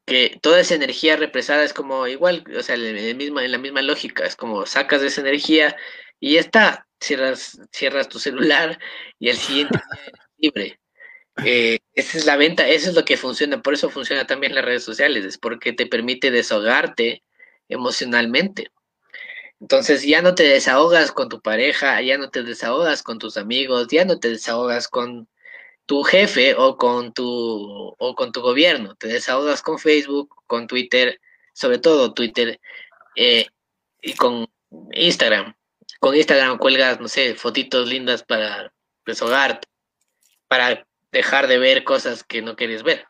que 0.05 0.39
toda 0.43 0.61
esa 0.61 0.75
energía 0.75 1.17
represada 1.17 1.65
es 1.65 1.73
como 1.73 2.07
igual, 2.07 2.45
o 2.57 2.63
sea, 2.63 2.77
en, 2.77 3.21
en 3.21 3.53
la 3.53 3.59
misma 3.59 3.83
lógica, 3.83 4.25
es 4.27 4.37
como 4.37 4.67
sacas 4.67 5.03
esa 5.03 5.21
energía 5.21 5.77
y 6.21 6.35
ya 6.35 6.41
está, 6.41 6.89
cierras, 7.01 7.61
cierras 7.73 8.09
tu 8.09 8.19
celular 8.19 8.79
y 9.19 9.29
el 9.31 9.37
siguiente 9.37 9.79
día 9.79 10.13
libre. 10.39 10.81
Eh, 11.45 11.79
esa 11.95 12.19
es 12.19 12.27
la 12.27 12.37
venta, 12.37 12.69
eso 12.69 12.91
es 12.91 12.97
lo 12.97 13.05
que 13.05 13.17
funciona, 13.17 13.63
por 13.63 13.75
eso 13.75 13.91
funciona 13.91 14.27
también 14.27 14.55
las 14.55 14.65
redes 14.65 14.85
sociales, 14.85 15.25
es 15.25 15.39
porque 15.39 15.73
te 15.73 15.87
permite 15.87 16.31
desahogarte 16.31 17.23
emocionalmente. 17.69 18.71
Entonces 19.61 20.03
ya 20.03 20.23
no 20.23 20.35
te 20.35 20.43
desahogas 20.43 21.13
con 21.13 21.29
tu 21.29 21.41
pareja, 21.41 22.01
ya 22.03 22.19
no 22.19 22.31
te 22.31 22.43
desahogas 22.43 23.03
con 23.03 23.19
tus 23.19 23.37
amigos, 23.37 23.89
ya 23.91 24.05
no 24.05 24.19
te 24.19 24.29
desahogas 24.31 24.89
con 24.89 25.29
tu 25.87 26.03
jefe 26.03 26.55
o 26.55 26.77
con 26.77 27.13
tu, 27.13 27.95
o 27.99 28.15
con 28.15 28.33
tu 28.33 28.41
gobierno. 28.41 28.95
Te 28.97 29.09
desahogas 29.09 29.63
con 29.63 29.79
Facebook, 29.79 30.35
con 30.47 30.67
Twitter, 30.67 31.21
sobre 31.53 31.79
todo 31.79 32.15
Twitter, 32.15 32.61
eh, 33.17 33.47
y 34.01 34.15
con 34.15 34.47
Instagram. 34.93 35.55
Con 36.01 36.17
Instagram 36.17 36.59
cuelgas, 36.59 37.01
no 37.01 37.09
sé, 37.09 37.35
fotitos 37.35 37.89
lindas 37.89 38.23
para 38.23 38.73
desahogarte, 39.07 39.69
para 40.49 40.87
dejar 41.11 41.47
de 41.47 41.59
ver 41.59 41.85
cosas 41.85 42.25
que 42.25 42.43
no 42.43 42.57
quieres 42.57 42.83
ver. 42.83 43.07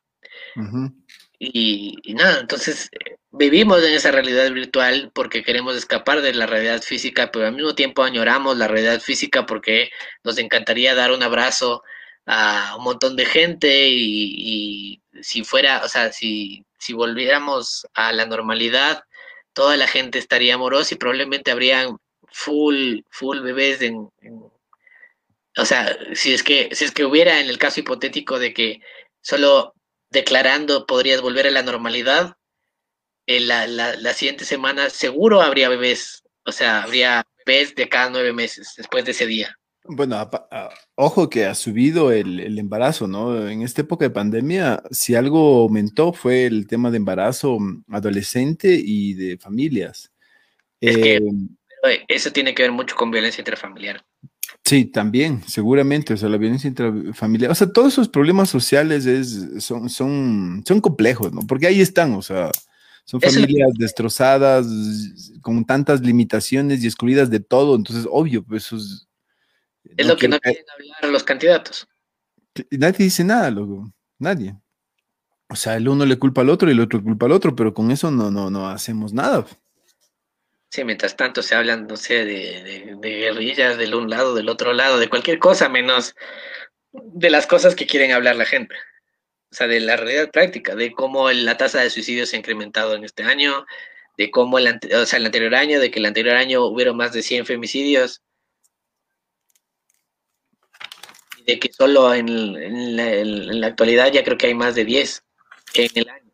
y, 1.39 1.95
y, 2.03 2.14
nada, 2.14 2.41
entonces 2.41 2.91
vivimos 3.31 3.83
en 3.83 3.95
esa 3.95 4.11
realidad 4.11 4.51
virtual 4.53 5.11
porque 5.14 5.43
queremos 5.43 5.77
escapar 5.77 6.20
de 6.20 6.35
la 6.35 6.47
realidad 6.47 6.83
física, 6.83 7.31
pero 7.33 7.47
al 7.47 7.55
mismo 7.55 7.75
tiempo 7.75 8.03
añoramos 8.03 8.59
la 8.59 8.68
realidad 8.68 9.01
física 9.01 9.47
porque 9.47 9.91
nos 10.23 10.39
encantaría 10.39 10.95
dar 10.95 11.12
un 11.12 11.23
abrazo 11.23 11.83
a 12.27 12.77
un 12.79 12.85
montón 12.85 13.16
de 13.16 13.27
gente 13.27 13.89
y, 13.91 15.03
si 15.23 15.45
fuera, 15.45 15.83
o 15.85 15.89
sea, 15.89 16.12
si, 16.12 16.64
si 16.79 16.93
volviéramos 16.93 17.87
a 17.95 18.12
la 18.12 18.27
normalidad, 18.27 19.05
toda 19.53 19.77
la 19.77 19.87
gente 19.87 20.18
estaría 20.18 20.55
amorosa 20.55 20.95
y 20.95 20.99
probablemente 20.99 21.51
habrían 21.51 21.99
full, 22.31 23.01
full 23.11 23.41
bebés 23.41 23.83
en, 23.83 24.09
o 25.57 25.64
sea, 25.64 25.97
si 26.14 26.33
es 26.33 26.43
que, 26.43 26.75
si 26.75 26.85
es 26.85 26.93
que 26.93 27.05
hubiera 27.05 27.41
en 27.41 27.49
el 27.49 27.59
caso 27.59 27.81
hipotético 27.81 28.39
de 28.39 28.55
que 28.55 28.81
solo 29.20 29.75
declarando 30.11 30.87
podrías 30.87 31.20
volver 31.20 31.47
a 31.47 31.51
la 31.51 31.62
normalidad, 31.62 32.37
en 33.27 33.49
la, 33.49 33.66
la, 33.66 33.95
la, 33.97 34.14
siguiente 34.14 34.45
semana 34.45 34.91
seguro 34.91 35.43
habría 35.43 35.68
bebés, 35.68 36.23
o 36.45 36.53
sea, 36.53 36.83
habría 36.83 37.25
bebés 37.47 37.75
de 37.75 37.89
cada 37.89 38.11
nueve 38.11 38.33
meses 38.33 38.75
después 38.77 39.05
de 39.05 39.12
ese 39.12 39.27
día. 39.27 39.59
Bueno, 39.85 40.30
ojo 40.95 41.28
que 41.28 41.47
ha 41.47 41.55
subido 41.55 42.12
el, 42.12 42.59
embarazo, 42.59 43.09
¿no? 43.09 43.49
En 43.49 43.62
esta 43.62 43.80
época 43.80 44.05
de 44.05 44.11
pandemia, 44.11 44.83
si 44.91 45.14
algo 45.14 45.62
aumentó 45.62 46.12
fue 46.12 46.47
el 46.47 46.66
tema 46.66 46.91
de 46.91 46.99
embarazo 46.99 47.59
adolescente 47.89 48.80
y 48.83 49.14
de 49.14 49.39
familias. 49.39 50.12
Es 50.80 50.97
que 50.97 51.16
eh, 51.16 52.05
eso 52.07 52.30
tiene 52.30 52.55
que 52.55 52.62
ver 52.62 52.72
mucho 52.72 52.95
con 52.95 53.11
violencia 53.11 53.41
intrafamiliar. 53.41 54.05
Sí, 54.64 54.85
también, 54.85 55.43
seguramente, 55.47 56.14
o 56.14 56.16
sea, 56.16 56.28
la 56.28 56.37
violencia 56.37 56.68
intrafamiliar, 56.68 57.51
o 57.51 57.55
sea, 57.55 57.72
todos 57.72 57.93
esos 57.93 58.09
problemas 58.09 58.49
sociales 58.49 59.07
es, 59.07 59.64
son, 59.64 59.91
son, 59.91 60.62
son 60.64 60.80
complejos, 60.80 61.33
¿no? 61.33 61.41
Porque 61.47 61.66
ahí 61.66 61.80
están, 61.80 62.14
o 62.14 62.22
sea, 62.22 62.51
son 63.05 63.20
familias 63.20 63.70
destrozadas, 63.74 64.66
con 65.41 65.64
tantas 65.64 66.01
limitaciones 66.03 66.83
y 66.83 66.87
excluidas 66.87 67.30
de 67.30 67.41
todo, 67.41 67.74
entonces, 67.74 68.07
obvio, 68.11 68.45
pues 68.45 68.66
eso 68.66 68.76
es... 68.76 69.09
Es 69.97 70.07
lo 70.07 70.16
que 70.16 70.28
no 70.28 70.38
quieren 70.38 70.64
hablar 70.68 71.12
los 71.12 71.24
candidatos. 71.24 71.88
Nadie 72.70 73.05
dice 73.05 73.24
nada, 73.24 73.51
loco, 73.51 73.93
nadie. 74.18 74.55
O 75.49 75.57
sea, 75.57 75.76
el 75.76 75.88
uno 75.88 76.07
le 76.07 76.18
culpa 76.18 76.40
al 76.40 76.51
otro 76.51 76.68
y 76.68 76.72
el 76.72 76.80
otro 76.80 77.03
culpa 77.03 77.26
al 77.26 77.32
otro, 77.32 77.55
pero 77.55 77.74
con 77.74 77.90
eso 77.90 78.11
no, 78.11 78.30
no, 78.30 78.51
no 78.51 78.68
hacemos 78.68 79.12
nada. 79.12 79.47
Sí, 80.70 80.84
mientras 80.84 81.16
tanto 81.16 81.43
se 81.43 81.55
hablan, 81.55 81.86
no 81.86 81.97
sé, 81.97 82.24
de, 82.24 82.97
de 82.99 83.11
guerrillas 83.11 83.76
del 83.76 83.95
un 83.95 84.09
lado, 84.09 84.34
del 84.34 84.49
otro 84.49 84.72
lado, 84.72 84.99
de 84.99 85.09
cualquier 85.09 85.38
cosa, 85.38 85.68
menos 85.68 86.14
de 86.93 87.30
las 87.30 87.47
cosas 87.47 87.74
que 87.74 87.86
quieren 87.86 88.12
hablar 88.12 88.36
la 88.36 88.47
gente 88.47 88.74
o 89.53 89.55
sea, 89.55 89.66
de 89.68 89.80
la 89.80 89.97
realidad 89.97 90.30
práctica, 90.30 90.74
de 90.74 90.93
cómo 90.93 91.30
la 91.30 91.59
tasa 91.59 91.80
de 91.82 91.90
suicidios 91.90 92.30
se 92.30 92.36
ha 92.36 92.38
incrementado 92.38 92.95
en 92.95 93.05
este 93.05 93.22
año, 93.22 93.66
de 94.16 94.30
cómo 94.30 94.59
el, 94.59 94.80
o 94.95 95.05
sea, 95.05 95.18
el 95.18 95.26
anterior 95.26 95.55
año, 95.55 95.78
de 95.78 95.90
que 95.90 95.99
el 95.99 96.07
anterior 96.07 96.36
año 96.36 96.64
hubieron 96.64 96.97
más 96.97 97.12
de 97.12 97.22
100 97.22 97.45
femicidios, 97.45 98.22
y 101.32 101.32
de 101.47 101.59
que 101.59 101.72
solo 101.72 102.12
en, 102.14 102.97
la, 102.97 103.66
actualidad 103.66 104.12
ya 104.12 104.24
creo 104.24 104.38
que 104.38 104.49
hay 104.49 104.55
más 104.55 104.74
de 104.74 104.84
10 104.84 105.22
en 105.74 105.90
el 105.95 106.09
año. 106.09 106.32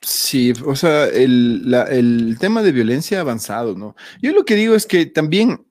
Sí, 0.00 0.52
o 0.64 0.74
sea, 0.74 1.06
el, 1.06 1.72
el 1.90 2.36
tema 2.40 2.62
de 2.62 2.72
violencia 2.72 3.20
avanzado, 3.20 3.76
¿no? 3.76 3.94
Yo 4.20 4.32
lo 4.32 4.44
que 4.44 4.56
digo 4.56 4.74
es 4.74 4.86
que 4.86 5.06
también, 5.06 5.64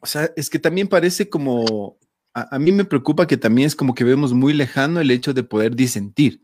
o 0.00 0.06
sea, 0.06 0.30
es 0.36 0.48
que 0.48 0.58
también 0.58 0.86
parece 0.86 1.28
como 1.28 1.98
a, 2.50 2.58
mí 2.58 2.72
me 2.72 2.84
preocupa 2.84 3.26
que 3.26 3.36
también 3.36 3.66
es 3.66 3.76
como 3.76 3.94
que 3.94 4.04
vemos 4.04 4.32
muy 4.32 4.52
lejano 4.52 5.00
el 5.00 5.10
hecho 5.10 5.34
de 5.34 5.42
poder 5.42 5.74
disentir, 5.74 6.42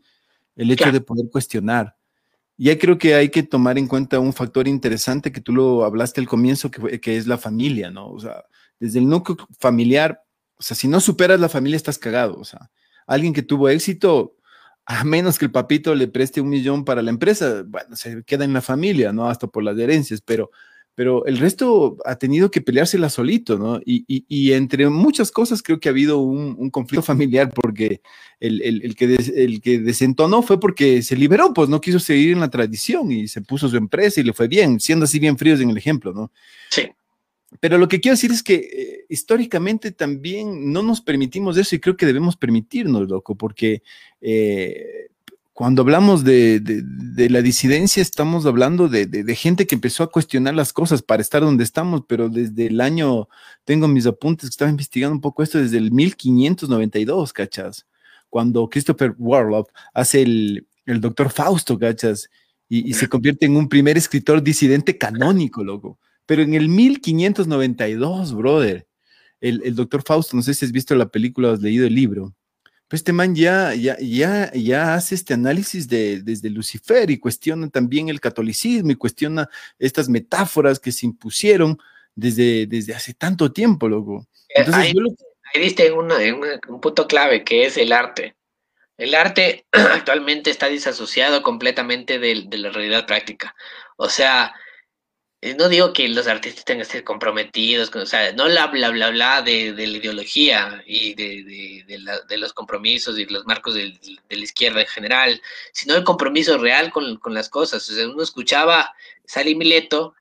el 0.55 0.71
hecho 0.71 0.91
de 0.91 1.01
poder 1.01 1.29
cuestionar. 1.31 1.95
Y 2.57 2.73
creo 2.77 2.97
que 2.97 3.15
hay 3.15 3.29
que 3.29 3.43
tomar 3.43 3.77
en 3.77 3.87
cuenta 3.87 4.19
un 4.19 4.33
factor 4.33 4.67
interesante 4.67 5.31
que 5.31 5.41
tú 5.41 5.53
lo 5.53 5.83
hablaste 5.83 6.21
al 6.21 6.27
comienzo, 6.27 6.71
que, 6.71 6.99
que 6.99 7.17
es 7.17 7.27
la 7.27 7.37
familia, 7.37 7.91
¿no? 7.91 8.09
O 8.09 8.19
sea, 8.19 8.45
desde 8.79 8.99
el 8.99 9.07
núcleo 9.07 9.37
familiar, 9.59 10.23
o 10.57 10.63
sea, 10.63 10.75
si 10.75 10.87
no 10.87 10.99
superas 10.99 11.39
la 11.39 11.49
familia 11.49 11.77
estás 11.77 11.97
cagado, 11.97 12.37
o 12.37 12.45
sea, 12.45 12.71
alguien 13.07 13.33
que 13.33 13.43
tuvo 13.43 13.69
éxito, 13.69 14.35
a 14.85 15.03
menos 15.03 15.39
que 15.39 15.45
el 15.45 15.51
papito 15.51 15.95
le 15.95 16.07
preste 16.07 16.41
un 16.41 16.49
millón 16.49 16.85
para 16.85 17.01
la 17.01 17.09
empresa, 17.09 17.63
bueno, 17.67 17.95
se 17.95 18.23
queda 18.23 18.45
en 18.45 18.53
la 18.53 18.61
familia, 18.61 19.11
¿no? 19.13 19.27
Hasta 19.29 19.47
por 19.47 19.63
las 19.63 19.77
herencias, 19.77 20.21
pero 20.21 20.51
pero 20.95 21.25
el 21.25 21.37
resto 21.37 21.97
ha 22.05 22.15
tenido 22.15 22.49
que 22.49 22.61
peleársela 22.61 23.09
solito, 23.09 23.59
¿no? 23.59 23.81
Y, 23.85 24.05
y, 24.07 24.53
entre 24.53 24.89
muchas 24.89 25.29
cosas 25.29 25.61
creo 25.61 25.77
que 25.77 25.89
ha 25.89 25.91
habido 25.91 26.19
un, 26.19 26.69
conflicto 26.69 27.01
familiar 27.03 27.51
porque 27.53 28.01
el, 28.39 28.61
el, 28.61 28.95
que 28.95 29.15
el 29.35 29.61
que 29.61 29.79
desentonó 29.79 30.41
fue 30.41 30.57
porque 30.57 31.03
se 31.03 31.17
liberó, 31.17 31.53
pues 31.53 31.67
no 31.67 31.81
quiso 31.81 31.99
seguir 31.99 32.31
en 32.31 32.39
la 32.39 32.49
tradición 32.49 33.11
y 33.11 33.27
se 33.27 33.41
puso 33.41 33.67
su 33.67 33.75
empresa 33.75 34.21
y 34.21 34.23
le 34.23 34.31
fue 34.33 34.47
bien, 34.47 34.79
siendo 34.79 35.03
así 35.03 35.19
bien 35.19 35.37
fríos 35.37 35.59
en 35.59 35.69
el 35.69 35.77
ejemplo, 35.77 36.13
¿no? 36.13 36.31
Sí. 36.71 36.89
Pero 37.59 37.77
lo 37.77 37.87
que 37.87 37.99
quiero 38.01 38.15
decir 38.15 38.31
es 38.31 38.43
que 38.43 38.55
eh, 38.55 39.05
históricamente 39.09 39.91
también 39.91 40.71
no 40.71 40.83
nos 40.83 41.01
permitimos 41.01 41.57
eso 41.57 41.75
y 41.75 41.79
creo 41.79 41.97
que 41.97 42.05
debemos 42.05 42.35
permitirnos, 42.35 43.07
loco, 43.07 43.35
porque 43.35 43.83
eh, 44.21 45.09
cuando 45.55 45.83
hablamos 45.83 46.25
de, 46.25 46.83
la 47.29 47.41
disidencia, 47.41 48.01
estamos 48.01 48.45
hablando 48.45 48.89
de, 48.89 49.35
gente 49.37 49.65
que 49.65 49.75
empezó 49.75 50.03
a 50.03 50.11
cuestionar 50.11 50.53
las 50.53 50.73
cosas 50.73 51.01
para 51.01 51.21
estar 51.21 51.43
donde 51.43 51.63
estamos, 51.63 52.03
pero 52.05 52.27
desde 52.27 52.67
el 52.67 52.81
año, 52.81 53.29
tengo 53.63 53.87
mis 53.87 54.05
apuntes 54.05 54.49
estaba 54.49 54.69
investigando 54.69 55.15
un 55.15 55.21
poco 55.21 55.43
esto, 55.43 55.57
desde 55.57 55.77
el 55.77 55.93
1592, 55.93 57.31
¿cachas? 57.31 57.85
Cuando 58.29 58.69
Christopher 58.69 59.15
Warlock 59.17 59.71
hace 59.93 60.23
el, 60.23 60.67
doctor 60.85 61.29
Fausto, 61.31 61.79
¿cachas? 61.79 62.29
Y, 62.67 62.91
se 62.91 63.07
convierte 63.07 63.45
en 63.45 63.55
un 63.55 63.69
primer 63.69 63.95
escritor 63.95 64.43
disidente 64.43 64.97
canónico, 64.97 65.63
loco. 65.63 65.97
Pero 66.25 66.41
en 66.41 66.53
el 66.53 66.69
1592, 66.69 68.33
brother, 68.33 68.87
el, 69.41 69.61
el 69.63 69.75
doctor 69.75 70.03
Fausto, 70.03 70.35
no 70.35 70.41
sé 70.41 70.53
si 70.53 70.65
has 70.65 70.71
visto 70.71 70.95
la 70.95 71.07
película 71.07 71.49
o 71.49 71.53
has 71.53 71.61
leído 71.61 71.85
el 71.85 71.95
libro 71.95 72.33
pues 72.87 72.99
este 72.99 73.13
man 73.13 73.35
ya, 73.35 73.73
ya, 73.73 73.97
ya, 73.99 74.51
ya 74.53 74.93
hace 74.93 75.15
este 75.15 75.33
análisis 75.33 75.87
de, 75.87 76.21
desde 76.21 76.51
Lucifer 76.51 77.09
y 77.09 77.19
cuestiona 77.19 77.67
también 77.69 78.09
el 78.09 78.19
catolicismo 78.21 78.91
y 78.91 78.95
cuestiona 78.95 79.49
estas 79.79 80.07
metáforas 80.07 80.79
que 80.79 80.91
se 80.91 81.07
impusieron 81.07 81.79
desde, 82.13 82.67
desde 82.67 82.93
hace 82.93 83.15
tanto 83.15 83.51
tiempo, 83.51 83.89
loco. 83.89 84.27
Eh, 84.49 84.65
ahí, 84.71 84.93
diste 85.55 85.91
un 85.91 86.79
punto 86.79 87.07
clave 87.07 87.43
que 87.43 87.65
es 87.65 87.77
el 87.77 87.91
arte. 87.91 88.35
El 88.97 89.15
arte 89.15 89.65
actualmente 89.71 90.51
está 90.51 90.67
disasociado 90.67 91.41
completamente 91.41 92.19
de, 92.19 92.43
de 92.47 92.57
la 92.59 92.69
realidad 92.69 93.07
práctica. 93.07 93.55
O 93.97 94.09
sea, 94.09 94.53
no 95.53 95.69
digo 95.69 95.93
que 95.93 96.07
los 96.09 96.27
artistas 96.27 96.65
tengan 96.65 96.85
que 96.85 96.91
ser 96.91 97.03
comprometidos, 97.03 97.93
o 97.93 98.05
sea, 98.05 98.33
no 98.33 98.47
la 98.47 98.67
bla 98.67 98.89
bla 98.89 99.11
bla 99.11 99.41
de, 99.41 99.73
de 99.73 99.87
la 99.87 99.97
ideología 99.97 100.83
y 100.87 101.13
de, 101.13 101.83
de, 101.85 101.99
la, 101.99 102.19
de, 102.21 102.37
los 102.37 102.53
compromisos 102.53 103.19
y 103.19 103.25
los 103.25 103.45
marcos 103.45 103.75
de, 103.75 103.93
la 104.29 104.43
izquierda 104.43 104.81
en 104.81 104.87
general, 104.87 105.41
sino 105.73 105.95
el 105.95 106.03
compromiso 106.03 106.57
real 106.57 106.91
con, 106.91 107.17
con 107.17 107.33
las 107.33 107.49
cosas. 107.49 107.87
O 107.89 107.93
sea, 107.93 108.07
uno 108.07 108.23
escuchaba 108.23 108.93
Sally 109.25 109.55
Mileto 109.55 110.15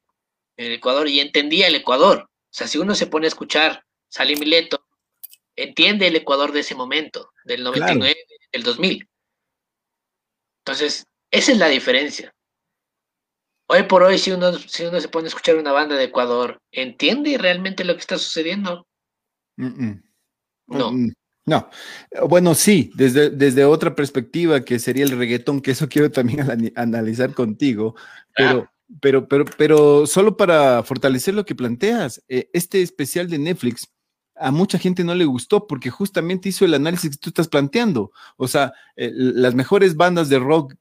en 0.56 0.66
el 0.66 0.72
Ecuador 0.72 1.08
y 1.08 1.20
entendía 1.20 1.68
el 1.68 1.76
Ecuador. 1.76 2.28
O 2.28 2.56
sea, 2.56 2.68
si 2.68 2.78
uno 2.78 2.94
se 2.94 3.06
pone 3.06 3.26
a 3.26 3.28
escuchar 3.28 3.84
Sally 4.08 4.36
Mileto, 4.36 4.84
entiende 5.56 6.08
el 6.08 6.16
Ecuador 6.16 6.52
de 6.52 6.60
ese 6.60 6.74
momento, 6.74 7.32
del 7.44 7.62
99, 7.62 8.16
del 8.52 8.62
2000. 8.62 9.08
Entonces, 10.58 11.06
esa 11.30 11.52
es 11.52 11.58
la 11.58 11.68
diferencia. 11.68 12.33
Hoy 13.74 13.82
por 13.84 14.04
hoy, 14.04 14.18
si 14.18 14.30
uno, 14.30 14.52
si 14.52 14.84
uno 14.84 15.00
se 15.00 15.08
pone 15.08 15.26
a 15.26 15.28
escuchar 15.28 15.56
una 15.56 15.72
banda 15.72 15.96
de 15.96 16.04
Ecuador, 16.04 16.58
¿entiende 16.70 17.36
realmente 17.38 17.82
lo 17.82 17.94
que 17.94 18.00
está 18.00 18.18
sucediendo? 18.18 18.86
No. 19.56 20.92
No, 21.46 21.68
bueno, 22.26 22.54
sí, 22.54 22.90
desde, 22.94 23.28
desde 23.28 23.66
otra 23.66 23.94
perspectiva 23.94 24.64
que 24.64 24.78
sería 24.78 25.04
el 25.04 25.18
reggaetón, 25.18 25.60
que 25.60 25.72
eso 25.72 25.88
quiero 25.88 26.10
también 26.10 26.40
analizar 26.76 27.34
contigo, 27.34 27.96
pero, 28.34 28.70
pero, 29.00 29.28
pero, 29.28 29.44
pero 29.58 30.06
solo 30.06 30.36
para 30.36 30.82
fortalecer 30.84 31.34
lo 31.34 31.44
que 31.44 31.54
planteas, 31.54 32.22
eh, 32.28 32.48
este 32.54 32.80
especial 32.80 33.28
de 33.28 33.38
Netflix 33.38 33.90
a 34.36 34.50
mucha 34.50 34.78
gente 34.78 35.04
no 35.04 35.14
le 35.14 35.24
gustó 35.24 35.66
porque 35.66 35.90
justamente 35.90 36.48
hizo 36.48 36.64
el 36.64 36.74
análisis 36.74 37.10
que 37.10 37.16
tú 37.18 37.30
estás 37.30 37.48
planteando. 37.48 38.10
O 38.36 38.48
sea, 38.48 38.72
eh, 38.96 39.10
las 39.14 39.54
mejores 39.54 39.96
bandas 39.96 40.28
de 40.28 40.38
rock 40.38 40.74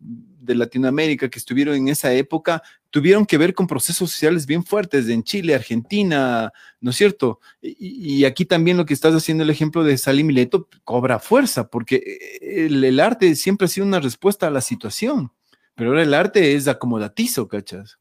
de 0.43 0.55
Latinoamérica 0.55 1.29
que 1.29 1.39
estuvieron 1.39 1.75
en 1.75 1.87
esa 1.87 2.13
época 2.13 2.61
tuvieron 2.89 3.25
que 3.25 3.37
ver 3.37 3.53
con 3.53 3.65
procesos 3.65 4.11
sociales 4.11 4.45
bien 4.45 4.63
fuertes 4.63 5.09
en 5.09 5.23
Chile, 5.23 5.55
Argentina, 5.55 6.51
¿no 6.79 6.91
es 6.91 6.95
cierto? 6.95 7.39
Y, 7.61 8.23
aquí 8.25 8.45
también 8.45 8.77
lo 8.77 8.85
que 8.85 8.93
estás 8.93 9.15
haciendo 9.15 9.43
el 9.43 9.49
ejemplo 9.49 9.83
de 9.83 9.97
Salim 9.97 10.27
Mileto 10.27 10.69
cobra 10.83 11.19
fuerza 11.19 11.67
porque 11.67 11.95
eh, 11.95 12.65
el, 12.65 12.83
el, 12.83 12.99
arte 12.99 13.35
siempre 13.35 13.65
ha 13.65 13.69
sido 13.69 13.87
una 13.87 13.99
respuesta 13.99 14.47
a 14.47 14.51
la 14.51 14.61
situación, 14.61 15.31
pero 15.75 15.89
ahora 15.89 16.03
el 16.03 16.13
arte 16.13 16.53
es 16.55 16.67
acomodatizo, 16.67 17.47
¿cachas? 17.47 17.97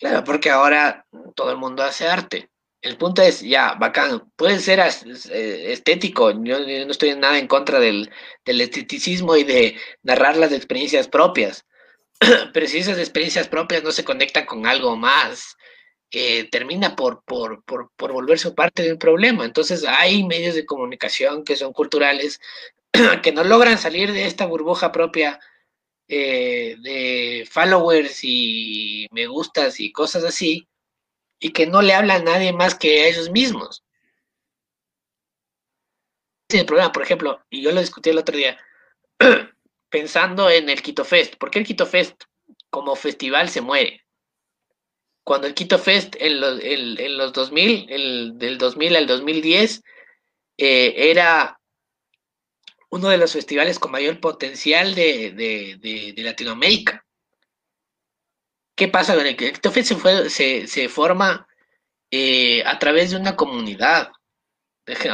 Claro, 0.00 0.24
porque 0.24 0.50
ahora 0.50 1.06
todo 1.34 1.52
el 1.52 1.58
mundo 1.58 1.82
hace 1.82 2.08
arte. 2.08 2.49
El 2.82 2.96
punto 2.96 3.22
es, 3.22 3.40
ya, 3.42 3.74
bacán, 3.74 4.30
puede 4.36 4.58
ser 4.58 4.80
eh, 4.80 5.72
estético, 5.72 6.30
yo, 6.30 6.60
no 6.60 6.90
estoy 6.90 7.14
nada 7.14 7.38
en 7.38 7.46
contra 7.46 7.78
del, 7.78 8.10
esteticismo 8.44 9.36
y 9.36 9.44
de 9.44 9.76
narrar 10.02 10.36
las 10.36 10.52
experiencias 10.52 11.06
propias, 11.08 11.66
pero 12.54 12.66
si 12.66 12.78
esas 12.78 12.98
experiencias 12.98 13.48
propias 13.48 13.82
no 13.82 13.92
se 13.92 14.04
conectan 14.04 14.46
con 14.46 14.66
algo 14.66 14.96
más, 14.96 15.56
termina 16.50 16.96
por, 16.96 17.22
por, 17.24 17.62
por, 17.64 17.90
por 17.96 18.12
volverse 18.12 18.50
parte 18.50 18.82
de 18.82 18.92
un 18.92 18.98
problema. 18.98 19.44
Entonces 19.44 19.84
hay 19.86 20.24
medios 20.24 20.54
de 20.54 20.66
comunicación 20.66 21.44
que 21.44 21.56
son 21.56 21.72
culturales, 21.72 22.40
que 23.22 23.32
no 23.32 23.44
logran 23.44 23.78
salir 23.78 24.12
de 24.12 24.26
esta 24.26 24.46
burbuja 24.46 24.90
propia 24.92 25.38
eh, 26.12 26.76
de 26.82 27.46
followers 27.48 28.24
y 28.24 29.06
me 29.12 29.26
gustas 29.26 29.78
y 29.78 29.92
cosas 29.92 30.24
así, 30.24 30.66
y 31.40 31.52
que 31.52 31.66
no 31.66 31.82
le 31.82 31.94
habla 31.94 32.16
a 32.16 32.22
nadie 32.22 32.52
más 32.52 32.74
que 32.74 33.02
a 33.02 33.08
ellos 33.08 33.30
mismos. 33.30 33.82
Ese 36.48 36.58
es 36.58 36.60
el 36.60 36.66
problema, 36.66 36.92
por 36.92 37.02
ejemplo, 37.02 37.42
y 37.48 37.62
yo 37.62 37.72
lo 37.72 37.80
discutí 37.80 38.10
el 38.10 38.18
otro 38.18 38.36
día, 38.36 38.58
pensando 39.88 40.50
en 40.50 40.68
el 40.68 40.82
Quito 40.82 41.04
Fest. 41.04 41.36
¿Por 41.36 41.50
qué 41.50 41.60
el 41.60 41.66
Quito 41.66 41.86
Fest 41.86 42.24
como 42.68 42.94
festival 42.94 43.48
se 43.48 43.62
muere? 43.62 44.04
Cuando 45.24 45.46
el 45.46 45.54
Quito 45.54 45.78
Fest 45.78 46.16
en 46.18 46.40
los, 46.40 46.60
en, 46.62 47.16
los 47.16 47.32
2000, 47.32 47.86
el, 47.90 48.32
del 48.38 48.58
2000 48.58 48.96
al 48.96 49.06
2010, 49.06 49.82
eh, 50.58 51.10
era 51.10 51.58
uno 52.90 53.08
de 53.08 53.18
los 53.18 53.32
festivales 53.32 53.78
con 53.78 53.92
mayor 53.92 54.20
potencial 54.20 54.94
de, 54.94 55.30
de, 55.30 56.12
de 56.14 56.22
Latinoamérica. 56.22 57.06
¿Qué 58.80 58.88
pasa 58.88 59.14
con 59.14 59.26
el 59.26 59.36
Fest 59.36 59.88
se, 59.88 59.94
fue, 59.94 60.30
se, 60.30 60.66
se 60.66 60.88
forma 60.88 61.46
eh, 62.10 62.62
a 62.64 62.78
través 62.78 63.10
de 63.10 63.18
una 63.18 63.36
comunidad, 63.36 64.10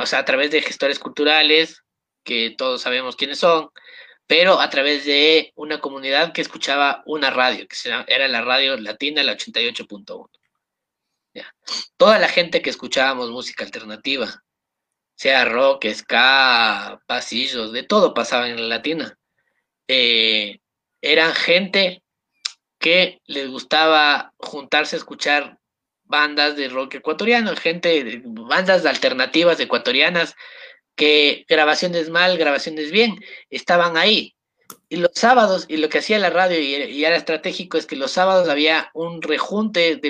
o 0.01 0.07
sea, 0.07 0.21
a 0.21 0.25
través 0.25 0.53
de 0.53 0.63
gestores 0.63 1.01
culturales, 1.01 1.83
que 2.23 2.55
todos 2.57 2.83
sabemos 2.83 3.17
quiénes 3.17 3.41
son, 3.41 3.71
pero 4.29 4.61
a 4.61 4.71
través 4.71 5.05
de 5.05 5.53
una 5.57 5.81
comunidad 5.81 6.33
que 6.33 6.43
escuchaba 6.43 7.03
una 7.07 7.31
radio, 7.31 7.67
que 7.67 7.77
era 8.07 8.29
la 8.29 8.41
radio 8.43 8.77
latina, 8.77 9.25
la 9.25 9.33
88.1. 9.33 10.31
Toda 11.97 12.21
la 12.21 12.29
gente 12.29 12.63
que 12.63 12.71
escuchábamos 12.71 13.33
música 13.33 13.65
alternativa, 13.65 14.45
sea 15.17 15.45
rock, 15.45 15.87
ska, 15.93 17.03
pasillos, 17.09 17.73
de 17.73 17.83
todo 17.83 18.15
pasaba 18.15 18.49
en 18.49 18.61
la 18.61 18.77
latina. 18.77 19.19
Eh, 19.89 20.61
eran 21.01 21.35
gente 21.35 22.05
que 22.87 23.21
les 23.27 23.49
gustaba 23.49 24.33
juntarse 24.37 24.95
a 24.95 25.01
escuchar 25.01 25.59
bandas 26.05 26.55
de 26.55 26.69
rock 26.69 26.95
ecuatoriano, 26.95 27.57
gente, 27.57 28.23
bandas 28.25 28.87
alternativas 28.87 29.59
ecuatorianas, 29.59 30.37
que 30.95 31.45
grabaciones 31.49 32.11
mal, 32.11 32.39
grabaciones 32.39 32.93
bien, 32.93 33.17
estaban 33.51 33.97
ahí. 33.97 34.37
Y 34.89 34.99
los 34.99 35.11
sábados, 35.15 35.65
y 35.67 35.79
lo 35.79 35.89
que 35.89 35.99
hacía 35.99 36.21
la 36.21 36.31
radio 36.31 36.61
y, 36.61 37.05
era 37.05 37.17
estratégico 37.17 37.77
es 37.77 37.87
que 37.87 37.97
los 37.97 38.13
sábados 38.13 38.49
había 38.49 38.89
un 38.95 39.21
rejunte 39.21 40.01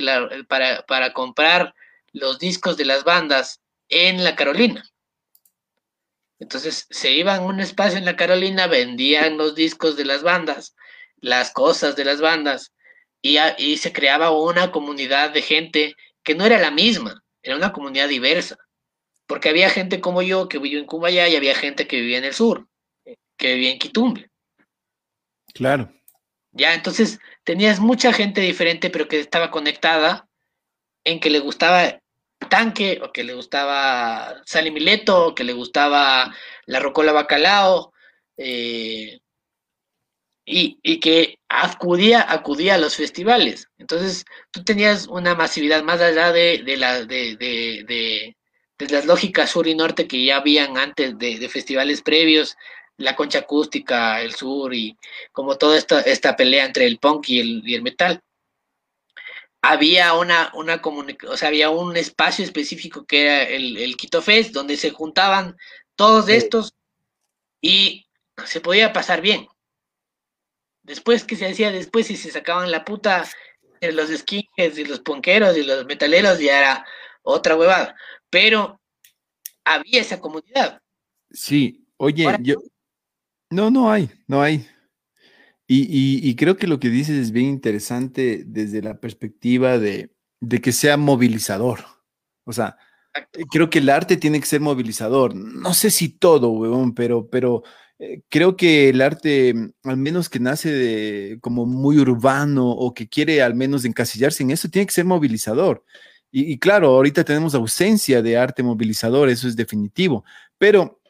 para, 0.47 0.83
para 0.83 1.14
comprar 1.14 1.74
los 2.12 2.39
discos 2.39 2.77
de 2.77 2.85
las 2.85 3.05
bandas 3.05 3.62
en 3.89 4.22
la 4.22 4.37
Carolina. 4.37 4.85
Entonces 6.39 6.87
se 6.91 7.11
iban 7.12 7.41
a 7.41 7.47
un 7.47 7.59
espacio 7.61 7.97
en 7.97 8.05
la 8.05 8.16
Carolina, 8.16 8.66
vendían 8.66 9.39
los 9.39 9.55
discos 9.55 9.97
de 9.97 10.05
las 10.05 10.22
bandas 10.22 10.77
las 11.21 11.51
cosas 11.53 11.97
de 11.97 12.05
las 12.05 12.21
bandas 12.21 12.73
y, 13.23 13.39
y 13.59 13.77
se 13.79 13.93
creaba 13.93 14.31
una 14.31 14.71
comunidad 14.71 15.31
de 15.31 15.43
gente 15.43 15.95
que 16.23 16.35
no 16.35 16.45
era 16.45 16.59
la 16.59 16.71
misma, 16.71 17.23
era 17.43 17.57
una 17.57 17.73
comunidad 17.73 18.09
diversa, 18.09 18.57
porque 19.27 19.49
había 19.49 19.71
gente 19.71 20.01
como 20.01 20.23
yo 20.23 20.49
que 20.49 20.59
vivió 20.59 20.79
en 20.79 20.87
Cumbayá 20.87 21.29
y 21.29 21.37
había 21.37 21.55
gente 21.55 21.87
que 21.87 22.01
vivía 22.01 22.19
en 22.19 22.25
el 22.25 22.35
sur, 22.35 22.69
que 23.37 23.55
vivía 23.55 23.73
en 23.73 23.79
Quitumbe. 23.79 24.31
Claro. 25.55 25.93
Ya, 26.53 26.75
entonces 26.75 27.19
tenías 27.45 27.81
mucha 27.81 28.12
gente 28.12 28.41
diferente, 28.41 28.91
pero 28.91 29.09
que 29.09 29.21
estaba 29.21 29.51
conectada 29.51 30.29
en 31.05 31.21
que 31.21 31.31
le 31.31 31.39
gustaba 31.39 32.01
tanque, 32.51 33.01
o 33.03 33.12
que 33.12 33.25
le 33.25 33.35
gustaba 33.35 34.43
Salimileto, 34.45 35.29
o 35.29 35.35
que 35.35 35.45
le 35.45 35.53
gustaba 35.53 36.35
la 36.67 36.81
Rocola 36.81 37.12
Bacalao, 37.12 37.93
eh, 38.37 39.21
y, 40.47 41.01
que 41.01 41.38
acudía, 41.49 42.24
acudía 42.32 42.76
a 42.76 42.78
los 42.78 42.97
festivales. 42.97 43.68
Entonces, 43.78 44.24
tú 44.53 44.62
tenías 44.64 45.09
una 45.09 45.34
masividad 45.34 45.82
más 45.82 46.01
allá 46.01 46.32
de, 46.32 46.62
de, 46.64 46.76
la, 46.76 47.05
de, 47.05 47.36
de, 47.36 48.36
las 48.88 49.07
lógicas 49.07 49.51
sur 49.51 49.66
y 49.66 49.74
norte 49.74 50.07
que 50.07 50.24
ya 50.24 50.36
habían 50.36 50.78
antes 50.78 51.18
de, 51.18 51.49
festivales 51.49 52.01
previos, 52.03 52.57
la 52.97 53.16
concha 53.16 53.40
acústica, 53.40 54.22
el 54.22 54.34
sur 54.34 54.72
y 54.72 54.97
como 55.32 55.59
toda 55.59 55.76
esta, 55.76 56.01
esta 56.01 56.36
pelea 56.36 56.64
entre 56.64 56.86
el 56.86 56.99
punk 56.99 57.28
y 57.28 57.40
el, 57.40 57.62
y 57.68 57.74
el 57.74 57.82
metal. 57.82 58.20
Había 59.62 60.14
una, 60.14 60.53
una 60.55 60.80
o 61.28 61.36
sea, 61.36 61.49
había 61.49 61.70
un 61.70 61.97
espacio 61.97 62.44
específico 62.44 63.05
que 63.05 63.22
era 63.22 63.42
el, 63.42 63.76
el 63.78 63.97
Quito 63.97 64.22
Fest, 64.22 64.53
donde 64.53 64.76
se 64.76 64.90
juntaban 64.90 65.57
todos 65.97 66.28
estos 66.28 66.72
y 67.61 68.07
se 68.44 68.61
podía 68.61 68.92
pasar 68.92 69.20
bien 69.20 69.49
Después, 70.87 71.24
¿qué 71.24 71.34
se 71.34 71.47
hacía 71.47 71.72
después? 71.72 72.07
Si 72.07 72.16
se 72.16 72.30
sacaban 72.30 72.70
la 72.70 72.84
puta 72.84 73.26
de 73.80 73.91
los 73.91 74.09
skinheads 74.09 74.78
y 74.78 74.84
los 74.84 75.01
ponqueros 75.01 75.57
y 75.57 75.64
los 75.64 75.84
metaleros, 75.84 76.39
ya 76.39 76.59
era 76.59 76.87
otra 77.22 77.57
huevada. 77.57 77.97
Pero 78.30 78.80
había 79.64 80.01
esa 80.01 80.20
comunidad. 80.20 80.80
Sí, 81.30 81.84
oye, 81.97 82.24
yo... 82.41 82.55
No, 83.51 83.68
no 83.70 83.91
hay, 83.91 84.11
no 84.28 84.41
hay. 84.43 84.64
Y, 85.68 86.37
creo 86.37 86.57
que 86.57 86.68
lo 86.68 86.78
que 86.78 86.89
dices 86.89 87.16
es 87.16 87.32
bien 87.32 87.47
interesante 87.47 88.45
desde 88.47 88.80
la 88.80 89.01
perspectiva 89.01 89.78
de, 89.78 90.14
de 90.41 90.61
que 90.61 90.70
sea 90.70 90.97
movilizador. 90.97 91.80
O 92.45 92.53
sea, 92.53 92.76
creo 93.51 93.70
que 93.70 93.80
el 93.80 93.91
arte 93.91 94.16
tiene 94.16 94.39
que 94.39 94.47
ser 94.47 94.61
movilizador. 94.61 95.34
No 95.34 95.74
sé 95.74 95.91
si 95.91 96.11
todo, 96.11 96.51
huevón, 96.51 96.95
pero, 96.95 97.28
pero 97.28 97.64
eh, 97.99 98.22
creo 98.28 98.57
que 98.57 98.90
el 98.90 99.01
arte, 99.01 99.55
mm, 99.55 99.72
al 99.84 99.97
menos 99.97 100.28
que 100.28 100.40
nace 100.40 100.70
de, 100.70 101.38
como 101.40 101.66
muy 101.66 101.99
urbano 101.99 102.70
o 102.70 102.94
que 102.94 103.09
quiere 103.09 103.42
al 103.42 103.55
menos 103.55 103.84
encasillarse 103.84 104.42
en 104.42 104.51
eso, 104.51 104.68
tiene 104.68 104.86
que 104.86 104.92
ser 104.92 105.05
movilizador. 105.05 105.84
Y, 106.32 106.59
claro, 106.59 106.88
ahorita 106.88 107.24
tenemos 107.24 107.55
ausencia 107.55 108.20
de 108.20 108.36
arte 108.36 108.62
movilizador, 108.62 109.30
eso 109.30 109.49
es 109.49 109.57
definitivo. 109.57 110.24
Pero 110.59 111.01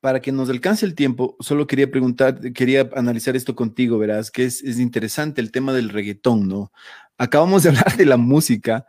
para 0.00 0.20
que 0.20 0.32
nos 0.32 0.50
alcance 0.50 0.84
el 0.84 0.94
tiempo, 0.96 1.36
solo 1.40 1.66
quería 1.68 1.90
preguntar, 1.90 2.40
quería 2.52 2.90
analizar 2.96 3.36
esto 3.36 3.54
contigo, 3.54 3.96
verás, 3.98 4.30
que 4.32 4.44
es, 4.44 4.62
es 4.64 4.80
interesante 4.80 5.40
el 5.40 5.52
tema 5.52 5.72
del 5.72 5.88
reggaetón, 5.88 6.48
¿no? 6.48 6.72
acabamos 7.18 7.62
de 7.62 7.68
hablar 7.70 7.96
de 7.96 8.06
la 8.06 8.16
música, 8.16 8.86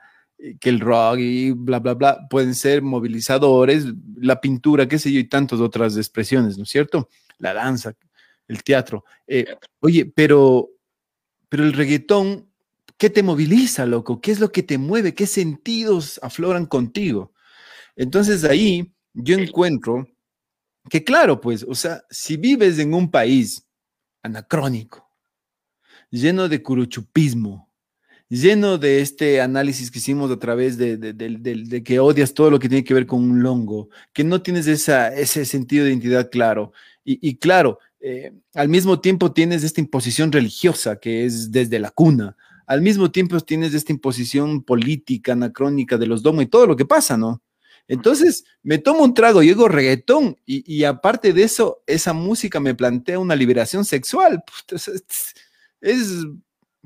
que 0.60 0.70
el 0.70 0.80
rock 0.80 1.20
y 1.20 1.52
bla, 1.52 1.80
bla, 1.80 1.94
bla, 1.94 2.28
pueden 2.30 2.56
ser 2.56 2.82
movilizadores, 2.82 3.86
la 4.18 4.40
pintura, 4.42 4.88
qué 4.88 5.00
sé 5.00 5.12
yo, 5.12 5.20
y 5.20 5.30
tantas 5.30 5.60
otras 5.60 5.98
expresiones, 5.98 6.58
¿no 6.58 6.64
es 6.64 6.70
cierto? 6.70 7.10
La 7.38 7.54
danza, 7.54 7.94
el 8.48 8.64
teatro. 8.64 9.06
Eh, 9.28 9.46
oye, 9.80 10.06
pero, 10.06 10.70
pero 11.50 11.64
el 11.64 11.74
reggaetón, 11.74 12.50
¿qué 12.98 13.10
te 13.10 13.24
moviliza, 13.24 13.86
loco? 13.86 14.22
¿Qué 14.22 14.32
es 14.32 14.40
lo 14.40 14.52
que 14.52 14.64
te 14.64 14.78
mueve? 14.78 15.14
¿Qué 15.14 15.26
sentidos 15.26 16.20
afloran 16.22 16.66
contigo? 16.66 17.34
Entonces 17.96 18.44
ahí 18.44 18.94
yo 19.14 19.38
encuentro 19.38 20.08
que 20.90 21.04
claro, 21.04 21.42
pues, 21.42 21.66
o 21.68 21.74
sea, 21.74 22.04
si 22.10 22.38
vives 22.38 22.78
en 22.80 22.94
un 22.94 23.10
país 23.10 23.68
anacrónico, 24.22 25.10
lleno 26.12 26.48
de 26.48 26.62
curuchupismo, 26.62 27.65
lleno 28.30 28.78
de 28.78 29.02
este 29.02 29.42
análisis 29.42 29.92
que 29.92 30.00
hicimos 30.00 30.32
a 30.32 30.40
través 30.40 30.78
de, 30.78 31.84
que 31.84 32.00
odias 32.00 32.34
todo 32.34 32.50
lo 32.50 32.60
que 32.60 32.70
tiene 32.70 32.84
que 32.84 32.94
ver 32.94 33.06
con 33.06 33.24
un 33.24 33.44
longo, 33.44 33.90
que 34.14 34.24
no 34.24 34.42
tienes 34.42 34.68
esa, 34.68 35.14
ese 35.14 35.46
sentido 35.46 35.86
de 35.86 35.92
identidad 35.92 36.30
claro. 36.30 36.72
Y, 37.04 37.38
claro, 37.38 37.78
eh, 38.00 38.34
al 38.56 38.68
mismo 38.68 39.00
tiempo 39.00 39.32
tienes 39.32 39.64
esta 39.64 39.80
imposición 39.80 40.32
religiosa 40.32 40.96
que 40.96 41.26
es 41.26 41.52
desde 41.52 41.78
la 41.78 41.92
cuna. 41.92 42.36
Al 42.66 42.82
mismo 42.82 43.12
tiempo 43.12 43.40
tienes 43.42 43.76
esta 43.76 43.92
imposición 43.92 44.64
política, 44.64 45.34
anacrónica 45.34 45.98
de 45.98 46.08
los 46.08 46.24
domos 46.24 46.44
y 46.44 46.48
todo 46.48 46.66
lo 46.66 46.76
que 46.76 46.86
pasa, 46.86 47.16
¿no? 47.16 47.44
Entonces 47.88 48.46
me 48.64 48.80
tomo 48.80 49.04
un 49.04 49.14
trago 49.14 49.44
y 49.44 49.48
digo 49.48 49.68
reggaetón 49.68 50.38
y, 50.46 50.84
aparte 50.84 51.34
de 51.34 51.44
eso, 51.44 51.84
esa 51.86 52.14
música 52.14 52.60
me 52.60 52.74
plantea 52.74 53.20
una 53.20 53.36
liberación 53.36 53.86
sexual. 53.86 54.44
es, 55.82 56.26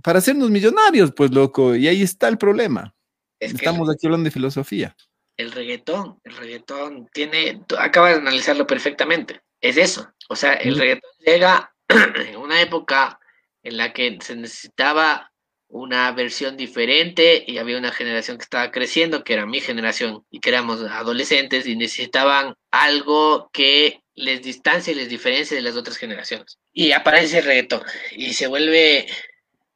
para 0.03 0.19
hacernos 0.19 0.49
millonarios, 0.49 1.11
pues 1.15 1.31
loco, 1.31 1.75
y 1.75 1.87
ahí 1.87 2.01
está 2.01 2.27
el 2.27 2.37
problema. 2.37 2.95
Estamos 3.39 3.89
aquí 3.89 4.07
hablando 4.07 4.25
de 4.25 4.31
filosofía. 4.31 4.95
El 5.37 5.51
reggaetón, 5.51 6.19
el 6.23 6.35
reggaetón 6.35 7.09
tiene, 7.13 7.61
acabas 7.77 8.15
de 8.15 8.19
analizarlo 8.19 8.67
perfectamente, 8.67 9.41
es 9.61 9.77
eso. 9.77 10.11
O 10.29 10.35
sea, 10.35 10.53
el 10.53 10.77
reggaetón 10.77 11.11
llega 11.25 11.73
en 11.87 12.35
una 12.35 12.61
época 12.61 13.19
en 13.63 13.77
la 13.77 13.93
que 13.93 14.17
se 14.21 14.35
necesitaba 14.35 15.31
una 15.69 16.11
versión 16.11 16.57
diferente 16.57 17.43
y 17.45 17.59
había 17.59 17.77
una 17.77 17.91
generación 17.91 18.37
que 18.37 18.43
estaba 18.43 18.71
creciendo, 18.71 19.23
que 19.23 19.33
era 19.33 19.45
mi 19.45 19.61
generación, 19.61 20.25
y 20.29 20.39
que 20.39 20.49
éramos 20.49 20.81
adolescentes 20.81 21.67
y 21.67 21.75
necesitaban 21.75 22.55
algo 22.71 23.49
que 23.53 24.01
les 24.15 24.41
distancie 24.41 24.93
y 24.93 24.97
les 24.97 25.09
diferencie 25.09 25.55
de 25.55 25.63
las 25.63 25.75
otras 25.75 25.97
generaciones. 25.97 26.59
Y 26.73 26.91
aparece 26.91 27.39
el 27.39 27.45
reggaetón 27.45 27.83
y 28.11 28.33
se 28.33 28.47
vuelve, 28.47 29.07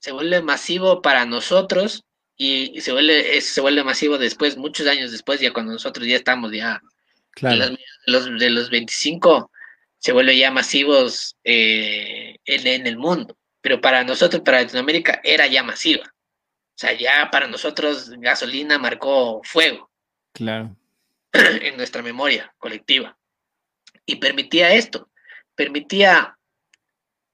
se 0.03 0.11
vuelve 0.11 0.41
masivo 0.41 1.01
para 1.01 1.25
nosotros 1.25 2.03
y 2.35 2.81
se 2.81 2.91
vuelve, 2.91 3.39
se 3.39 3.61
vuelve 3.61 3.85
masivo 3.85 4.17
después, 4.17 4.57
muchos 4.57 4.85
años 4.87 5.11
después, 5.11 5.39
ya 5.39 5.53
cuando 5.53 5.71
nosotros 5.71 6.05
ya 6.05 6.17
estamos 6.17 6.51
ya 6.51 6.81
de, 7.39 7.77
los, 8.07 8.37
de 8.37 8.49
los 8.49 8.69
25, 8.69 9.49
se 9.99 10.11
vuelve 10.11 10.37
ya 10.37 10.51
masivos 10.51 11.37
eh, 11.45 12.35
en 12.45 12.85
el 12.85 12.97
mundo 12.97 13.37
pero 13.63 13.79
para 13.79 14.03
nosotros, 14.03 14.41
para 14.43 14.61
Latinoamérica, 14.61 15.21
era 15.23 15.47
ya 15.47 15.63
masiva. 15.63 16.03
O 16.03 16.75
sea, 16.75 16.91
ya 16.91 17.29
para 17.31 17.47
nosotros 17.47 18.09
gasolina 18.17 18.77
marcó 18.77 19.41
fuego. 19.43 19.89
Claro. 20.33 20.75
En 21.31 21.77
nuestra 21.77 22.03
memoria 22.03 22.53
colectiva. 22.57 23.17
Y 24.05 24.17
permitía 24.17 24.73
esto, 24.73 25.09
permitía 25.55 26.37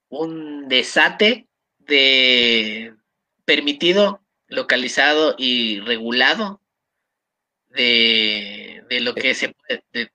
un 0.08 0.68
desate 0.68 1.48
de 1.90 2.94
permitido, 3.44 4.22
localizado 4.48 5.34
y 5.36 5.80
regulado 5.80 6.60
de, 7.68 8.82
lo 9.02 9.14
que 9.14 9.34
se 9.34 9.50
puede. 9.52 10.10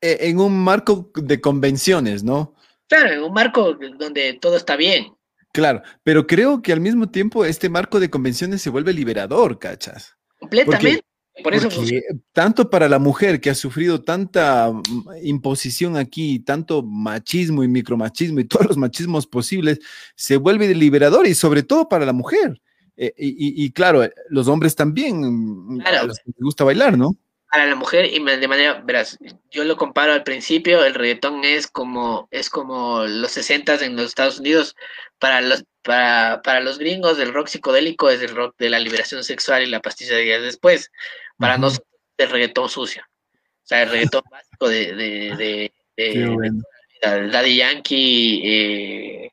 E, 0.00 0.28
en 0.28 0.40
un 0.40 0.58
marco 0.58 1.12
de 1.14 1.40
convenciones, 1.40 2.24
¿no? 2.24 2.56
Claro, 2.88 3.10
en 3.12 3.22
un 3.22 3.32
marco 3.32 3.74
donde 3.74 4.34
todo 4.34 4.56
está 4.56 4.74
bien. 4.74 5.14
Claro, 5.52 5.82
pero 6.02 6.26
creo 6.26 6.62
que 6.62 6.72
al 6.72 6.80
mismo 6.80 7.10
tiempo 7.10 7.44
este 7.44 7.68
marco 7.68 8.00
de 8.00 8.10
convenciones 8.10 8.62
se 8.62 8.70
vuelve 8.70 8.92
liberador, 8.92 9.58
¿cachas? 9.58 10.16
Completamente. 10.38 11.04
Por 11.42 11.54
eso 11.54 11.68
tanto 12.32 12.68
para 12.68 12.88
la 12.88 12.98
mujer 12.98 13.40
que 13.40 13.48
ha 13.48 13.54
sufrido 13.54 14.02
tanta 14.02 14.70
mm, 14.70 14.82
imposición 15.22 15.96
aquí, 15.96 16.40
tanto 16.40 16.82
machismo 16.82 17.64
y 17.64 17.68
micromachismo 17.68 18.40
y 18.40 18.44
todos 18.48 18.66
los 18.66 18.76
machismos 18.76 19.26
posibles, 19.26 19.80
se 20.14 20.36
vuelve 20.36 20.74
liberador 20.74 21.26
y 21.26 21.34
sobre 21.34 21.62
todo 21.62 21.88
para 21.88 22.04
la 22.04 22.12
mujer. 22.12 22.60
Eh, 22.96 23.14
y, 23.16 23.72
claro, 23.72 24.06
los 24.28 24.46
hombres 24.48 24.76
también, 24.76 25.20
mm, 25.22 25.80
a 25.80 26.04
los 26.04 26.18
que 26.18 26.30
les 26.30 26.40
gusta 26.40 26.64
bailar, 26.64 26.98
¿no? 26.98 27.16
para 27.52 27.66
la 27.66 27.74
mujer 27.74 28.06
y 28.06 28.18
de 28.18 28.48
manera, 28.48 28.80
verás, 28.82 29.18
yo 29.50 29.64
lo 29.64 29.76
comparo 29.76 30.14
al 30.14 30.24
principio, 30.24 30.82
el 30.86 30.94
reggaetón 30.94 31.44
es 31.44 31.66
como, 31.66 32.26
es 32.30 32.48
como 32.48 33.04
los 33.04 33.32
60 33.32 33.84
en 33.84 33.94
los 33.94 34.06
Estados 34.06 34.38
Unidos, 34.38 34.74
para 35.18 35.42
los, 35.42 35.62
para, 35.82 36.40
para 36.40 36.60
los 36.60 36.78
gringos 36.78 37.18
el 37.18 37.34
rock 37.34 37.48
psicodélico 37.48 38.08
es 38.08 38.22
el 38.22 38.34
rock 38.34 38.54
de 38.56 38.70
la 38.70 38.78
liberación 38.78 39.22
sexual 39.22 39.62
y 39.62 39.66
la 39.66 39.80
pastilla 39.80 40.16
de 40.16 40.22
días 40.22 40.42
después, 40.42 40.90
para 41.38 41.58
nosotros 41.58 41.88
el 42.18 42.30
reggaetón 42.30 42.68
sucio, 42.68 43.02
o 43.04 43.66
sea, 43.66 43.82
el 43.82 43.90
reggaetón 43.90 44.22
básico 44.30 44.68
de, 44.68 44.94
de, 44.94 45.72
de, 45.96 46.50
Daddy 47.02 47.56
Yankee, 47.56 48.42
eh, 48.44 49.30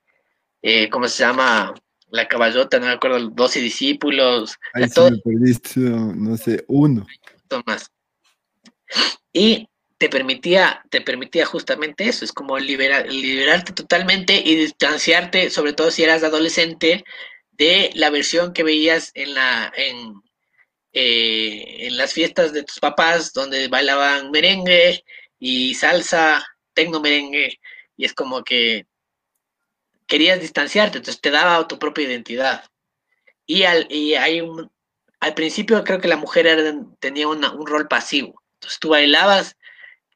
eh, 0.61 0.89
¿cómo 0.89 1.07
se 1.07 1.23
llama? 1.23 1.73
La 2.11 2.27
caballota, 2.27 2.79
no 2.79 2.87
me 2.87 2.93
acuerdo, 2.93 3.29
12 3.29 3.59
discípulos. 3.61 4.57
no 6.15 6.37
sé, 6.37 6.65
uno. 6.67 7.05
Y 9.31 9.67
te 9.99 10.09
permitía, 10.09 10.83
te 10.89 11.01
permitía 11.01 11.45
justamente 11.45 12.07
eso, 12.07 12.25
es 12.25 12.31
como 12.31 12.57
liberar, 12.57 13.11
liberarte 13.11 13.73
totalmente 13.73 14.41
y 14.43 14.55
distanciarte, 14.55 15.49
sobre 15.49 15.73
todo 15.73 15.91
si 15.91 16.03
eras 16.03 16.23
adolescente, 16.23 17.03
de 17.51 17.91
la 17.93 18.09
versión 18.09 18.53
que 18.53 18.63
veías 18.63 19.11
en 19.13 19.33
la 19.35 19.71
en, 19.75 20.21
eh, 20.93 21.87
en 21.87 21.97
las 21.97 22.13
fiestas 22.13 22.53
de 22.53 22.63
tus 22.63 22.79
papás, 22.79 23.33
donde 23.33 23.67
bailaban 23.67 24.31
merengue 24.31 25.03
y 25.39 25.73
salsa, 25.75 26.45
tecno 26.73 26.99
merengue, 26.99 27.59
y 27.97 28.05
es 28.05 28.13
como 28.13 28.43
que 28.43 28.85
querías 30.07 30.41
distanciarte, 30.41 30.97
entonces 30.97 31.21
te 31.21 31.31
daba 31.31 31.67
tu 31.67 31.79
propia 31.79 32.05
identidad. 32.05 32.63
Y 33.45 33.63
al, 33.63 33.87
y 33.91 34.15
hay 34.15 34.41
un, 34.41 34.71
al 35.19 35.33
principio 35.33 35.83
creo 35.83 35.99
que 35.99 36.07
la 36.07 36.17
mujer 36.17 36.47
tenía 36.99 37.27
un 37.27 37.65
rol 37.65 37.87
pasivo 37.87 38.39
entonces 38.59 38.79
tú 38.79 38.89
bailabas 38.89 39.55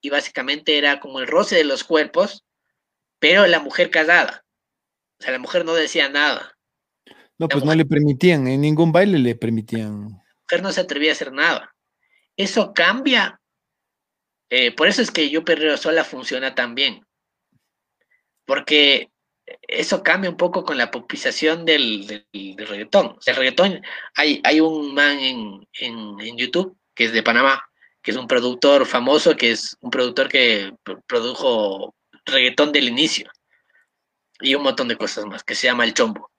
y 0.02 0.10
básicamente 0.10 0.78
era 0.78 1.00
como 1.00 1.20
el 1.20 1.28
roce 1.28 1.56
de 1.56 1.64
los 1.64 1.86
cuerpos, 1.86 2.44
pero 3.20 3.48
la 3.48 3.60
mujer 3.60 3.90
casada. 3.90 4.44
O 5.20 5.24
sea, 5.24 5.32
la 5.32 5.40
mujer 5.40 5.64
no 5.64 5.74
decía 5.74 6.10
nada. 6.10 6.58
No, 7.38 7.48
pues 7.48 7.64
no 7.64 7.74
le 7.74 7.86
permitían, 7.86 8.48
en 8.48 8.62
ningún 8.62 8.92
baile 8.92 9.18
le 9.18 9.36
permitían. 9.36 10.22
No 10.62 10.72
se 10.72 10.82
atrevía 10.82 11.12
a 11.12 11.14
hacer 11.14 11.32
nada. 11.32 11.76
Eso 12.38 12.74
cambia. 12.74 13.40
Eh, 14.50 14.72
por 14.72 14.88
eso 14.88 15.02
es 15.02 15.12
que 15.12 15.30
Yo 15.30 15.44
Perreo 15.44 15.78
Sola 15.78 16.04
funciona 16.04 16.56
tan 16.56 16.76
bien. 16.76 17.06
Porque 18.46 19.10
eso 19.62 20.04
cambia 20.04 20.30
un 20.30 20.38
poco 20.38 20.64
con 20.64 20.78
la 20.78 20.92
popización 20.92 21.66
del, 21.66 22.26
reggaetón. 22.34 23.18
El 23.26 23.36
reggaetón, 23.36 23.82
hay, 24.16 24.42
hay 24.44 24.60
un 24.60 24.94
man 24.94 25.20
en, 25.20 25.68
en 25.80 26.38
YouTube 26.38 26.78
que 26.94 27.06
es 27.06 27.14
de 27.14 27.24
Panamá, 27.24 27.68
que 28.02 28.12
es 28.12 28.18
un 28.18 28.28
productor 28.28 28.86
famoso, 28.86 29.36
que 29.36 29.52
es 29.52 29.78
un 29.82 29.90
productor 29.90 30.30
que 30.30 30.74
produjo 31.08 31.96
reggaetón 32.26 32.72
del 32.72 32.88
inicio 32.88 33.32
y 34.40 34.56
un 34.56 34.64
montón 34.64 34.88
de 34.88 34.98
cosas 34.98 35.26
más, 35.26 35.44
que 35.44 35.56
se 35.56 35.68
llama 35.68 35.86
El 35.86 35.94
Chombo. 35.94 36.30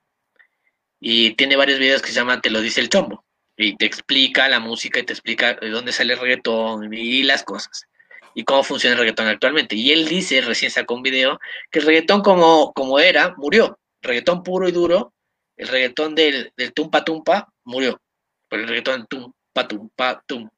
Y 1.01 1.35
tiene 1.35 1.57
varios 1.57 1.79
videos 1.79 2.03
que 2.03 2.09
se 2.09 2.15
llaman 2.15 2.41
Te 2.41 2.51
lo 2.51 2.61
dice 2.61 2.81
el 2.81 2.89
Chombo. 2.89 3.24
Y 3.57 3.77
te 3.77 3.87
explica 3.87 4.49
la 4.49 4.61
música 4.61 5.01
y 5.01 5.05
te 5.05 5.13
explica 5.13 5.55
de 5.55 5.71
dónde 5.71 5.93
sale 5.93 6.15
el 6.15 6.19
reggaetón 6.19 6.93
y 6.93 7.23
las 7.23 7.45
cosas. 7.45 7.87
Y 8.35 8.45
cómo 8.45 8.65
funciona 8.65 8.95
el 8.95 9.01
reggaetón 9.01 9.29
actualmente. 9.29 9.77
Y 9.77 9.93
él 9.93 10.09
dice, 10.09 10.41
recién 10.41 10.71
sacó 10.71 10.95
un 10.95 11.03
video, 11.03 11.39
que 11.71 11.79
el 11.79 11.87
reggaetón 11.87 12.23
como, 12.23 12.73
como 12.73 12.99
era, 12.99 13.35
murió. 13.37 13.79
reggaetón 14.03 14.43
puro 14.43 14.69
y 14.69 14.73
duro, 14.73 15.15
el 15.57 15.69
reggaetón 15.69 16.15
del, 16.15 16.53
del 16.57 16.73
tumpa 16.73 17.05
tumpa, 17.05 17.49
murió. 17.65 18.01
Pero 18.49 18.63
el 18.63 18.69
reggaetón 18.69 19.07
tumpa 19.07 19.35
tumpa 19.69 20.23
tumpa 20.27 20.55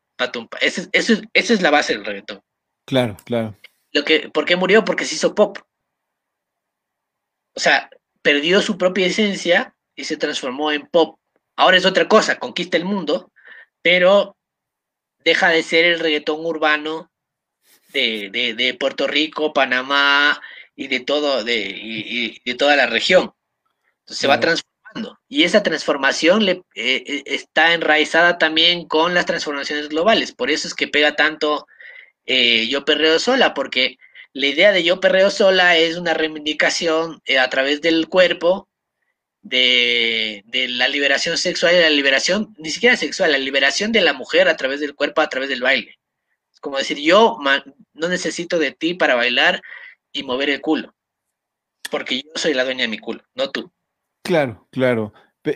esa 0.60 0.88
es 1.32 1.62
la 1.62 1.70
base 1.70 1.94
del 1.94 2.04
reggaetón. 2.04 2.42
Claro, 2.86 3.16
claro. 3.24 3.56
Lo 3.92 4.04
que, 4.04 4.30
¿Por 4.30 4.44
qué 4.44 4.56
murió? 4.56 4.84
Porque 4.84 5.04
se 5.04 5.16
hizo 5.16 5.34
pop. 5.34 5.58
O 7.54 7.60
sea, 7.60 7.90
perdió 8.22 8.60
su 8.60 8.78
propia 8.78 9.06
esencia 9.06 9.74
y 9.94 10.04
se 10.04 10.16
transformó 10.16 10.72
en 10.72 10.86
pop. 10.86 11.18
Ahora 11.56 11.76
es 11.76 11.86
otra 11.86 12.08
cosa, 12.08 12.38
conquista 12.38 12.76
el 12.76 12.84
mundo, 12.84 13.32
pero 13.82 14.36
deja 15.24 15.48
de 15.48 15.62
ser 15.62 15.84
el 15.84 16.00
reggaetón 16.00 16.44
urbano 16.44 17.10
de, 17.92 18.76
Puerto 18.78 19.06
Rico, 19.06 19.52
Panamá 19.52 20.40
y 20.74 20.88
de 20.88 21.00
todo, 21.00 21.42
de, 21.44 21.56
y, 21.56 22.40
de 22.44 22.54
toda 22.54 22.76
la 22.76 22.86
región. 22.86 23.32
Entonces 24.00 24.18
se 24.18 24.26
va 24.28 24.38
transformando 24.38 24.76
transformando. 24.96 25.18
Y 25.28 25.44
esa 25.44 25.62
transformación 25.62 26.44
le, 26.44 26.52
eh, 26.74 27.04
eh, 27.06 27.22
está 27.26 27.74
enraizada 27.74 28.38
también 28.38 28.86
con 28.86 29.14
las 29.14 29.26
transformaciones 29.26 29.88
globales. 29.88 30.32
Por 30.32 30.50
eso 30.50 30.68
es 30.68 30.74
que 30.74 30.88
pega 30.88 31.16
tanto 31.16 31.66
eh, 32.26 32.68
Yo 32.68 32.84
Perreo 32.84 33.18
Sola, 33.18 33.54
porque 33.54 33.98
la 34.32 34.46
idea 34.46 34.72
de 34.72 34.84
Yo 34.84 35.00
Perreo 35.00 35.30
Sola 35.30 35.76
es 35.76 35.96
una 35.96 36.14
reivindicación 36.14 37.22
a 37.40 37.48
través 37.48 37.80
del 37.80 38.08
cuerpo 38.08 38.68
de, 39.48 40.42
de, 40.46 40.68
la 40.68 40.88
liberación 40.88 41.38
sexual 41.38 41.74
y 41.74 41.80
la 41.80 41.90
liberación, 41.90 42.54
ni 42.58 42.70
siquiera 42.70 42.96
sexual, 42.96 43.32
la 43.32 43.38
liberación 43.38 43.92
de 43.92 44.00
la 44.00 44.12
mujer 44.12 44.48
a 44.48 44.56
través 44.56 44.80
del 44.80 44.94
cuerpo, 44.94 45.20
a 45.20 45.28
través 45.28 45.48
del 45.48 45.62
baile. 45.62 45.98
Es 46.52 46.58
como 46.58 46.78
decir, 46.78 46.98
yo 46.98 47.38
no 47.94 48.08
necesito 48.08 48.58
de 48.58 48.72
ti 48.72 48.94
para 48.94 49.14
bailar 49.14 49.62
y 50.12 50.24
mover 50.24 50.50
el 50.50 50.60
culo, 50.60 50.94
porque 51.90 52.22
yo 52.22 52.30
soy 52.34 52.54
la 52.54 52.64
dueña 52.64 52.82
de 52.82 52.88
mi 52.88 52.98
culo, 52.98 53.22
no 53.34 53.50
tú. 53.50 53.70
Claro, 54.22 54.66
claro. 54.72 55.12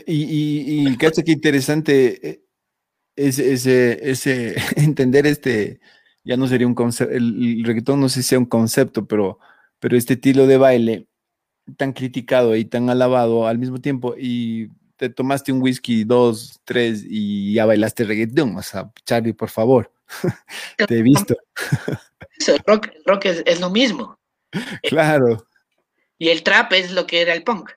Y, 0.07 0.23
y, 0.23 0.89
y 0.89 0.97
qué 0.97 1.33
interesante 1.33 2.29
eh, 2.29 2.43
ese, 3.17 4.09
ese, 4.09 4.55
entender 4.77 5.27
este, 5.27 5.81
ya 6.23 6.37
no 6.37 6.47
sería 6.47 6.69
un 6.69 6.75
concepto, 6.75 7.13
el, 7.13 7.65
reggaetón 7.65 8.01
no 8.01 8.09
sé 8.09 8.23
si 8.23 8.29
sea 8.29 8.39
un 8.39 8.47
concepto, 8.47 9.07
pero, 9.07 9.41
pero 9.81 9.97
este 9.97 10.15
estilo 10.15 10.47
de 10.47 10.59
baile 10.59 11.07
tan 11.77 11.93
criticado 11.93 12.57
y 12.57 12.65
tan 12.65 12.91
alabado 12.91 13.47
al 13.47 13.59
mismo 13.59 13.81
tiempo 13.81 14.15
y 14.19 14.69
te 14.97 15.09
tomaste 15.09 15.51
un 15.51 15.63
whisky, 15.63 16.05
dos, 16.05 16.61
tres 16.65 17.05
y 17.09 17.55
ya 17.55 17.65
bailaste 17.65 18.05
reggaetón, 18.05 18.57
o 18.57 18.63
sea, 18.63 18.91
Charlie, 19.07 19.33
por 19.33 19.49
favor, 19.49 19.91
te 20.87 20.99
he 20.99 21.03
visto. 21.03 21.35
el 22.47 22.59
rock, 22.67 22.89
rock 23.07 23.25
es, 23.25 23.43
es, 23.47 23.61
lo 23.61 23.71
mismo. 23.71 24.19
Claro. 24.83 25.47
Y 26.19 26.29
el 26.29 26.43
trap 26.43 26.75
es 26.75 26.93
lo 26.93 27.07
que 27.07 27.23
era 27.23 27.33
el 27.33 27.45
punk. 27.45 27.71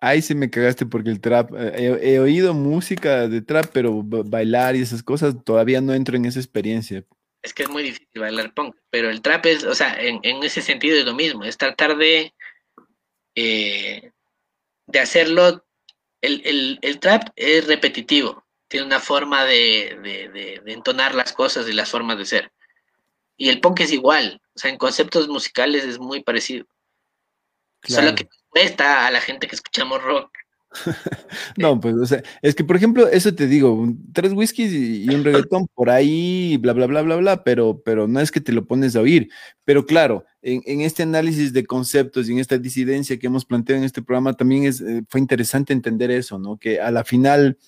Ahí 0.00 0.22
sí 0.22 0.34
me 0.34 0.48
cagaste 0.48 0.86
porque 0.86 1.10
el 1.10 1.20
trap, 1.20 1.52
eh, 1.56 1.72
he, 1.74 2.12
he, 2.12 2.20
oído 2.20 2.54
música 2.54 3.26
de 3.26 3.42
trap, 3.42 3.66
pero 3.72 4.02
bailar 4.04 4.76
y 4.76 4.82
esas 4.82 5.02
cosas 5.02 5.34
todavía 5.42 5.80
no 5.80 5.92
entro 5.92 6.16
en 6.16 6.26
esa 6.26 6.38
experiencia. 6.38 7.04
Es 7.42 7.52
que 7.52 7.64
es 7.64 7.68
muy 7.68 7.82
difícil 7.82 8.20
bailar 8.20 8.54
punk, 8.54 8.76
pero 8.90 9.10
el 9.10 9.22
trap 9.22 9.46
es, 9.46 9.64
o 9.64 9.74
sea, 9.74 10.00
en, 10.00 10.20
en 10.22 10.42
ese 10.42 10.60
sentido 10.62 10.98
es 10.98 11.04
lo 11.04 11.14
mismo, 11.14 11.44
es 11.44 11.56
tratar 11.56 11.96
de, 11.96 12.32
eh, 13.36 14.10
de 14.86 14.98
hacerlo, 14.98 15.64
el, 16.22 16.42
el, 16.44 16.78
el, 16.82 16.98
trap 16.98 17.28
es 17.36 17.66
repetitivo, 17.66 18.44
tiene 18.66 18.86
una 18.86 18.98
forma 18.98 19.44
de, 19.44 19.98
de, 20.02 20.28
de, 20.30 20.60
de, 20.64 20.72
entonar 20.72 21.14
las 21.14 21.32
cosas 21.32 21.68
y 21.68 21.72
las 21.72 21.90
formas 21.90 22.18
de 22.18 22.24
ser. 22.24 22.52
Y 23.36 23.50
el 23.50 23.60
punk 23.60 23.80
es 23.80 23.92
igual, 23.92 24.40
o 24.54 24.58
sea, 24.58 24.70
en 24.70 24.78
conceptos 24.78 25.28
musicales 25.28 25.84
es 25.84 25.98
muy 25.98 26.22
parecido. 26.22 26.66
Claro. 27.80 28.08
Solo 28.08 28.16
que 28.16 28.28
cuesta 28.48 29.06
a 29.06 29.10
la 29.10 29.20
gente 29.20 29.46
que 29.46 29.54
escuchamos 29.54 30.02
rock. 30.02 30.30
no, 31.56 31.80
pues, 31.80 31.94
o 31.94 32.06
sea, 32.06 32.22
es 32.42 32.54
que, 32.54 32.64
por 32.64 32.76
ejemplo, 32.76 33.08
eso 33.08 33.34
te 33.34 33.46
digo, 33.46 33.88
tres 34.12 34.32
whiskies 34.32 34.72
y, 34.72 35.08
un 35.08 35.24
reggaetón 35.24 35.66
por 35.74 35.90
ahí, 35.90 36.56
bla, 36.58 36.72
bla, 36.72 36.86
bla, 36.86 37.02
bla, 37.02 37.16
bla, 37.16 37.44
pero, 37.44 37.82
pero 37.84 38.08
no 38.08 38.20
es 38.20 38.30
que 38.30 38.40
te 38.40 38.52
lo 38.52 38.66
pones 38.66 38.96
a 38.96 39.00
oír. 39.00 39.28
Pero 39.64 39.86
claro, 39.86 40.24
en, 40.42 40.62
en 40.66 40.80
este 40.80 41.02
análisis 41.02 41.52
de 41.52 41.64
conceptos 41.64 42.28
y 42.28 42.32
en 42.32 42.38
esta 42.38 42.58
disidencia 42.58 43.18
que 43.18 43.26
hemos 43.26 43.44
planteado 43.44 43.80
en 43.80 43.84
este 43.84 44.02
programa, 44.02 44.34
también 44.34 44.64
es, 44.64 44.80
eh, 44.80 45.02
fue 45.08 45.20
interesante 45.20 45.72
entender 45.72 46.10
eso, 46.10 46.38
¿no? 46.38 46.56
Que 46.58 46.80
a 46.80 46.90
la 46.90 47.04
final, 47.04 47.58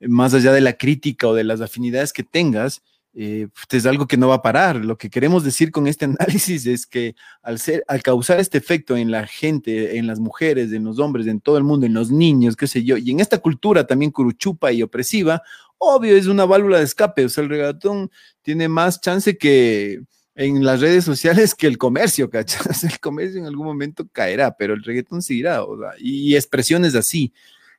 más 0.00 0.34
allá 0.34 0.52
de 0.52 0.60
la 0.60 0.74
crítica 0.74 1.28
o 1.28 1.34
de 1.34 1.44
las 1.44 1.60
afinidades 1.60 2.12
que 2.12 2.22
tengas, 2.22 2.82
eh, 3.14 3.48
es 3.70 3.86
algo 3.86 4.06
que 4.06 4.16
no 4.16 4.28
va 4.28 4.36
a 4.36 4.42
parar. 4.42 4.76
Lo 4.76 4.96
que 4.96 5.10
queremos 5.10 5.44
decir 5.44 5.70
con 5.70 5.86
este 5.86 6.04
análisis 6.18 6.66
es 6.66 6.86
que 6.86 7.14
al, 7.42 7.58
ser, 7.58 7.84
al 7.88 8.02
causar 8.02 8.40
este 8.40 8.58
efecto 8.58 8.96
en 8.96 9.10
la 9.10 9.26
gente, 9.26 9.96
en 9.98 10.06
las 10.06 10.20
mujeres, 10.20 10.72
en 10.72 10.84
los 10.84 10.98
hombres, 10.98 11.26
en 11.26 11.40
todo 11.40 11.58
el 11.58 11.64
mundo, 11.64 11.86
en 11.86 11.94
los 11.94 12.10
niños, 12.10 12.56
qué 12.56 12.66
sé 12.66 12.84
yo, 12.84 12.96
y 12.96 13.10
en 13.10 13.20
esta 13.20 13.38
cultura 13.38 13.86
también 13.86 14.10
curuchupa 14.10 14.72
y 14.72 14.82
opresiva, 14.82 15.42
obvio 15.78 16.16
es 16.16 16.26
una 16.26 16.44
válvula 16.44 16.78
de 16.78 16.84
escape. 16.84 17.24
O 17.24 17.28
sea, 17.28 17.44
el 17.44 17.50
regatón 17.50 18.10
tiene 18.42 18.68
más 18.68 19.00
chance 19.00 19.36
que 19.36 20.02
en 20.36 20.64
las 20.64 20.80
redes 20.80 21.04
sociales 21.04 21.54
que 21.54 21.66
el 21.66 21.76
comercio, 21.76 22.30
¿cachas? 22.30 22.84
El 22.84 22.98
comercio 23.00 23.40
en 23.40 23.46
algún 23.46 23.66
momento 23.66 24.08
caerá, 24.10 24.56
pero 24.56 24.72
el 24.72 24.82
reggaetón 24.82 25.20
seguirá, 25.20 25.64
o 25.64 25.76
y 25.98 26.34
expresiones 26.34 26.94
así. 26.94 27.32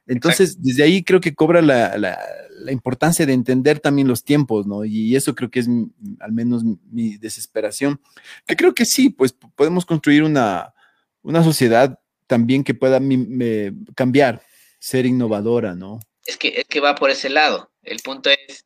Entonces, 0.07 0.51
Exacto. 0.51 0.67
desde 0.67 0.83
ahí 0.83 1.03
creo 1.03 1.21
que 1.21 1.35
cobra 1.35 1.61
la, 1.61 1.97
la, 1.97 2.19
la, 2.49 2.71
importancia 2.71 3.25
de 3.25 3.33
entender 3.33 3.79
también 3.79 4.07
los 4.07 4.23
tiempos, 4.23 4.65
¿no? 4.65 4.83
Y 4.83 5.15
eso 5.15 5.35
creo 5.35 5.49
que 5.49 5.59
es 5.59 5.67
mi, 5.67 5.87
al 6.19 6.31
menos 6.31 6.63
mi 6.63 7.17
desesperación, 7.17 8.01
que 8.47 8.55
creo 8.55 8.73
que 8.73 8.85
sí, 8.85 9.09
pues 9.09 9.33
podemos 9.55 9.85
construir 9.85 10.23
una, 10.23 10.73
una 11.21 11.43
sociedad 11.43 11.99
también 12.27 12.63
que 12.63 12.73
pueda 12.73 12.99
mi, 12.99 13.17
me, 13.17 13.73
cambiar, 13.95 14.41
ser 14.79 15.05
innovadora, 15.05 15.75
¿no? 15.75 15.99
Es 16.25 16.37
que, 16.37 16.49
es 16.49 16.65
que 16.65 16.79
va 16.79 16.95
por 16.95 17.09
ese 17.09 17.29
lado. 17.29 17.71
El 17.83 17.99
punto 17.99 18.29
es 18.29 18.65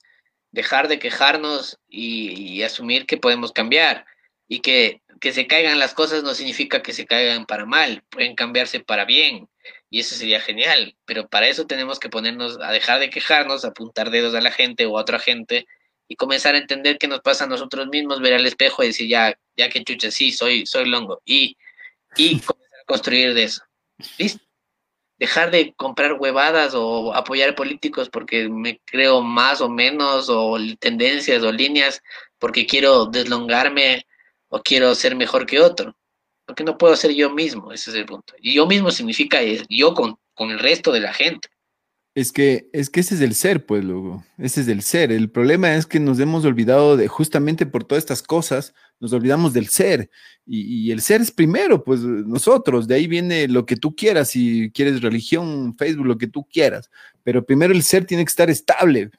dejar 0.51 0.87
de 0.87 0.99
quejarnos 0.99 1.79
y, 1.89 2.31
y 2.31 2.63
asumir 2.63 3.05
que 3.05 3.17
podemos 3.17 3.51
cambiar 3.51 4.05
y 4.47 4.59
que, 4.59 5.01
que 5.19 5.33
se 5.33 5.47
caigan 5.47 5.79
las 5.79 5.93
cosas 5.93 6.23
no 6.23 6.33
significa 6.33 6.81
que 6.81 6.93
se 6.93 7.05
caigan 7.05 7.45
para 7.45 7.65
mal, 7.65 8.03
pueden 8.09 8.35
cambiarse 8.35 8.79
para 8.79 9.05
bien 9.05 9.49
y 9.89 9.99
eso 9.99 10.15
sería 10.15 10.39
genial, 10.39 10.95
pero 11.05 11.27
para 11.27 11.47
eso 11.47 11.67
tenemos 11.67 11.99
que 11.99 12.09
ponernos 12.09 12.59
a 12.61 12.71
dejar 12.71 12.99
de 12.99 13.09
quejarnos, 13.09 13.65
apuntar 13.65 14.09
dedos 14.09 14.35
a 14.35 14.41
la 14.41 14.51
gente 14.51 14.85
o 14.85 14.97
a 14.97 15.01
otra 15.01 15.19
gente 15.19 15.67
y 16.07 16.15
comenzar 16.15 16.55
a 16.55 16.59
entender 16.59 16.97
qué 16.97 17.07
nos 17.07 17.21
pasa 17.21 17.45
a 17.45 17.47
nosotros 17.47 17.87
mismos, 17.87 18.21
ver 18.21 18.33
al 18.33 18.45
espejo 18.45 18.83
y 18.83 18.87
decir, 18.87 19.07
ya, 19.07 19.37
ya 19.55 19.69
que 19.69 19.83
chucha, 19.83 20.11
sí, 20.11 20.31
soy, 20.31 20.65
soy 20.65 20.89
longo, 20.89 21.21
y, 21.25 21.57
y 22.15 22.39
comenzar 22.41 22.79
a 22.81 22.85
construir 22.85 23.33
de 23.33 23.43
eso. 23.43 23.61
¿Listo? 24.17 24.43
Dejar 25.17 25.49
de 25.49 25.73
comprar 25.75 26.13
huevadas 26.13 26.73
o 26.75 27.13
apoyar 27.15 27.55
políticos 27.55 28.09
porque 28.09 28.49
me 28.49 28.81
creo 28.83 29.21
más 29.21 29.61
o 29.61 29.69
menos, 29.69 30.27
o 30.29 30.57
tendencias 30.79 31.41
o 31.41 31.51
líneas, 31.51 32.01
porque 32.37 32.65
quiero 32.65 33.05
deslongarme 33.05 34.05
o 34.49 34.61
quiero 34.61 34.93
ser 34.93 35.15
mejor 35.15 35.45
que 35.45 35.61
otro 35.61 35.95
porque 36.45 36.63
no 36.63 36.77
puedo 36.77 36.95
ser 36.95 37.11
yo 37.13 37.29
mismo, 37.29 37.71
ese 37.71 37.89
es 37.89 37.95
el 37.95 38.05
punto. 38.05 38.33
Y 38.39 38.53
yo 38.53 38.67
mismo 38.67 38.91
significa 38.91 39.39
yo 39.69 39.93
con, 39.93 40.17
con 40.33 40.51
el 40.51 40.59
resto 40.59 40.91
de 40.91 40.99
la 40.99 41.13
gente. 41.13 41.49
Es 42.15 42.31
que, 42.31 42.69
es 42.71 42.89
que 42.89 43.01
ese 43.01 43.15
es 43.15 43.21
el 43.21 43.35
ser, 43.35 43.65
pues, 43.65 43.83
luego. 43.83 44.23
Ese 44.37 44.61
es 44.61 44.69
el 44.69 44.83
ser. 44.83 45.11
El 45.11 45.29
problema 45.29 45.75
es 45.75 45.85
que 45.85 45.99
nos 45.99 46.17
hemos 46.21 46.45
olvidado 46.45 46.95
de, 46.95 47.09
justamente 47.09 47.65
por 47.65 47.83
todas 47.83 48.01
estas 48.01 48.23
cosas, 48.23 48.73
nos 49.01 49.11
olvidamos 49.11 49.51
del 49.51 49.67
ser. 49.67 50.09
Y, 50.45 50.87
y, 50.87 50.91
el 50.91 51.01
ser 51.01 51.19
es 51.19 51.29
primero, 51.29 51.83
pues, 51.83 51.99
nosotros. 51.99 52.87
De 52.87 52.95
ahí 52.95 53.07
viene 53.07 53.49
lo 53.49 53.65
que 53.65 53.75
tú 53.75 53.93
quieras, 53.97 54.29
si 54.29 54.71
quieres 54.71 55.01
religión, 55.01 55.75
Facebook, 55.77 56.05
lo 56.05 56.17
que 56.17 56.27
tú 56.27 56.45
quieras. 56.45 56.89
Pero 57.23 57.45
primero 57.45 57.73
el 57.73 57.83
ser 57.83 58.05
tiene 58.05 58.23
que 58.23 58.29
estar 58.29 58.49
estable. 58.49 59.11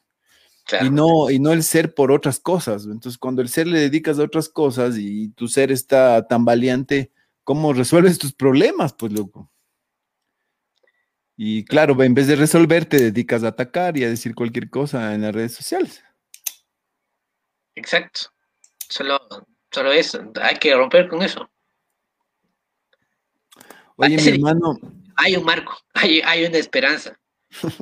Claro. 0.64 0.87
Y, 0.87 0.91
no, 0.91 1.31
y 1.31 1.39
no 1.39 1.53
el 1.53 1.64
ser 1.64 1.95
por 1.95 2.11
otras 2.11 2.41
cosas. 2.41 2.87
Entonces, 2.87 3.18
cuando 3.18 3.43
el 3.43 3.51
ser 3.51 3.66
le 3.66 3.79
dedicas 3.79 4.18
a 4.18 4.22
otras 4.22 4.49
cosas 4.49 4.97
y 4.97 5.29
tu 5.31 5.49
ser 5.49 5.70
está 5.70 6.27
tan 6.27 6.47
valiente, 6.47 7.11
¿cómo 7.47 7.72
resuelves 7.72 8.18
tus 8.18 8.34
problemas? 8.34 8.92
Pues, 8.92 9.12
loco. 9.12 9.51
Y 11.36 11.64
claro, 11.64 12.03
en 12.03 12.12
vez 12.12 12.26
de 12.26 12.34
resolver, 12.34 12.86
te 12.86 12.99
dedicas 12.99 13.44
a 13.44 13.49
atacar 13.49 13.97
y 13.97 14.05
a 14.05 14.09
decir 14.09 14.34
cualquier 14.34 14.68
cosa 14.68 15.14
en 15.14 15.22
las 15.22 15.34
redes 15.34 15.55
sociales. 15.55 16.03
Exacto. 17.74 18.32
Solo, 18.88 19.20
solo 19.70 19.92
eso. 19.92 20.32
Hay 20.42 20.57
que 20.57 20.74
romper 20.74 21.09
con 21.09 21.22
eso. 21.22 21.49
Oye, 23.97 24.16
mi 24.16 24.28
hermano. 24.28 24.78
Hay 25.16 25.36
un 25.36 25.44
marco, 25.44 25.78
hay, 25.94 26.20
hay 26.22 26.44
una 26.44 26.59
esperanza. 26.59 27.18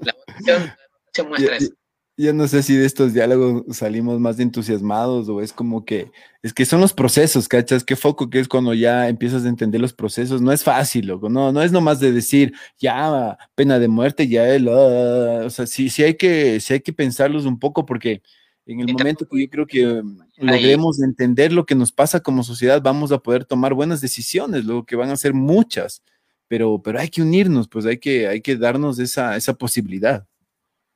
La 0.02 0.12
votación, 0.12 0.72
se 1.12 1.22
muestra 1.22 1.56
eso 1.56 1.74
yo 2.16 2.32
no 2.32 2.46
sé 2.46 2.62
si 2.62 2.76
de 2.76 2.86
estos 2.86 3.12
diálogos 3.12 3.76
salimos 3.76 4.20
más 4.20 4.38
entusiasmados 4.38 5.28
o 5.28 5.40
es 5.40 5.52
como 5.52 5.84
que, 5.84 6.12
es 6.42 6.52
que 6.52 6.64
son 6.64 6.80
los 6.80 6.92
procesos, 6.92 7.48
¿cachas? 7.48 7.82
Qué 7.82 7.96
foco 7.96 8.30
que 8.30 8.38
es 8.38 8.46
cuando 8.46 8.72
ya 8.72 9.08
empiezas 9.08 9.44
a 9.44 9.48
entender 9.48 9.80
los 9.80 9.92
procesos. 9.92 10.40
No 10.40 10.52
es 10.52 10.62
fácil, 10.62 11.06
loco, 11.08 11.28
no, 11.28 11.50
no 11.50 11.62
es 11.62 11.72
nomás 11.72 11.98
de 11.98 12.12
decir, 12.12 12.54
ya, 12.78 13.36
pena 13.56 13.78
de 13.80 13.88
muerte, 13.88 14.28
ya, 14.28 14.48
el, 14.54 14.68
uh, 14.68 15.46
o 15.46 15.50
sea, 15.50 15.66
sí, 15.66 15.90
sí 15.90 16.04
hay 16.04 16.14
que, 16.14 16.60
sí 16.60 16.74
hay 16.74 16.80
que 16.80 16.92
pensarlos 16.92 17.46
un 17.46 17.58
poco 17.58 17.84
porque 17.84 18.22
en 18.66 18.80
el 18.80 18.92
momento 18.92 19.26
que 19.26 19.42
yo 19.42 19.50
creo 19.50 19.66
que 19.66 20.02
logremos 20.36 21.02
entender 21.02 21.52
lo 21.52 21.66
que 21.66 21.74
nos 21.74 21.92
pasa 21.92 22.20
como 22.20 22.44
sociedad, 22.44 22.80
vamos 22.80 23.12
a 23.12 23.18
poder 23.18 23.44
tomar 23.44 23.74
buenas 23.74 24.00
decisiones, 24.00 24.64
luego 24.64 24.86
que 24.86 24.96
van 24.96 25.10
a 25.10 25.16
ser 25.16 25.34
muchas, 25.34 26.02
pero, 26.46 26.80
pero 26.82 27.00
hay 27.00 27.08
que 27.08 27.22
unirnos, 27.22 27.68
pues 27.68 27.84
hay 27.86 27.98
que, 27.98 28.28
hay 28.28 28.40
que 28.40 28.56
darnos 28.56 28.98
esa, 29.00 29.36
esa 29.36 29.54
posibilidad. 29.54 30.26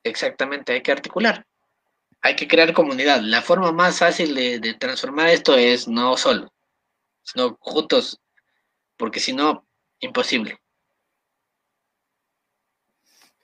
Exactamente, 0.04 0.72
hay 0.72 0.82
que 0.82 0.92
articular. 0.92 1.46
Hay 2.20 2.34
que 2.36 2.48
crear 2.48 2.72
comunidad. 2.72 3.20
La 3.20 3.42
forma 3.42 3.72
más 3.72 3.98
fácil 3.98 4.34
de, 4.34 4.74
transformar 4.74 5.28
esto 5.28 5.56
es 5.56 5.86
no 5.86 6.16
solo, 6.16 6.52
sino 7.22 7.56
juntos, 7.60 8.20
porque 8.96 9.20
si 9.20 9.32
no, 9.32 9.66
imposible. 10.00 10.58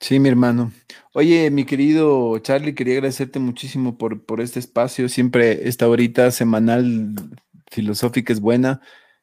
Sí, 0.00 0.18
mi 0.18 0.28
hermano. 0.28 0.72
Oye, 1.12 1.50
mi 1.50 1.64
querido 1.64 2.38
Charlie, 2.40 2.74
quería 2.74 2.94
agradecerte 2.94 3.38
muchísimo 3.38 3.96
por, 3.96 4.24
por 4.26 4.40
este 4.40 4.58
espacio. 4.58 5.08
Siempre 5.08 5.68
esta 5.68 5.88
horita 5.88 6.30
semanal 6.30 7.14
filosófica 7.70 8.32
es 8.32 8.40
buena. 8.40 8.80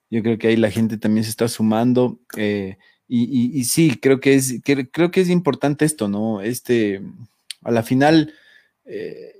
Yo 0.09 0.23
creo 0.23 0.37
que 0.37 0.47
ahí 0.47 0.55
la 0.55 0.71
gente 0.71 0.97
también 0.97 1.23
se 1.23 1.29
está 1.29 1.47
sumando. 1.47 2.19
Eh, 2.35 2.77
Y, 3.13 3.65
sí, 3.65 3.99
creo 4.01 4.21
que, 4.21 4.35
es, 4.35 4.61
creo 4.63 5.11
que 5.11 5.19
es 5.19 5.29
importante 5.29 5.83
esto, 5.83 6.07
¿no? 6.07 6.39
Este, 6.39 7.01
a 7.61 7.69
la 7.69 7.83
final, 7.83 8.33
eh, 8.85 9.33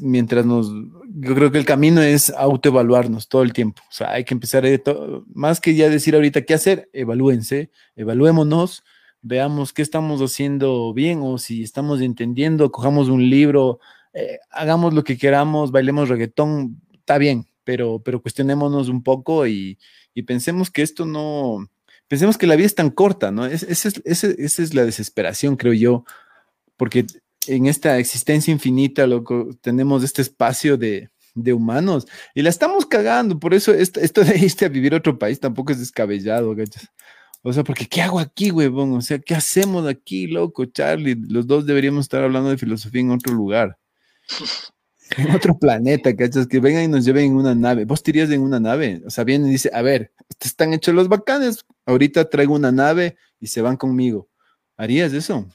mientras 0.00 0.46
nos, 0.46 0.70
yo 1.08 1.34
creo 1.34 1.50
que 1.50 1.58
el 1.58 1.64
camino 1.64 2.02
es 2.02 2.30
autoevaluarnos 2.30 3.26
todo 3.28 3.42
el 3.42 3.52
tiempo. 3.52 3.82
O 3.90 3.92
sea, 3.92 4.12
hay 4.12 4.22
que 4.22 4.32
empezar, 4.32 4.64
a, 4.64 4.68
más 5.34 5.60
que 5.60 5.74
ya 5.74 5.90
decir 5.90 6.14
ahorita 6.14 6.42
qué 6.42 6.54
hacer, 6.54 6.88
evalúense, 6.92 7.72
evaluémonos, 7.96 8.84
veamos 9.22 9.72
qué 9.72 9.82
estamos 9.82 10.20
haciendo 10.20 10.94
bien 10.94 11.18
o 11.20 11.38
si 11.38 11.64
estamos 11.64 12.00
entendiendo, 12.02 12.70
cojamos 12.70 13.08
un 13.08 13.28
libro, 13.28 13.80
eh, 14.14 14.38
hagamos 14.50 14.94
lo 14.94 15.02
que 15.02 15.18
queramos, 15.18 15.72
bailemos 15.72 16.08
reggaetón, 16.08 16.80
está 16.92 17.18
bien, 17.18 17.48
pero, 17.64 18.00
pero 18.04 18.22
cuestionémonos 18.22 18.88
un 18.88 19.02
poco 19.02 19.48
y, 19.48 19.78
pensemos 20.26 20.70
que 20.70 20.80
esto 20.80 21.04
no, 21.04 21.68
pensemos 22.08 22.38
que 22.38 22.46
la 22.46 22.56
vida 22.56 22.66
es 22.66 22.74
tan 22.74 22.90
corta, 22.90 23.30
¿no? 23.30 23.46
esa 23.46 23.68
es 23.68 24.74
la 24.74 24.84
desesperación, 24.84 25.56
creo 25.56 25.72
yo, 25.72 26.04
porque 26.76 27.06
en 27.46 27.66
esta 27.66 27.98
existencia 27.98 28.52
infinita, 28.52 29.06
loco, 29.06 29.50
tenemos 29.60 30.04
este 30.04 30.22
espacio 30.22 30.76
de, 30.76 31.10
humanos 31.52 32.06
y 32.34 32.40
la 32.40 32.48
estamos 32.48 32.86
cagando. 32.86 33.38
Por 33.38 33.52
eso 33.52 33.72
esto, 33.74 34.24
de 34.24 34.38
irte 34.38 34.64
a 34.64 34.68
vivir 34.68 34.94
a 34.94 34.98
otro 34.98 35.18
país 35.18 35.38
tampoco 35.38 35.72
es 35.72 35.78
descabellado, 35.78 36.54
¿gachas? 36.54 36.88
O 37.42 37.52
sea, 37.52 37.62
porque 37.62 37.86
¿qué 37.86 38.02
hago 38.02 38.18
aquí, 38.18 38.50
huevón? 38.50 38.94
O 38.94 39.00
sea, 39.02 39.18
¿qué 39.18 39.34
hacemos 39.34 39.86
aquí, 39.86 40.26
loco, 40.26 40.64
Charlie? 40.64 41.14
Los 41.28 41.46
dos 41.46 41.66
deberíamos 41.66 42.06
estar 42.06 42.24
hablando 42.24 42.50
de 42.50 42.58
filosofía 42.58 43.02
en 43.02 43.10
otro 43.10 43.34
lugar. 43.34 43.78
En 45.16 45.30
otro 45.30 45.58
planeta, 45.58 46.14
¿cachas? 46.14 46.46
Que 46.46 46.60
vengan 46.60 46.84
y 46.84 46.88
nos 46.88 47.04
lleven 47.04 47.26
en 47.26 47.36
una 47.36 47.54
nave. 47.54 47.84
¿Vos 47.84 48.02
te 48.02 48.10
irías 48.10 48.30
en 48.30 48.40
una 48.40 48.60
nave? 48.60 49.02
O 49.06 49.10
sea, 49.10 49.24
vienen 49.24 49.48
y 49.48 49.52
dice, 49.52 49.70
a 49.72 49.82
ver, 49.82 50.12
están 50.40 50.74
hechos 50.74 50.94
los 50.94 51.08
bacanes. 51.08 51.64
Ahorita 51.84 52.28
traigo 52.28 52.54
una 52.54 52.72
nave 52.72 53.16
y 53.40 53.46
se 53.46 53.62
van 53.62 53.76
conmigo. 53.76 54.28
¿Harías 54.76 55.12
eso? 55.12 55.46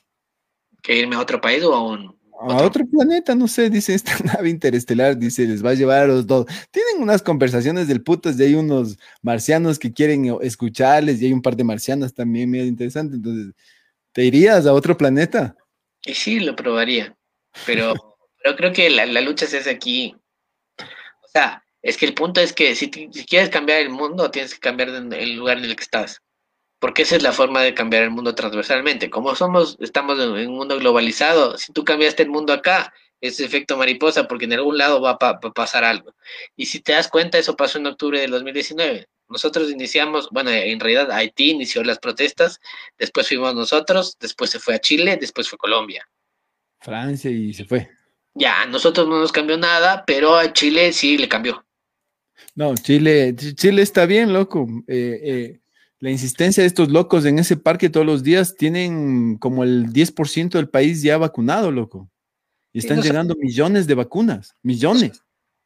que 0.82 0.97
irme 0.97 1.16
a 1.16 1.20
otro 1.20 1.39
país 1.39 1.64
o 1.64 1.74
a 1.74 1.84
un... 1.84 2.20
A 2.43 2.64
otro 2.64 2.84
planeta, 2.88 3.36
no 3.36 3.47
sé, 3.47 3.70
dice 3.70 3.93
esta 3.93 4.18
nave 4.24 4.49
interestelar, 4.49 5.16
dice, 5.16 5.45
les 5.45 5.64
va 5.64 5.72
a 5.72 5.76
llevar 5.76 6.04
a 6.04 6.08
los 6.08 6.26
dos. 6.26 6.47
Tienen 6.72 6.99
unas 6.99 7.22
conversaciones 7.22 7.88
del 7.88 8.02
putas 8.02 8.39
y 8.39 8.43
hay 8.43 8.56
unos 8.56 8.97
marcianos 9.22 9.78
que 9.78 9.93
quieren 9.93 10.26
escucharles 10.41 11.22
y 11.22 11.28
hay 11.28 11.34
un 11.34 11.43
par 11.43 11.56
de 11.56 11.64
marcianas 11.64 12.16
también 12.16 12.49
medio 12.49 12.66
interesantes. 12.66 13.18
Entonces, 13.18 13.54
¿te 14.12 14.26
irías 14.26 14.66
a 14.66 14.74
otro 14.74 14.97
planeta? 14.97 15.56
Y 16.04 16.16
sí, 16.16 16.39
lo 16.39 16.56
probaría, 16.56 17.16
pero, 17.68 17.93
pero 18.44 18.56
creo 18.56 18.74
que 18.74 18.89
la, 18.89 19.06
lucha 19.22 19.46
se 19.46 19.60
hace 19.60 19.70
aquí. 19.70 20.16
O 21.24 21.28
sea, 21.28 21.64
es 21.82 21.98
que 21.98 22.06
el 22.06 22.14
punto 22.14 22.42
es 22.42 22.54
que 22.54 22.76
si, 22.76 22.89
si 22.94 23.26
quieres 23.26 23.50
cambiar 23.50 23.80
el 23.80 23.89
mundo, 23.89 24.32
tienes 24.32 24.54
que 24.54 24.60
cambiar 24.60 24.89
el 24.89 25.36
lugar 25.36 25.58
en 25.58 25.66
el 25.66 25.76
que 25.76 25.84
estás 25.84 26.22
porque 26.82 27.04
esa 27.04 27.16
es 27.16 27.22
la 27.22 27.32
forma 27.32 27.62
de 27.62 27.76
cambiar 27.76 28.02
el 28.02 28.10
mundo 28.10 28.34
transversalmente. 28.34 29.12
Como 29.12 29.36
somos, 29.36 29.78
estamos 29.80 30.20
en, 30.20 30.50
un 30.50 30.56
mundo 30.58 30.80
globalizado, 30.80 31.56
si 31.56 31.72
tú 31.72 31.86
cambiaste 31.86 32.24
el 32.24 32.30
mundo 32.30 32.54
acá, 32.54 32.92
es 33.22 33.39
efecto 33.39 33.78
mariposa, 33.78 34.28
porque 34.28 34.46
en 34.46 34.54
algún 34.54 34.80
lado 34.80 35.00
va 35.00 35.12
a 35.22 35.39
pasar 35.39 35.84
algo. 35.84 36.16
Y 36.56 36.66
si 36.66 36.80
te 36.80 36.94
das 36.94 37.08
cuenta, 37.08 37.38
eso 37.38 37.56
pasó 37.56 37.78
en 37.78 37.86
octubre 37.86 38.20
del 38.20 38.32
2019. 38.32 39.08
Nosotros 39.30 39.70
iniciamos, 39.70 40.28
bueno, 40.32 40.50
en 40.50 40.80
realidad 40.80 41.12
Haití 41.12 41.52
inició 41.52 41.84
las 41.84 42.00
protestas, 42.00 42.60
después 42.98 43.28
fuimos 43.28 43.54
nosotros, 43.54 44.18
después 44.20 44.50
se 44.50 44.60
fue 44.60 44.74
a 44.74 44.80
Chile, 44.80 45.18
después 45.22 45.48
fue 45.48 45.60
Colombia. 45.60 46.10
Francia 46.80 47.30
y 47.30 47.54
se 47.54 47.64
fue. 47.64 47.92
Ya, 48.34 48.62
a 48.62 48.66
nosotros 48.66 49.08
no 49.08 49.20
nos 49.20 49.32
cambió 49.32 49.58
nada, 49.58 50.04
pero 50.06 50.36
a 50.36 50.54
Chile 50.54 50.94
sí 50.94 51.18
le 51.18 51.28
cambió. 51.28 51.66
No, 52.56 52.76
Chile, 52.76 53.36
Chile 53.36 53.82
está 53.82 54.06
bien, 54.06 54.34
loco. 54.34 54.68
Eh, 54.88 55.20
eh, 55.24 55.62
la 56.00 56.10
insistencia 56.10 56.64
de 56.64 56.68
estos 56.68 56.90
locos 56.90 57.26
en 57.26 57.40
ese 57.40 57.58
parque 57.58 57.90
todos 57.90 58.06
los 58.06 58.24
días 58.24 58.56
tienen 58.56 59.38
como 59.38 59.64
el 59.64 59.88
10% 59.94 60.50
del 60.50 60.70
país 60.70 61.02
ya 61.02 61.18
vacunado, 61.18 61.72
loco. 61.72 62.10
Y 62.74 62.80
están 62.80 63.02
llegando 63.02 63.36
millones 63.36 63.86
de 63.86 63.96
vacunas, 63.96 64.56
millones. 64.64 65.24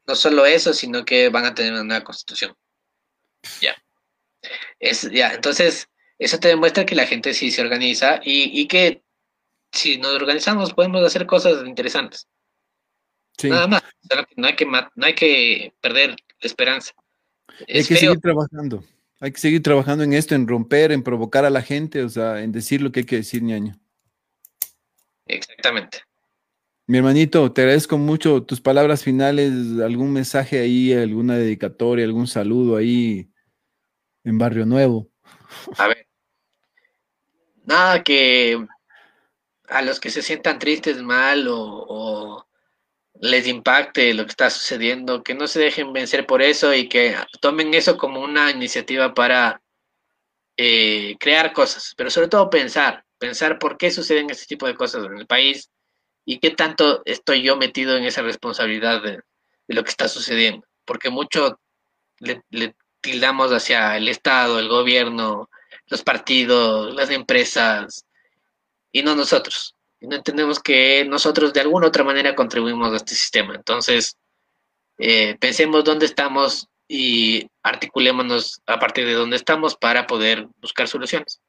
No, 0.08 0.16
solo 0.16 0.46
eso, 0.46 0.74
sino 0.74 1.06
que 1.06 1.30
van 1.30 1.46
a 1.46 1.54
tener 1.54 1.74
una 1.74 1.84
nueva 1.84 2.04
constitución. 2.04 2.54
Ya. 3.62 3.76
Es, 4.80 5.10
ya, 5.12 5.34
entonces, 5.34 5.88
eso 6.20 6.40
te 6.40 6.50
demuestra 6.50 6.86
que 6.86 6.96
la 6.96 7.08
gente 7.08 7.34
sí 7.34 7.52
se 7.52 7.62
organiza 7.62 8.20
y, 8.24 8.68
que 8.68 9.04
si 9.72 9.98
nos 9.98 10.14
organizamos 10.14 10.74
podemos 10.74 11.04
hacer 11.04 11.26
cosas 11.26 11.66
interesantes. 11.66 12.28
Nada 13.44 13.68
más. 13.68 13.84
No 14.36 14.48
hay 14.48 14.56
que, 14.56 14.66
no 14.66 15.06
hay 15.06 15.16
que 15.16 15.74
perder 15.82 16.12
la 16.12 16.16
esperanza. 16.42 16.94
hay 17.68 17.84
que 17.84 17.96
seguir 17.96 18.20
trabajando. 18.20 18.84
Hay 19.20 19.32
que 19.32 19.40
seguir 19.40 19.64
trabajando 19.64 20.04
en 20.04 20.14
esto, 20.14 20.36
en 20.36 20.48
romper, 20.48 20.92
en 20.92 21.04
provocar 21.04 21.46
a 21.46 21.50
la 21.50 21.62
gente, 21.62 22.04
o 22.04 22.10
sea, 22.10 22.42
en 22.42 22.52
decir 22.52 22.82
lo 22.82 22.92
que 22.92 23.02
hay 23.02 23.06
que 23.06 23.16
decir, 23.18 23.42
ñaño. 23.42 23.74
Exactamente. 25.26 26.00
Mi 26.88 26.98
hermanito, 26.98 27.52
te 27.52 27.62
agradezco 27.62 27.98
mucho 27.98 28.44
tus 28.44 28.62
palabras 28.62 29.04
finales, 29.04 29.52
algún 29.82 30.14
mensaje 30.14 30.60
ahí, 30.60 30.94
alguna 30.94 31.38
dedicatoria, 31.38 32.06
algún 32.06 32.28
saludo 32.28 32.76
ahí 32.76 33.32
en 34.24 34.38
Barrio 34.38 34.66
Nuevo. 34.66 35.10
A 35.78 35.88
ver, 35.88 36.08
nada 37.64 38.04
que 38.04 38.64
a 39.68 39.82
los 39.82 40.00
que 40.00 40.12
se 40.12 40.22
sientan 40.22 40.60
tristes, 40.60 41.02
mal 41.02 41.48
o 41.50 42.45
les 43.22 43.48
impacte 43.48 44.14
lo 44.14 44.26
que 44.26 44.32
está 44.32 44.50
sucediendo, 44.50 45.24
que 45.24 45.34
no 45.34 45.48
se 45.48 45.60
dejen 45.60 45.94
vencer 45.94 46.26
por 46.26 46.42
eso 46.42 46.74
y 46.74 46.90
que 46.90 47.16
tomen 47.42 47.74
eso 47.74 47.98
como 47.98 48.22
una 48.22 48.52
iniciativa 48.52 49.14
para 49.14 49.62
eh, 50.58 51.16
crear 51.20 51.54
cosas, 51.54 51.94
pero 51.98 52.10
sobre 52.10 52.28
todo 52.28 52.50
pensar, 52.50 53.06
pensar 53.18 53.60
por 53.60 53.78
qué 53.78 53.92
suceden 53.92 54.30
este 54.30 54.46
tipo 54.46 54.68
de 54.68 54.76
cosas 54.76 55.06
en 55.06 55.18
el 55.18 55.28
país 55.28 55.70
y 56.26 56.40
qué 56.40 56.52
tanto 56.52 57.02
estoy 57.06 57.42
yo 57.44 57.58
metido 57.58 57.98
en 57.98 58.06
esa 58.06 58.22
responsabilidad 58.22 59.02
de, 59.02 59.22
lo 59.68 59.84
que 59.84 59.90
está 59.90 60.08
sucediendo, 60.08 60.66
porque 60.86 61.10
mucho 61.10 61.60
le, 62.20 62.44
le 62.50 62.76
tildamos 63.02 63.52
hacia 63.52 63.98
el 63.98 64.08
Estado, 64.08 64.60
el 64.60 64.70
gobierno, 64.70 65.50
los 65.88 66.04
partidos, 66.04 66.94
las 66.94 67.10
empresas 67.10 68.06
y 68.92 69.04
no 69.04 69.16
nosotros 69.16 69.75
no 70.08 70.16
entendemos 70.16 70.60
que 70.60 71.06
nosotros 71.06 71.54
de 71.54 71.62
alguna 71.62 71.88
otra 71.88 72.04
manera 72.04 72.36
contribuimos 72.36 72.94
a 72.94 72.98
este 72.98 73.16
sistema. 73.16 73.56
Entonces, 73.56 74.18
eh, 74.98 75.38
pensemos 75.40 75.84
dónde 75.84 76.06
estamos 76.06 76.68
y 76.88 77.48
articulémonos 77.64 78.62
a 78.66 78.80
partir 78.80 79.06
de 79.06 79.14
dónde 79.14 79.36
estamos 79.36 79.76
para 79.76 80.08
poder 80.08 80.48
buscar 80.62 80.88
soluciones. 80.88 81.42